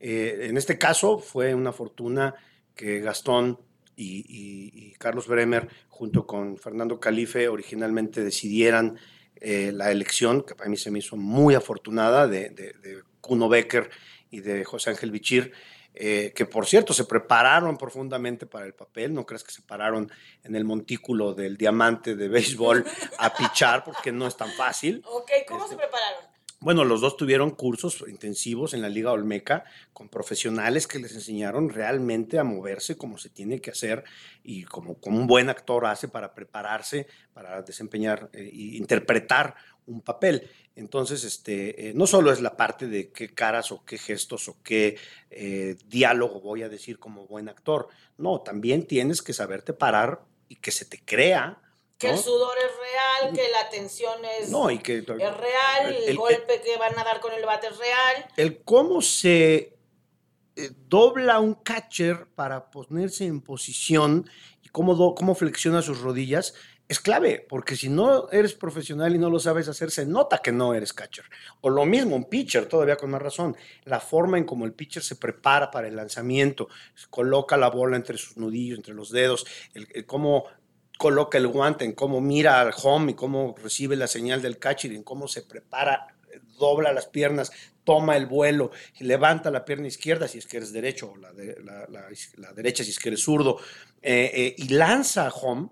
Eh, 0.00 0.46
en 0.48 0.56
este 0.56 0.78
caso 0.78 1.18
fue 1.18 1.54
una 1.54 1.72
fortuna 1.72 2.34
que 2.74 3.00
Gastón 3.00 3.58
y, 3.96 4.24
y, 4.28 4.92
Carlos 4.92 5.26
Bremer, 5.26 5.68
junto 5.88 6.24
con 6.24 6.56
Fernando 6.56 7.00
Calife, 7.00 7.48
originalmente 7.48 8.22
decidieran 8.22 8.96
eh, 9.36 9.72
la 9.72 9.90
elección, 9.90 10.42
que 10.42 10.54
para 10.54 10.70
mí 10.70 10.76
se 10.76 10.92
me 10.92 11.00
hizo 11.00 11.16
muy 11.16 11.56
afortunada, 11.56 12.28
de, 12.28 12.50
de, 12.50 12.74
de 12.74 13.02
Kuno 13.20 13.48
Becker 13.48 13.90
y 14.30 14.40
de 14.40 14.64
José 14.64 14.90
Ángel 14.90 15.10
Bichir. 15.10 15.52
Eh, 16.00 16.32
que 16.32 16.46
por 16.46 16.64
cierto 16.64 16.92
se 16.92 17.06
prepararon 17.06 17.76
profundamente 17.76 18.46
para 18.46 18.66
el 18.66 18.72
papel, 18.72 19.12
no 19.12 19.26
crees 19.26 19.42
que 19.42 19.50
se 19.50 19.62
pararon 19.62 20.08
en 20.44 20.54
el 20.54 20.64
montículo 20.64 21.34
del 21.34 21.56
diamante 21.56 22.14
de 22.14 22.28
béisbol 22.28 22.84
a 23.18 23.34
pichar, 23.34 23.82
porque 23.82 24.12
no 24.12 24.28
es 24.28 24.36
tan 24.36 24.52
fácil. 24.52 25.02
Ok, 25.04 25.30
¿cómo 25.48 25.66
se 25.66 25.74
este, 25.74 25.84
prepararon? 25.84 26.27
Bueno, 26.60 26.84
los 26.84 27.00
dos 27.00 27.16
tuvieron 27.16 27.52
cursos 27.52 28.04
intensivos 28.08 28.74
en 28.74 28.82
la 28.82 28.88
Liga 28.88 29.12
Olmeca 29.12 29.62
con 29.92 30.08
profesionales 30.08 30.88
que 30.88 30.98
les 30.98 31.14
enseñaron 31.14 31.68
realmente 31.68 32.36
a 32.40 32.42
moverse 32.42 32.96
como 32.96 33.16
se 33.16 33.30
tiene 33.30 33.60
que 33.60 33.70
hacer 33.70 34.02
y 34.42 34.64
como, 34.64 34.98
un 35.00 35.28
buen 35.28 35.50
actor 35.50 35.86
hace 35.86 36.08
para 36.08 36.34
prepararse, 36.34 37.06
para 37.32 37.62
desempeñar 37.62 38.28
e 38.32 38.50
interpretar 38.76 39.54
un 39.86 40.00
papel. 40.00 40.50
Entonces, 40.74 41.22
este, 41.22 41.90
eh, 41.90 41.94
no 41.94 42.08
solo 42.08 42.32
es 42.32 42.40
la 42.40 42.56
parte 42.56 42.88
de 42.88 43.12
qué 43.12 43.28
caras 43.28 43.70
o 43.70 43.84
qué 43.84 43.96
gestos 43.96 44.48
o 44.48 44.56
qué 44.64 44.98
eh, 45.30 45.76
diálogo 45.86 46.40
voy 46.40 46.64
a 46.64 46.68
decir 46.68 46.98
como 46.98 47.28
buen 47.28 47.48
actor, 47.48 47.86
no, 48.16 48.40
también 48.40 48.84
tienes 48.84 49.22
que 49.22 49.32
saberte 49.32 49.74
parar 49.74 50.22
y 50.48 50.56
que 50.56 50.72
se 50.72 50.84
te 50.84 50.98
crea. 51.04 51.62
Que 51.98 52.10
el 52.10 52.18
sudor 52.18 52.56
es 52.58 52.70
real, 52.78 53.34
que 53.34 53.50
la 53.50 53.68
tensión 53.70 54.24
es, 54.40 54.50
no, 54.50 54.70
y 54.70 54.78
que, 54.78 54.98
es 54.98 55.06
real, 55.06 55.94
el, 56.06 56.16
golpe 56.16 56.60
que 56.60 56.76
van 56.76 56.96
a 56.96 57.02
dar 57.02 57.18
con 57.18 57.32
el 57.32 57.44
bate 57.44 57.66
es 57.66 57.76
real. 57.76 58.28
El 58.36 58.62
cómo 58.62 59.02
se 59.02 59.76
eh, 60.54 60.70
dobla 60.86 61.40
un 61.40 61.54
catcher 61.54 62.28
para 62.36 62.70
ponerse 62.70 63.24
en 63.24 63.40
posición 63.40 64.30
y 64.62 64.68
cómo, 64.68 65.14
cómo 65.16 65.34
flexiona 65.34 65.82
sus 65.82 66.00
rodillas 66.00 66.54
es 66.88 67.00
clave, 67.00 67.44
porque 67.46 67.76
si 67.76 67.90
no 67.90 68.30
eres 68.30 68.54
profesional 68.54 69.14
y 69.14 69.18
no 69.18 69.28
lo 69.28 69.38
sabes 69.38 69.68
hacer, 69.68 69.90
se 69.90 70.06
nota 70.06 70.38
que 70.38 70.52
no 70.52 70.72
eres 70.72 70.94
catcher. 70.94 71.26
O 71.60 71.68
lo 71.68 71.84
mismo, 71.84 72.16
un 72.16 72.24
pitcher, 72.24 72.64
todavía 72.64 72.96
con 72.96 73.10
más 73.10 73.20
razón. 73.20 73.54
La 73.84 74.00
forma 74.00 74.38
en 74.38 74.44
cómo 74.44 74.64
el 74.64 74.72
pitcher 74.72 75.02
se 75.02 75.16
prepara 75.16 75.70
para 75.70 75.86
el 75.86 75.96
lanzamiento, 75.96 76.68
coloca 77.10 77.58
la 77.58 77.68
bola 77.68 77.96
entre 77.96 78.16
sus 78.16 78.38
nudillos, 78.38 78.78
entre 78.78 78.94
los 78.94 79.10
dedos, 79.10 79.46
el, 79.74 80.06
cómo 80.06 80.46
coloca 80.98 81.38
el 81.38 81.46
guante, 81.46 81.86
en 81.86 81.92
cómo 81.92 82.20
mira 82.20 82.60
al 82.60 82.74
home 82.82 83.12
y 83.12 83.14
cómo 83.14 83.54
recibe 83.56 83.96
la 83.96 84.08
señal 84.08 84.42
del 84.42 84.58
catcher, 84.58 84.92
en 84.92 85.04
cómo 85.04 85.28
se 85.28 85.42
prepara, 85.42 86.08
dobla 86.58 86.92
las 86.92 87.06
piernas, 87.06 87.50
toma 87.84 88.18
el 88.18 88.26
vuelo 88.26 88.70
levanta 88.98 89.50
la 89.50 89.64
pierna 89.64 89.86
izquierda 89.86 90.28
si 90.28 90.36
es 90.36 90.46
que 90.46 90.58
eres 90.58 90.72
derecho, 90.72 91.12
o 91.12 91.16
la, 91.16 91.32
la, 91.32 92.52
derecha 92.52 92.84
si 92.84 92.90
es 92.90 92.98
que 92.98 93.08
eres 93.08 93.22
zurdo, 93.22 93.58
eh, 94.02 94.30
eh, 94.34 94.54
y 94.58 94.68
lanza 94.68 95.26
a 95.26 95.30
home. 95.30 95.70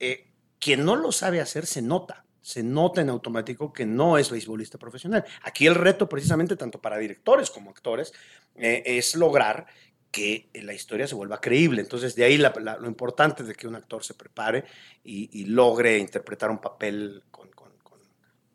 Eh, 0.00 0.26
quien 0.58 0.84
no 0.84 0.96
lo 0.96 1.12
sabe 1.12 1.40
hacer 1.40 1.66
se 1.66 1.82
nota, 1.82 2.24
se 2.40 2.64
nota 2.64 3.00
en 3.00 3.10
automático 3.10 3.72
que 3.72 3.86
no 3.86 4.18
es 4.18 4.30
beisbolista 4.30 4.78
profesional. 4.78 5.24
Aquí 5.42 5.66
el 5.66 5.76
reto 5.76 6.08
precisamente 6.08 6.56
tanto 6.56 6.80
para 6.80 6.98
directores 6.98 7.50
como 7.50 7.70
actores 7.70 8.12
es 8.54 9.14
lograr 9.14 9.66
que 10.12 10.50
la 10.54 10.74
historia 10.74 11.08
se 11.08 11.14
vuelva 11.14 11.40
creíble. 11.40 11.80
Entonces, 11.80 12.14
de 12.14 12.24
ahí 12.24 12.38
lo 12.38 12.86
importante 12.86 13.42
de 13.42 13.54
que 13.54 13.66
un 13.66 13.74
actor 13.74 14.04
se 14.04 14.14
prepare 14.14 14.64
y, 15.02 15.46
logre 15.46 15.98
interpretar 15.98 16.50
un 16.50 16.60
papel 16.60 17.24
con, 17.30 17.50
con 17.50 17.72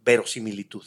verosimilitud. 0.05 0.85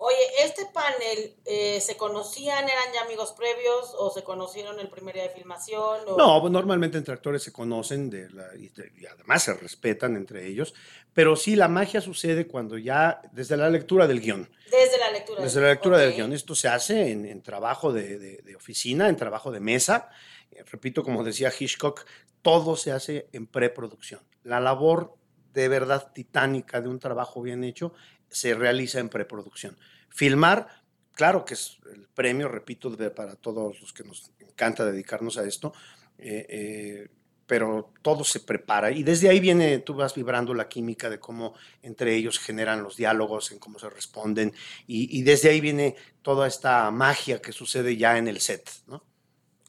Oye, 0.00 0.16
¿este 0.44 0.64
panel 0.72 1.34
eh, 1.44 1.80
se 1.80 1.96
conocían, 1.96 2.64
eran 2.68 2.94
ya 2.94 3.02
amigos 3.02 3.32
previos 3.32 3.96
o 3.98 4.10
se 4.10 4.22
conocieron 4.22 4.78
el 4.78 4.88
primer 4.88 5.12
día 5.16 5.24
de 5.24 5.30
filmación? 5.30 5.98
No, 6.16 6.40
pues 6.40 6.52
normalmente 6.52 6.98
entre 6.98 7.14
actores 7.14 7.42
se 7.42 7.52
conocen 7.52 8.08
de 8.08 8.28
y, 8.56 9.06
además 9.06 9.42
se 9.42 9.54
respetan 9.54 10.14
entre 10.14 10.46
ellos, 10.46 10.72
pero 11.12 11.34
sí 11.34 11.56
la 11.56 11.66
magia 11.66 12.00
sucede 12.00 12.46
cuando 12.46 12.78
ya, 12.78 13.20
desde 13.32 13.56
la 13.56 13.68
lectura 13.68 14.06
del 14.06 14.20
guion. 14.20 14.48
Desde 14.70 14.98
la 14.98 15.10
lectura. 15.10 15.42
Desde 15.42 15.60
la 15.60 15.68
lectura 15.70 15.98
del 15.98 16.14
guion. 16.14 16.32
Esto 16.32 16.54
se 16.54 16.68
hace 16.68 17.10
en, 17.10 17.42
trabajo 17.42 17.92
de, 17.92 18.18
de, 18.18 18.54
oficina, 18.54 19.08
en 19.08 19.16
trabajo 19.16 19.50
de 19.50 19.58
mesa. 19.58 20.10
Eh, 20.52 20.62
repito, 20.70 21.02
como 21.02 21.24
decía 21.24 21.52
Hitchcock, 21.58 22.04
todo 22.42 22.76
se 22.76 22.92
hace 22.92 23.28
en 23.32 23.48
preproducción. 23.48 24.20
La 24.44 24.60
labor 24.60 25.16
de 25.54 25.68
verdad 25.68 26.12
titánica 26.12 26.80
de 26.80 26.88
un 26.88 27.00
trabajo 27.00 27.42
bien 27.42 27.64
hecho 27.64 27.92
se 28.30 28.54
realiza 28.54 29.00
en 29.00 29.08
preproducción. 29.08 29.76
Filmar, 30.08 30.68
claro 31.12 31.44
que 31.44 31.54
es 31.54 31.78
el 31.92 32.06
premio, 32.08 32.48
repito, 32.48 32.96
para 33.14 33.36
todos 33.36 33.80
los 33.80 33.92
que 33.92 34.04
nos 34.04 34.30
encanta 34.40 34.84
dedicarnos 34.84 35.38
a 35.38 35.44
esto, 35.44 35.72
eh, 36.18 36.46
eh, 36.48 37.08
pero 37.46 37.94
todo 38.02 38.24
se 38.24 38.40
prepara 38.40 38.90
y 38.90 39.02
desde 39.02 39.30
ahí 39.30 39.40
viene, 39.40 39.78
tú 39.78 39.94
vas 39.94 40.14
vibrando 40.14 40.52
la 40.52 40.68
química 40.68 41.08
de 41.08 41.18
cómo 41.18 41.54
entre 41.82 42.14
ellos 42.14 42.38
generan 42.38 42.82
los 42.82 42.96
diálogos, 42.96 43.52
en 43.52 43.58
cómo 43.58 43.78
se 43.78 43.88
responden 43.88 44.52
y, 44.86 45.22
desde 45.22 45.48
ahí 45.48 45.60
viene 45.60 45.96
toda 46.20 46.46
esta 46.46 46.90
magia 46.90 47.40
que 47.40 47.52
sucede 47.52 47.96
ya 47.96 48.18
en 48.18 48.28
el 48.28 48.40
set, 48.40 48.68
¿no? 48.86 49.07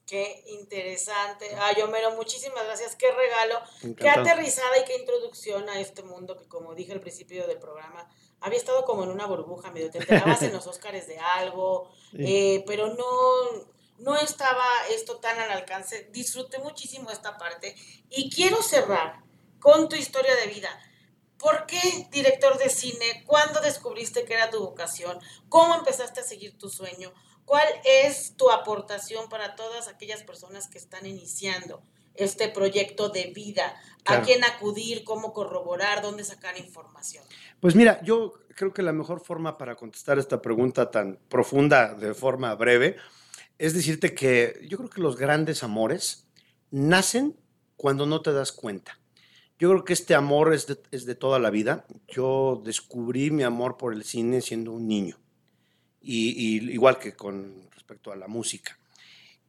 Qué 0.10 0.44
interesante. 0.48 1.56
Ay, 1.60 1.84
Homero, 1.84 2.16
muchísimas 2.16 2.64
gracias. 2.64 2.96
Qué 2.96 3.12
regalo, 3.12 3.62
qué 3.96 4.10
aterrizada 4.10 4.80
y 4.80 4.86
qué 4.86 4.98
introducción 4.98 5.70
a 5.70 5.80
este 5.80 6.02
mundo 6.02 6.36
que, 6.36 6.48
como 6.48 6.74
dije 6.74 6.94
al 6.94 7.00
principio 7.00 7.46
del 7.46 7.60
programa, 7.60 8.10
había 8.42 8.58
estado 8.58 8.86
como 8.86 9.04
en 9.04 9.12
una 9.12 9.28
burbuja, 9.28 9.70
medio 9.70 9.92
te 9.92 10.00
enterabas 10.00 10.42
en 10.42 10.52
los 10.52 10.66
Óscares 10.66 11.06
de 11.08 11.20
algo, 11.20 11.92
eh, 12.18 12.64
pero 12.66 12.88
no, 12.96 13.68
no 14.00 14.16
estaba 14.16 14.66
esto 14.90 15.18
tan 15.18 15.38
al 15.38 15.52
alcance. 15.52 16.10
Disfruté 16.12 16.58
muchísimo 16.58 17.12
esta 17.12 17.38
parte 17.38 17.76
y 18.10 18.32
quiero 18.32 18.64
cerrar 18.64 19.22
con 19.60 19.90
tu 19.90 19.96
historia 19.96 20.36
de 20.38 20.48
vida. 20.48 20.70
¿Por 21.38 21.68
qué 21.68 22.08
director 22.10 22.58
de 22.58 22.70
cine? 22.70 23.24
¿Cuándo 23.28 23.62
descubriste 23.62 24.26
que 24.26 24.34
era 24.34 24.50
tu 24.50 24.60
vocación? 24.60 25.20
¿Cómo 25.50 25.76
empezaste 25.76 26.22
a 26.22 26.24
seguir 26.24 26.58
tu 26.58 26.68
sueño? 26.68 27.14
¿Cuál 27.50 27.68
es 27.84 28.36
tu 28.38 28.52
aportación 28.52 29.28
para 29.28 29.56
todas 29.56 29.88
aquellas 29.88 30.22
personas 30.22 30.68
que 30.68 30.78
están 30.78 31.08
iniciando 31.08 31.82
este 32.14 32.48
proyecto 32.48 33.10
de 33.10 33.32
vida? 33.34 33.76
¿A 34.06 34.22
quién 34.22 34.44
acudir? 34.44 35.04
¿Cómo 35.04 35.34
corroborar? 35.34 36.04
¿Dónde 36.04 36.24
sacar 36.24 36.60
información? 36.60 37.24
Pues 37.60 37.74
mira, 37.74 38.04
yo 38.04 38.34
creo 38.56 38.72
que 38.72 38.84
la 38.84 38.94
mejor 38.94 39.20
forma 39.20 39.58
para 39.58 39.76
contestar 39.76 40.20
esta 40.20 40.44
pregunta 40.44 40.92
tan 40.92 41.18
profunda 41.28 41.96
de 41.96 42.14
forma 42.14 42.54
breve 42.54 42.98
es 43.58 43.74
decirte 43.74 44.14
que 44.14 44.68
yo 44.70 44.78
creo 44.78 44.92
que 44.92 45.02
los 45.02 45.18
grandes 45.18 45.64
amores 45.64 46.28
nacen 46.70 47.36
cuando 47.78 48.06
no 48.06 48.22
te 48.22 48.32
das 48.32 48.52
cuenta. 48.52 49.00
Yo 49.58 49.72
creo 49.72 49.86
que 49.86 49.94
este 49.94 50.14
amor 50.14 50.54
es 50.54 50.68
de, 50.68 51.16
toda 51.16 51.40
la 51.40 51.50
vida. 51.50 51.88
Yo 52.08 52.62
descubrí 52.64 53.32
mi 53.32 53.42
amor 53.42 53.76
por 53.76 53.94
el 53.94 54.04
cine 54.04 54.42
siendo 54.42 54.72
un 54.72 54.88
niño, 54.88 55.18
y, 56.02 56.72
igual 56.72 57.00
que 57.00 57.14
con 57.14 57.70
respecto 57.74 58.12
a 58.12 58.16
la 58.16 58.28
música. 58.28 58.78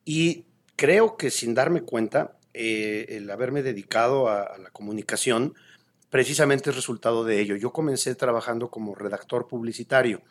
Y 0.05 0.45
creo 0.77 1.17
que 1.17 1.31
sin 1.31 1.55
darme 1.55 1.83
cuenta, 1.83 2.39
eh, 2.55 3.07
el 3.11 3.31
haberme 3.31 3.63
dedicado 3.63 4.29
a 4.29 4.59
la 4.59 4.71
comunicación, 4.71 5.55
precisamente 6.11 6.71
es 6.71 6.77
resultado 6.77 7.25
de 7.25 7.41
ello. 7.41 7.57
Yo 7.57 7.73
comencé 7.73 8.15
trabajando 8.15 8.71
como 8.71 8.95
redactor 8.95 9.47
publicitario 9.47 10.23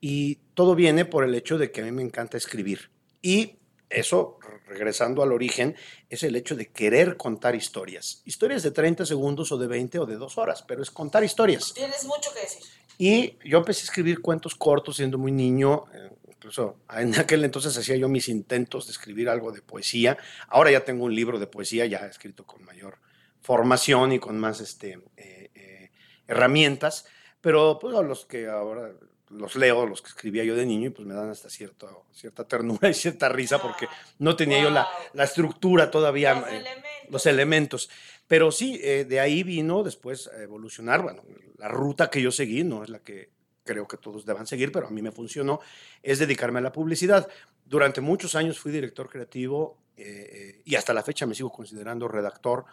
y 0.00 0.36
todo 0.54 0.74
viene 0.74 1.04
por 1.04 1.24
el 1.24 1.34
hecho 1.34 1.56
de 1.56 1.70
que 1.70 1.80
a 1.80 1.84
mí 1.84 1.92
me 1.92 2.02
encanta 2.02 2.36
escribir. 2.36 2.90
Y 3.22 3.56
eso, 3.88 4.38
regresando 4.66 5.22
al 5.22 5.32
origen, 5.32 5.76
es 6.08 6.22
el 6.22 6.36
hecho 6.36 6.56
de 6.56 6.68
querer 6.68 7.16
contar 7.16 7.54
historias. 7.54 8.22
Historias 8.24 8.62
de 8.62 8.70
30 8.70 9.04
segundos 9.04 9.50
o 9.52 9.58
de 9.58 9.66
20 9.66 9.98
o 9.98 10.06
de 10.06 10.16
2 10.16 10.38
horas, 10.38 10.62
pero 10.66 10.82
es 10.82 10.90
contar 10.90 11.24
historias. 11.24 11.72
Tienes 11.74 12.04
mucho 12.04 12.32
que 12.32 12.40
decir. 12.40 12.62
Y 13.00 13.38
yo 13.46 13.56
empecé 13.56 13.80
a 13.80 13.84
escribir 13.84 14.20
cuentos 14.20 14.54
cortos 14.54 14.96
siendo 14.96 15.16
muy 15.16 15.32
niño. 15.32 15.86
Eh, 15.94 16.10
incluso 16.28 16.80
en 16.94 17.18
aquel 17.18 17.42
entonces 17.46 17.74
hacía 17.78 17.96
yo 17.96 18.10
mis 18.10 18.28
intentos 18.28 18.88
de 18.88 18.92
escribir 18.92 19.30
algo 19.30 19.52
de 19.52 19.62
poesía. 19.62 20.18
Ahora 20.48 20.70
ya 20.70 20.84
tengo 20.84 21.06
un 21.06 21.14
libro 21.14 21.38
de 21.38 21.46
poesía 21.46 21.86
ya 21.86 22.00
escrito 22.00 22.44
con 22.44 22.62
mayor 22.62 22.98
formación 23.40 24.12
y 24.12 24.18
con 24.18 24.38
más 24.38 24.60
este, 24.60 25.00
eh, 25.16 25.50
eh, 25.54 25.90
herramientas. 26.28 27.06
Pero 27.40 27.78
pues, 27.80 27.94
los 27.94 28.26
que 28.26 28.48
ahora 28.48 28.92
los 29.30 29.56
leo, 29.56 29.86
los 29.86 30.02
que 30.02 30.08
escribía 30.08 30.44
yo 30.44 30.54
de 30.54 30.66
niño, 30.66 30.88
y 30.88 30.90
pues 30.90 31.08
me 31.08 31.14
dan 31.14 31.30
hasta 31.30 31.48
cierto, 31.48 32.04
cierta 32.12 32.46
ternura 32.46 32.90
y 32.90 32.94
cierta 32.94 33.30
risa 33.30 33.62
porque 33.62 33.88
no 34.18 34.36
tenía 34.36 34.62
yo 34.62 34.68
la, 34.68 34.86
la, 35.14 35.24
estructura 35.24 35.90
todavía, 35.90 36.34
los, 36.34 36.48
eh, 36.48 36.56
elementos. 36.56 37.10
los 37.10 37.26
elementos. 37.26 37.90
Pero 38.30 38.52
sí, 38.52 38.78
eh, 38.84 39.04
de 39.06 39.18
ahí 39.18 39.42
vino 39.42 39.82
después 39.82 40.28
a 40.28 40.40
evolucionar, 40.40 41.02
bueno, 41.02 41.24
la 41.58 41.66
ruta 41.66 42.08
que 42.08 42.22
yo 42.22 42.30
seguí, 42.30 42.62
no 42.62 42.84
es 42.84 42.88
la 42.88 43.00
que 43.00 43.30
creo 43.64 43.88
que 43.88 43.96
todos 43.96 44.24
deban 44.24 44.46
seguir, 44.46 44.70
pero 44.70 44.86
a 44.86 44.90
mí 44.90 45.02
me 45.02 45.10
funcionó, 45.10 45.58
es 46.00 46.20
dedicarme 46.20 46.60
a 46.60 46.62
la 46.62 46.70
publicidad. 46.70 47.28
Durante 47.64 48.00
muchos 48.00 48.36
años 48.36 48.60
fui 48.60 48.70
director 48.70 49.10
creativo 49.10 49.78
eh, 49.96 50.62
y 50.64 50.76
hasta 50.76 50.94
la 50.94 51.02
fecha 51.02 51.26
me 51.26 51.34
sigo 51.34 51.50
considerando 51.50 52.06
redactor 52.06 52.66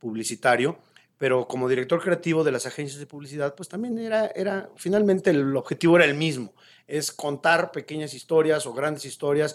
publicitario 0.00 0.80
pero 1.16 1.46
como 1.46 1.68
director 1.68 2.02
creativo 2.02 2.42
de 2.42 2.52
las 2.52 2.66
agencias 2.66 2.98
de 2.98 3.06
publicidad, 3.06 3.54
pues 3.54 3.68
también 3.68 3.98
era, 3.98 4.26
era, 4.26 4.68
finalmente 4.76 5.30
el 5.30 5.56
objetivo 5.56 5.96
era 5.96 6.04
el 6.04 6.14
mismo, 6.14 6.52
es 6.86 7.12
contar 7.12 7.70
pequeñas 7.70 8.14
historias 8.14 8.66
o 8.66 8.74
grandes 8.74 9.04
historias, 9.04 9.54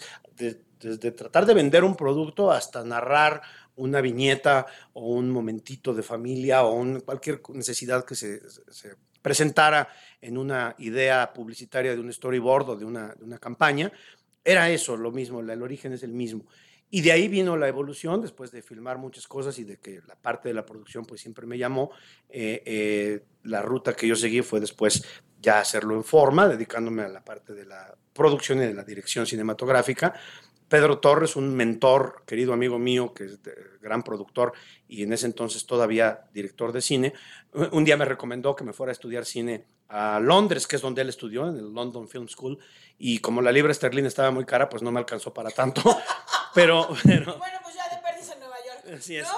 desde 0.80 1.10
tratar 1.10 1.44
de 1.44 1.54
vender 1.54 1.84
un 1.84 1.94
producto 1.94 2.50
hasta 2.50 2.82
narrar 2.82 3.42
una 3.80 4.00
viñeta 4.00 4.66
o 4.92 5.14
un 5.14 5.30
momentito 5.30 5.94
de 5.94 6.02
familia 6.02 6.64
o 6.64 7.00
cualquier 7.02 7.40
necesidad 7.54 8.04
que 8.04 8.14
se, 8.14 8.40
se, 8.48 8.96
presentara 9.22 9.88
en 10.20 10.38
una 10.38 10.74
idea 10.78 11.32
publicitaria 11.32 11.94
de 11.94 12.00
un 12.00 12.12
storyboard 12.12 12.70
o 12.70 12.76
de 12.76 12.84
una, 12.84 13.08
de 13.08 13.24
una 13.24 13.38
campaña. 13.38 13.92
Era 14.42 14.70
eso, 14.70 14.96
lo 14.96 15.10
mismo, 15.10 15.40
el 15.40 15.62
origen 15.62 15.92
es 15.92 16.02
el 16.02 16.12
mismo. 16.12 16.46
Y 16.92 17.02
de 17.02 17.12
ahí 17.12 17.28
vino 17.28 17.56
la 17.56 17.68
evolución, 17.68 18.20
después 18.20 18.50
de 18.50 18.62
filmar 18.62 18.98
muchas 18.98 19.28
cosas 19.28 19.58
y 19.58 19.64
de 19.64 19.78
que 19.78 20.00
la 20.08 20.16
parte 20.16 20.48
de 20.48 20.54
la 20.54 20.66
producción 20.66 21.04
pues 21.04 21.20
siempre 21.20 21.46
me 21.46 21.56
llamó. 21.56 21.90
Eh, 22.28 22.62
eh, 22.64 23.20
la 23.44 23.62
ruta 23.62 23.94
que 23.94 24.08
yo 24.08 24.16
seguí 24.16 24.42
fue 24.42 24.58
después 24.58 25.04
ya 25.40 25.60
hacerlo 25.60 25.94
en 25.94 26.02
forma, 26.02 26.48
dedicándome 26.48 27.02
a 27.02 27.08
la 27.08 27.24
parte 27.24 27.54
de 27.54 27.64
la 27.64 27.94
producción 28.12 28.58
y 28.58 28.66
de 28.66 28.74
la 28.74 28.82
dirección 28.82 29.24
cinematográfica. 29.24 30.14
Pedro 30.70 31.00
Torres, 31.00 31.34
un 31.34 31.52
mentor, 31.56 32.22
querido 32.24 32.52
amigo 32.52 32.78
mío, 32.78 33.12
que 33.12 33.24
es 33.24 33.40
gran 33.82 34.04
productor 34.04 34.52
y 34.86 35.02
en 35.02 35.12
ese 35.12 35.26
entonces 35.26 35.66
todavía 35.66 36.28
director 36.32 36.70
de 36.70 36.80
cine, 36.80 37.12
un 37.72 37.84
día 37.84 37.96
me 37.96 38.04
recomendó 38.04 38.54
que 38.54 38.62
me 38.62 38.72
fuera 38.72 38.92
a 38.92 38.94
estudiar 38.94 39.24
cine 39.24 39.66
a 39.88 40.20
Londres, 40.20 40.68
que 40.68 40.76
es 40.76 40.82
donde 40.82 41.02
él 41.02 41.08
estudió, 41.08 41.48
en 41.48 41.56
el 41.56 41.74
London 41.74 42.08
Film 42.08 42.28
School, 42.28 42.56
y 42.98 43.18
como 43.18 43.42
la 43.42 43.50
libra 43.50 43.72
esterlina 43.72 44.06
estaba 44.06 44.30
muy 44.30 44.44
cara, 44.44 44.68
pues 44.68 44.80
no 44.80 44.92
me 44.92 45.00
alcanzó 45.00 45.34
para 45.34 45.50
tanto, 45.50 45.82
pero, 46.54 46.86
Bueno, 46.86 47.58
pues 47.64 47.74
ya 47.74 47.88
de 47.88 48.00
perdiz 48.00 48.30
en 48.30 48.38
Nueva 48.38 48.56
York. 48.64 48.79
Así 48.94 49.16
es. 49.16 49.28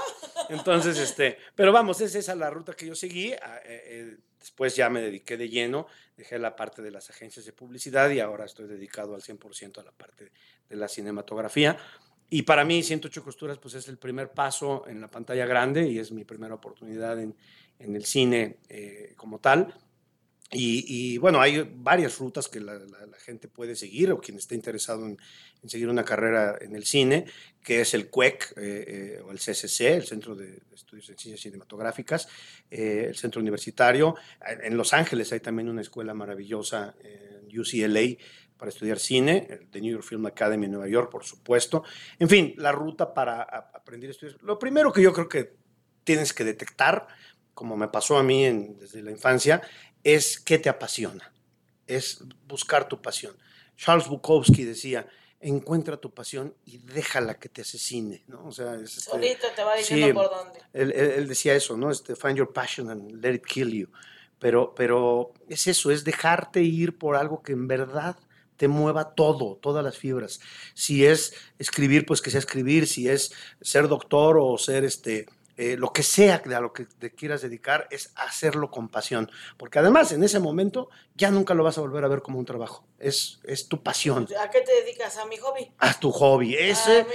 Entonces, 0.48 0.98
este, 0.98 1.38
pero 1.54 1.72
vamos, 1.72 2.00
es 2.00 2.14
esa 2.14 2.34
la 2.34 2.50
ruta 2.50 2.74
que 2.74 2.86
yo 2.86 2.94
seguí. 2.94 3.32
Ah, 3.32 3.60
eh, 3.64 3.82
eh, 3.86 4.16
después 4.38 4.74
ya 4.74 4.88
me 4.90 5.00
dediqué 5.00 5.36
de 5.36 5.48
lleno, 5.48 5.86
dejé 6.16 6.38
la 6.38 6.56
parte 6.56 6.82
de 6.82 6.90
las 6.90 7.10
agencias 7.10 7.44
de 7.46 7.52
publicidad 7.52 8.10
y 8.10 8.20
ahora 8.20 8.44
estoy 8.44 8.66
dedicado 8.66 9.14
al 9.14 9.22
100% 9.22 9.78
a 9.78 9.82
la 9.84 9.92
parte 9.92 10.32
de 10.68 10.76
la 10.76 10.88
cinematografía. 10.88 11.76
Y 12.28 12.42
para 12.42 12.64
mí, 12.64 12.82
108 12.82 13.22
costuras, 13.22 13.58
pues 13.58 13.74
es 13.74 13.88
el 13.88 13.98
primer 13.98 14.30
paso 14.30 14.84
en 14.88 15.00
la 15.00 15.08
pantalla 15.08 15.44
grande 15.44 15.86
y 15.86 15.98
es 15.98 16.12
mi 16.12 16.24
primera 16.24 16.54
oportunidad 16.54 17.20
en, 17.20 17.36
en 17.78 17.96
el 17.96 18.04
cine 18.04 18.58
eh, 18.68 19.12
como 19.16 19.38
tal. 19.38 19.74
Y, 20.54 21.16
bueno, 21.16 21.40
hay 21.40 21.66
varias 21.76 22.18
rutas 22.18 22.46
que 22.46 22.60
la, 22.60 22.78
gente 23.24 23.48
puede 23.48 23.74
seguir 23.74 24.12
o 24.12 24.20
quien 24.20 24.36
esté 24.36 24.54
interesado 24.54 25.06
en, 25.06 25.16
seguir 25.68 25.88
una 25.88 26.04
carrera 26.04 26.56
en 26.60 26.74
el 26.74 26.84
cine, 26.84 27.26
que 27.62 27.80
es 27.80 27.94
el 27.94 28.08
CUEC 28.08 28.54
e 28.56 28.60
eh, 28.60 29.22
o 29.24 29.30
el 29.30 29.38
CCC, 29.38 29.80
el 29.94 30.04
Centro 30.04 30.34
de 30.34 30.62
Estudios 30.74 31.08
en 31.10 31.18
Ciencias 31.18 31.40
Cinematográficas, 31.40 32.28
eh, 32.70 33.06
el 33.08 33.16
Centro 33.16 33.40
Universitario. 33.40 34.16
En 34.40 34.76
Los 34.76 34.92
Ángeles 34.92 35.32
hay 35.32 35.40
también 35.40 35.68
una 35.68 35.80
escuela 35.80 36.14
maravillosa, 36.14 36.94
en 37.02 37.58
UCLA, 37.58 38.16
para 38.62 38.70
estudiar 38.70 39.00
cine, 39.00 39.48
el 39.50 39.68
The 39.70 39.80
New 39.80 39.90
York 39.90 40.04
Film 40.04 40.24
Academy 40.26 40.66
en 40.66 40.70
Nueva 40.70 40.86
York, 40.86 41.10
por 41.10 41.24
supuesto. 41.24 41.82
En 42.20 42.28
fin, 42.28 42.54
la 42.58 42.70
ruta 42.70 43.12
para 43.12 43.42
aprender 43.42 44.10
a 44.10 44.12
estudiar. 44.12 44.38
Lo 44.40 44.56
primero 44.56 44.92
que 44.92 45.02
yo 45.02 45.12
creo 45.12 45.28
que 45.28 45.56
tienes 46.04 46.32
que 46.32 46.44
detectar, 46.44 47.08
como 47.54 47.76
me 47.76 47.88
pasó 47.88 48.18
a 48.18 48.22
mí 48.22 48.44
desde 48.78 49.02
la 49.02 49.10
infancia, 49.10 49.62
es 50.04 50.38
qué 50.38 50.60
te 50.60 50.68
apasiona, 50.68 51.32
es 51.88 52.22
buscar 52.46 52.88
tu 52.88 53.02
pasión. 53.02 53.36
Charles 53.76 54.06
Bukowski 54.06 54.64
decía, 54.64 55.08
encuentra 55.42 55.96
tu 55.96 56.14
pasión 56.14 56.54
y 56.64 56.78
déjala 56.78 57.38
que 57.38 57.48
te 57.48 57.62
asesine, 57.62 58.22
¿no? 58.28 58.46
O 58.46 58.52
sea, 58.52 58.76
este, 58.76 59.00
Solito 59.00 59.48
te 59.54 59.64
va 59.64 59.74
diciendo 59.74 60.14
por 60.14 60.30
dónde. 60.30 60.60
Él, 60.72 61.28
decía 61.28 61.54
eso, 61.54 61.76
¿no? 61.76 61.90
Este, 61.90 62.14
find 62.14 62.36
your 62.36 62.52
passion 62.52 62.90
and 62.90 63.22
let 63.22 63.34
it 63.34 63.44
kill 63.44 63.70
you. 63.70 63.88
Pero, 64.38 64.74
pero 64.74 65.32
es 65.48 65.66
eso, 65.66 65.90
es 65.90 66.04
dejarte 66.04 66.62
ir 66.62 66.96
por 66.96 67.16
algo 67.16 67.42
que 67.42 67.52
en 67.52 67.66
verdad 67.66 68.16
te 68.56 68.68
mueva 68.68 69.14
todo, 69.14 69.56
todas 69.56 69.84
las 69.84 69.98
fibras. 69.98 70.40
Si 70.74 71.04
es 71.04 71.34
escribir, 71.58 72.06
pues 72.06 72.22
que 72.22 72.30
sea 72.30 72.38
escribir, 72.38 72.86
si 72.86 73.08
es 73.08 73.32
ser 73.60 73.88
doctor 73.88 74.38
o 74.40 74.56
ser 74.58 74.84
este, 74.84 75.26
eh, 75.56 75.76
lo 75.76 75.92
que 75.92 76.02
sea 76.02 76.42
a 76.44 76.60
lo 76.60 76.72
que 76.72 76.86
te 76.86 77.14
quieras 77.14 77.42
dedicar 77.42 77.86
es 77.90 78.12
hacerlo 78.16 78.70
con 78.70 78.88
pasión, 78.88 79.30
porque 79.56 79.78
además 79.78 80.12
en 80.12 80.24
ese 80.24 80.38
momento 80.38 80.88
ya 81.14 81.30
nunca 81.30 81.54
lo 81.54 81.62
vas 81.62 81.78
a 81.78 81.82
volver 81.82 82.04
a 82.04 82.08
ver 82.08 82.22
como 82.22 82.38
un 82.38 82.44
trabajo, 82.44 82.86
es, 82.98 83.40
es 83.44 83.68
tu 83.68 83.82
pasión. 83.82 84.26
¿A 84.40 84.50
qué 84.50 84.62
te 84.62 84.72
dedicas? 84.72 85.16
¿A 85.18 85.26
mi 85.26 85.36
hobby? 85.36 85.70
A 85.78 85.98
tu 85.98 86.10
hobby, 86.10 86.54
ese, 86.54 87.06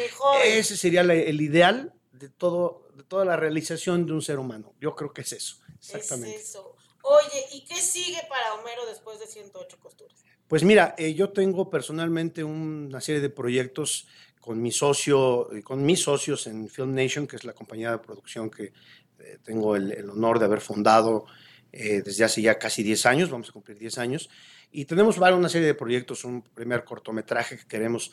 ese 0.46 0.78
sería 0.78 1.02
el 1.02 1.42
ideal 1.42 1.94
de, 2.12 2.30
todo, 2.30 2.88
de 2.96 3.04
toda 3.04 3.26
la 3.26 3.36
realización 3.36 4.06
de 4.06 4.14
un 4.14 4.22
ser 4.22 4.40
humano, 4.40 4.74
yo 4.80 4.96
creo 4.96 5.14
que 5.14 5.22
es 5.22 5.34
eso, 5.34 5.58
exactamente. 5.80 6.36
Es 6.36 6.50
eso. 6.50 6.76
Oye, 7.02 7.46
¿y 7.54 7.66
qué 7.66 7.76
sigue 7.76 8.20
para 8.28 8.54
Homero 8.56 8.86
después 8.86 9.20
de 9.20 9.28
108 9.28 9.80
costuras? 9.80 10.26
Pues 10.48 10.64
mira, 10.64 10.96
eh, 10.98 11.14
yo 11.14 11.32
tengo 11.32 11.70
personalmente 11.70 12.44
una 12.44 13.02
serie 13.02 13.22
de 13.22 13.30
proyectos 13.30 14.08
con 14.48 14.62
mi 14.62 14.72
socio, 14.72 15.52
eh, 15.52 15.62
con 15.62 15.86
mis 15.86 16.00
socios 16.00 16.48
en 16.48 16.70
Film 16.70 16.96
Nation, 16.96 17.28
que 17.28 17.36
es 17.36 17.44
la 17.44 17.52
compañía 17.52 17.92
de 17.92 17.98
producción 17.98 18.50
que 18.50 18.72
eh, 19.20 19.40
tengo 19.44 19.76
el, 19.76 20.10
honor 20.10 20.40
de 20.40 20.46
haber 20.46 20.62
fundado 20.62 21.26
eh, 21.74 22.02
desde 22.02 22.24
hace 22.24 22.42
ya 22.42 22.58
casi 22.58 22.82
10 22.82 23.08
años, 23.08 23.30
vamos 23.30 23.50
a 23.50 23.52
cumplir 23.52 23.78
10 23.78 23.98
años, 23.98 24.30
y 24.72 24.86
tenemos 24.86 25.18
una 25.18 25.50
serie 25.50 25.68
de 25.68 25.74
proyectos, 25.74 26.24
un 26.24 26.44
primer 26.44 26.86
cortometraje 26.86 27.58
que 27.58 27.68
queremos, 27.68 28.10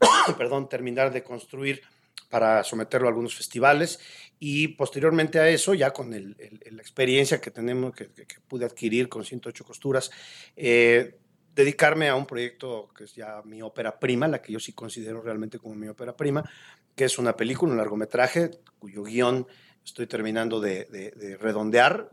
perdón, 0.38 0.70
terminar 0.70 1.12
de 1.12 1.22
construir 1.22 1.82
para 2.30 2.64
someterlo 2.64 3.06
a 3.06 3.10
algunos 3.10 3.34
festivales. 3.34 4.00
Y 4.40 4.68
posteriormente 4.68 5.38
a 5.38 5.50
eso, 5.50 5.74
ya 5.74 5.90
con 5.90 6.10
la 6.12 6.80
experiencia 6.80 7.42
que 7.42 7.50
tenemos, 7.50 7.94
que, 7.94 8.08
que, 8.08 8.40
pude 8.46 8.64
adquirir 8.64 9.10
con 9.10 9.22
108 9.22 9.64
costuras, 9.64 10.10
eh, 10.56 11.17
dedicarme 11.58 12.08
a 12.08 12.14
un 12.14 12.24
proyecto 12.24 12.88
que 12.96 13.02
es 13.02 13.16
ya 13.16 13.42
mi 13.44 13.62
ópera 13.62 13.98
prima, 13.98 14.28
la 14.28 14.40
que 14.40 14.52
yo 14.52 14.60
sí 14.60 14.72
considero 14.72 15.20
realmente 15.20 15.58
como 15.58 15.74
mi 15.74 15.88
ópera 15.88 16.16
prima, 16.16 16.48
que 16.94 17.04
es 17.04 17.18
una 17.18 17.36
película, 17.36 17.72
un 17.72 17.78
largometraje, 17.78 18.60
cuyo 18.78 19.02
guion 19.02 19.44
estoy 19.84 20.06
terminando 20.06 20.60
de, 20.60 21.36
redondear. 21.40 22.10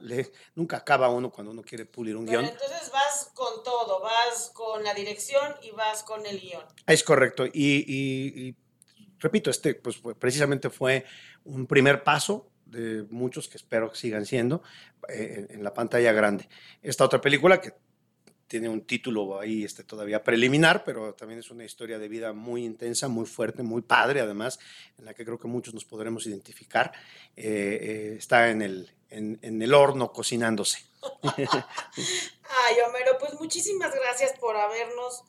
nunca 0.55 0.77
acaba 0.77 1.09
uno 1.09 1.29
cuando 1.29 1.51
uno 1.51 1.61
quiere 1.61 1.85
pulir 1.85 2.15
un 2.15 2.25
guion. 2.25 2.43
Entonces 2.43 2.91
vas 2.91 3.29
con 3.35 3.63
todo, 3.63 4.01
vas 4.01 4.49
con 4.51 4.83
la 4.83 4.95
dirección 4.95 5.53
y 5.61 5.69
vas 5.71 6.01
con 6.01 6.25
el 6.25 6.39
guion. 6.39 6.63
Es 6.87 7.03
correcto. 7.03 7.45
Y, 7.45 8.55
repito, 9.19 9.51
este 9.51 9.75
pues 9.75 10.01
precisamente 10.17 10.71
fue 10.71 11.05
un 11.43 11.67
primer 11.67 12.03
paso 12.03 12.49
de 12.65 13.03
muchos 13.11 13.47
que 13.47 13.57
espero 13.57 13.91
que 13.91 13.97
sigan 13.97 14.25
siendo 14.25 14.63
eh, 15.07 15.45
en 15.51 15.63
la 15.63 15.71
pantalla 15.71 16.11
grande. 16.13 16.49
Esta 16.81 17.05
otra 17.05 17.21
película 17.21 17.61
que 17.61 17.73
tiene 18.47 18.69
un 18.69 18.85
título 18.85 19.39
ahí 19.39 19.63
este, 19.63 19.83
todavía 19.83 20.23
preliminar, 20.23 20.83
pero 20.83 21.13
también 21.13 21.39
es 21.39 21.49
una 21.51 21.65
historia 21.65 21.97
de 21.97 22.07
vida 22.07 22.33
muy 22.33 22.63
intensa, 22.63 23.07
muy 23.07 23.25
fuerte, 23.25 23.63
muy 23.63 23.81
padre 23.81 24.21
además, 24.21 24.59
en 24.97 25.05
la 25.05 25.13
que 25.13 25.25
creo 25.25 25.39
que 25.39 25.47
muchos 25.47 25.73
nos 25.73 25.85
podremos 25.85 26.27
identificar. 26.27 26.91
Eh, 27.35 27.79
eh, 27.81 28.15
está 28.17 28.49
en 28.49 28.61
el, 28.61 28.91
en, 29.09 29.61
el 29.61 29.73
horno 29.73 30.11
cocinándose. 30.11 30.85
Ay, 31.37 32.75
Homero, 32.87 33.17
pues 33.19 33.33
muchísimas 33.39 33.93
gracias 33.93 34.37
por 34.39 34.55
habernos 34.55 35.23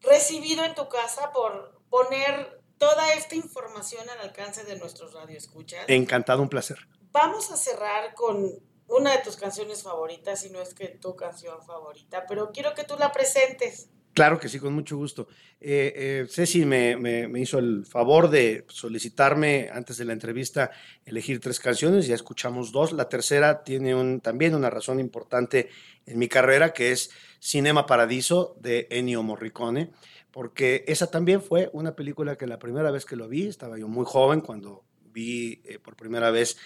recibido 0.00 0.64
en 0.64 0.74
tu 0.74 0.88
casa, 0.88 1.32
por 1.32 1.80
poner 1.88 2.60
toda 2.78 3.14
esta 3.14 3.34
información 3.34 4.08
al 4.10 4.20
alcance 4.20 4.64
de 4.64 4.78
nuestros 4.78 5.14
radioescuchas. 5.14 5.84
Encantado, 5.88 6.42
un 6.42 6.48
placer. 6.48 6.86
Vamos 7.12 7.50
a 7.50 7.56
cerrar 7.56 8.12
con 8.14 8.60
una 8.88 9.12
de 9.12 9.22
tus 9.22 9.36
canciones 9.36 9.82
favoritas, 9.82 10.40
si 10.40 10.50
no 10.50 10.60
es 10.60 10.74
que 10.74 10.88
tu 10.88 11.16
canción 11.16 11.62
favorita, 11.64 12.24
pero 12.28 12.50
quiero 12.52 12.74
que 12.74 12.84
tú 12.84 12.94
la 12.98 13.12
presentes. 13.12 13.88
Claro 14.16 14.40
que 14.40 14.48
sí, 14.48 14.58
con 14.58 14.72
mucho 14.72 14.96
gusto. 14.96 15.28
Eh, 15.60 15.92
eh, 15.94 16.26
Ceci 16.30 16.64
me, 16.64 16.96
me, 16.96 17.38
hizo 17.38 17.58
el 17.58 17.84
favor 17.84 18.30
de 18.30 18.64
solicitarme 18.68 19.68
antes 19.70 19.98
de 19.98 20.06
la 20.06 20.14
entrevista 20.14 20.70
elegir 21.04 21.38
tres 21.38 21.60
canciones, 21.60 22.06
ya 22.06 22.14
escuchamos 22.14 22.72
dos. 22.72 22.92
La 22.92 23.10
tercera 23.10 23.62
tiene 23.62 23.94
un, 23.94 24.22
también 24.22 24.54
una 24.54 24.70
razón 24.70 25.00
importante 25.00 25.68
en 26.06 26.18
mi 26.18 26.28
carrera, 26.28 26.72
que 26.72 26.92
es 26.92 27.10
Cinema 27.40 27.84
Paradiso 27.84 28.56
de 28.58 28.86
Ennio 28.90 29.22
Morricone, 29.22 29.90
porque 30.30 30.84
esa 30.86 31.10
también 31.10 31.42
fue 31.42 31.68
una 31.74 31.94
película 31.94 32.36
que 32.36 32.46
la 32.46 32.58
primera 32.58 32.90
vez 32.90 33.04
que 33.04 33.16
lo 33.16 33.28
vi, 33.28 33.46
estaba 33.46 33.78
yo 33.78 33.86
muy 33.86 34.06
joven 34.06 34.40
cuando 34.40 34.86
vi 35.12 35.60
eh, 35.64 35.78
por 35.78 35.94
primera 35.94 36.30
vez, 36.30 36.56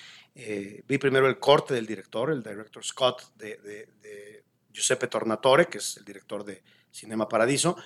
vi 0.86 0.98
primero 0.98 1.28
el 1.28 1.38
corte 1.38 1.74
del 1.74 1.86
director, 1.86 2.30
el 2.30 2.42
director 2.42 2.84
Scott 2.84 3.34
de, 3.36 3.56
de 3.56 4.44
Giuseppe 4.72 5.06
Tornatore, 5.06 5.66
que 5.66 5.78
es 5.78 5.96
el 5.96 6.04
director 6.04 6.44
de 6.44 6.62
Cinema 6.90 7.28
Paradiso, 7.28 7.76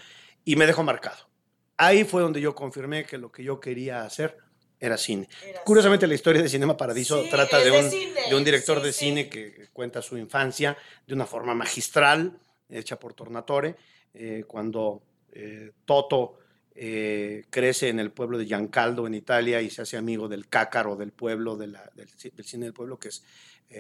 y 0.45 0.57
me 0.57 0.67
dejó 0.67 0.83
marcado. 0.83 1.29
Ahí 1.77 2.05
fue 2.05 2.23
donde 2.23 2.41
yo 2.41 2.55
confirmé 2.55 3.05
que 3.05 3.19
lo 3.19 3.33
que 3.33 3.43
yo 3.43 3.59
quería 3.59 4.03
hacer 4.03 4.39
era 4.79 4.97
cine. 4.97 5.29
Curiosamente, 5.65 6.07
la 6.07 6.15
historia 6.15 6.43
de 6.43 6.49
Cinema 6.49 6.77
Paradiso 6.77 7.25
trata 7.31 7.59
de 7.59 7.71
un, 7.71 7.91
de, 7.91 8.35
un, 8.35 8.45
director 8.45 8.83
de 8.83 8.93
cine 8.93 9.29
que 9.29 9.69
cuenta 9.73 10.03
su 10.03 10.17
infancia 10.19 10.77
de 11.07 11.15
una 11.15 11.27
forma 11.27 11.55
magistral, 11.55 12.39
hecha 12.69 12.99
por 12.99 13.15
Tornatore, 13.15 13.77
eh, 14.13 14.45
cuando 14.47 15.03
eh, 15.33 15.73
Toto 15.85 16.39
eh, 16.75 17.45
crece 17.51 17.89
en 17.89 18.01
el 18.01 18.11
pueblo 18.11 18.39
de 18.39 18.47
Giancaldo, 18.47 19.07
en 19.07 19.15
Italia, 19.15 19.63
y 19.63 19.71
se 19.71 19.83
hace 19.83 19.97
amigo 19.97 20.29
del 20.29 20.49
cácaro 20.49 20.97
del 20.97 21.13
pueblo, 21.13 21.57
del, 21.57 21.77
cine 22.43 22.67
del 22.67 22.75
pueblo, 22.75 22.99
que 22.99 23.09
es 23.09 23.25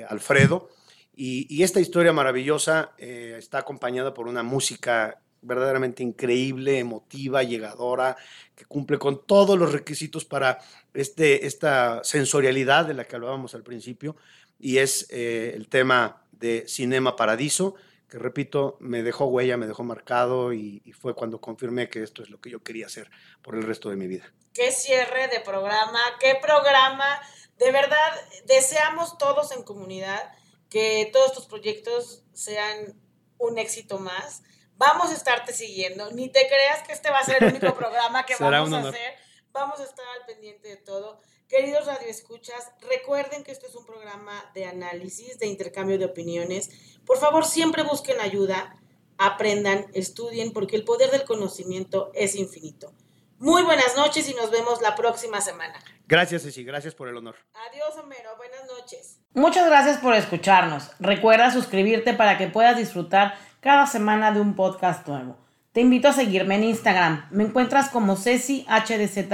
Alfredo. 0.09 0.70
Y, 1.16 1.62
esta 1.62 1.80
historia 1.80 2.12
maravillosa 2.12 2.92
eh, 2.99 3.36
está 3.38 3.59
acompañada 3.59 4.12
por 4.14 4.26
una 4.26 4.42
música 4.42 5.20
verdaderamente 5.42 6.03
increíble, 6.03 6.78
emotiva, 6.78 7.42
llegadora, 7.42 8.16
que 8.57 8.64
cumple 8.64 8.99
con 8.99 9.24
todos 9.24 9.59
los 9.59 9.72
requisitos 9.72 10.24
para 10.24 10.59
este, 10.92 11.47
esta 11.47 12.03
sensorialidad 12.03 12.86
de 12.86 12.95
la 12.95 13.05
que 13.05 13.14
hablábamos 13.14 13.55
al 13.55 13.62
principio, 13.62 14.16
y 14.59 14.78
es 14.78 15.07
eh, 15.11 15.53
el 15.55 15.68
tema 15.68 16.24
de 16.32 16.64
Cinema 16.66 17.14
Paradiso, 17.14 17.74
que 18.15 18.21
repito, 18.21 18.77
me 18.79 19.03
dejó 19.03 19.25
huella, 19.27 19.57
me 19.57 19.67
dejó 19.67 19.83
marcado 19.83 20.53
y, 20.53 20.81
y, 20.85 20.93
fue 20.93 21.17
cuando 21.17 21.41
confirmé 21.41 21.91
que 21.91 22.01
esto 22.01 22.23
es 22.23 22.31
lo 22.31 22.41
que 22.41 22.49
yo 22.49 22.62
quería 22.62 22.87
hacer 22.87 23.11
por 23.43 23.57
el 23.57 23.65
resto 23.65 23.91
de 23.91 23.97
mi 23.97 24.07
vida. 24.07 24.33
Qué 24.53 24.71
cierre 24.71 25.27
de 25.27 25.41
programa, 25.41 25.99
qué 26.21 26.39
programa. 26.41 27.21
De 27.59 27.73
verdad, 27.73 28.12
deseamos 28.47 29.19
todos 29.19 29.51
en 29.51 29.65
comunidad 29.65 30.31
que 30.71 31.11
todos 31.12 31.33
tus 31.33 31.47
proyectos 31.47 32.23
sean 32.33 32.95
un 33.39 33.59
éxito 33.59 33.99
más. 33.99 34.45
Vamos 34.77 35.11
a 35.11 35.15
estarte 35.15 35.53
siguiendo. 35.53 36.12
Ni 36.12 36.29
te 36.29 36.47
creas 36.47 36.87
que 36.87 36.93
este 36.93 37.11
va 37.11 37.19
a 37.19 37.25
ser 37.25 37.43
el 37.43 37.51
único 37.51 37.75
programa 37.77 38.25
que 38.25 38.37
vamos 38.39 38.73
a 38.73 38.91
hacer. 38.91 39.15
Vamos 39.51 39.81
a 39.81 39.85
estar 39.85 40.07
al 40.21 40.25
pendiente 40.25 40.69
de 40.69 40.77
todo. 40.77 41.21
Queridos 41.57 41.86
radioescuchas, 41.86 42.72
recuerden 42.90 43.44
que 43.44 43.52
esto 43.52 43.68
es 43.68 43.76
un 43.76 43.86
programa 43.86 44.32
de 44.55 44.64
análisis, 44.64 45.38
de 45.38 45.46
intercambio 45.46 45.96
de 45.98 46.07
opiniones. 46.07 46.98
Por 47.07 47.16
favor, 47.16 47.44
siempre 47.44 47.84
busquen 47.84 48.20
ayuda, 48.20 48.74
aprendan, 49.18 49.86
estudien, 49.94 50.52
porque 50.52 50.74
el 50.74 50.82
poder 50.82 51.12
del 51.12 51.22
conocimiento 51.22 52.11
es 52.12 52.34
infinito. 52.34 52.92
Muy 53.38 53.62
buenas 53.62 53.96
noches 53.96 54.28
y 54.28 54.34
nos 54.34 54.50
vemos 54.50 54.82
la 54.82 54.96
próxima 54.96 55.40
semana. 55.40 55.74
Gracias, 56.09 56.42
Ceci. 56.42 56.64
Gracias 56.64 56.92
por 56.96 57.07
el 57.07 57.16
honor. 57.16 57.36
Adiós, 57.70 58.02
Homero. 58.02 58.36
Buenas 58.36 58.66
noches. 58.66 59.20
Muchas 59.34 59.64
gracias 59.68 59.98
por 59.98 60.14
escucarnos. 60.14 60.90
Recuerda 60.98 61.52
suscribirte 61.52 62.14
para 62.14 62.36
que 62.36 62.48
puedas 62.48 62.76
disfrutar 62.76 63.38
cada 63.61 63.86
semana 63.86 64.32
de 64.32 64.40
un 64.40 64.57
podcast 64.57 65.07
nuevo. 65.07 65.36
Te 65.70 65.80
invito 65.80 66.09
a 66.09 66.12
seguirme 66.12 66.57
en 66.57 66.64
Instagram. 66.64 67.28
Me 67.30 67.44
encuentras 67.44 67.90
como 67.90 68.16
Ceci 68.16 68.66
HDZ 68.68 69.28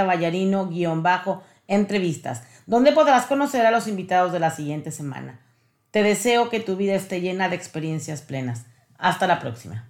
Ballarino-entrevistas, 1.71 2.43
donde 2.67 2.93
podrás 2.93 3.27
conocer 3.27 3.65
a 3.65 3.71
los 3.71 3.87
invitados 3.87 4.33
de 4.33 4.41
la 4.41 4.51
siguiente 4.51 4.91
semana. 4.91 5.41
Te 5.91 6.03
deseo 6.03 6.51
que 6.51 6.61
tu 6.61 6.77
vida 6.77 6.95
esté 6.95 7.21
llena 7.21 7.49
de 7.49 7.57
experiencias 7.57 8.23
plenas. 8.23 8.67
Hasta 8.99 9.27
la 9.27 9.39
próxima. 9.41 9.90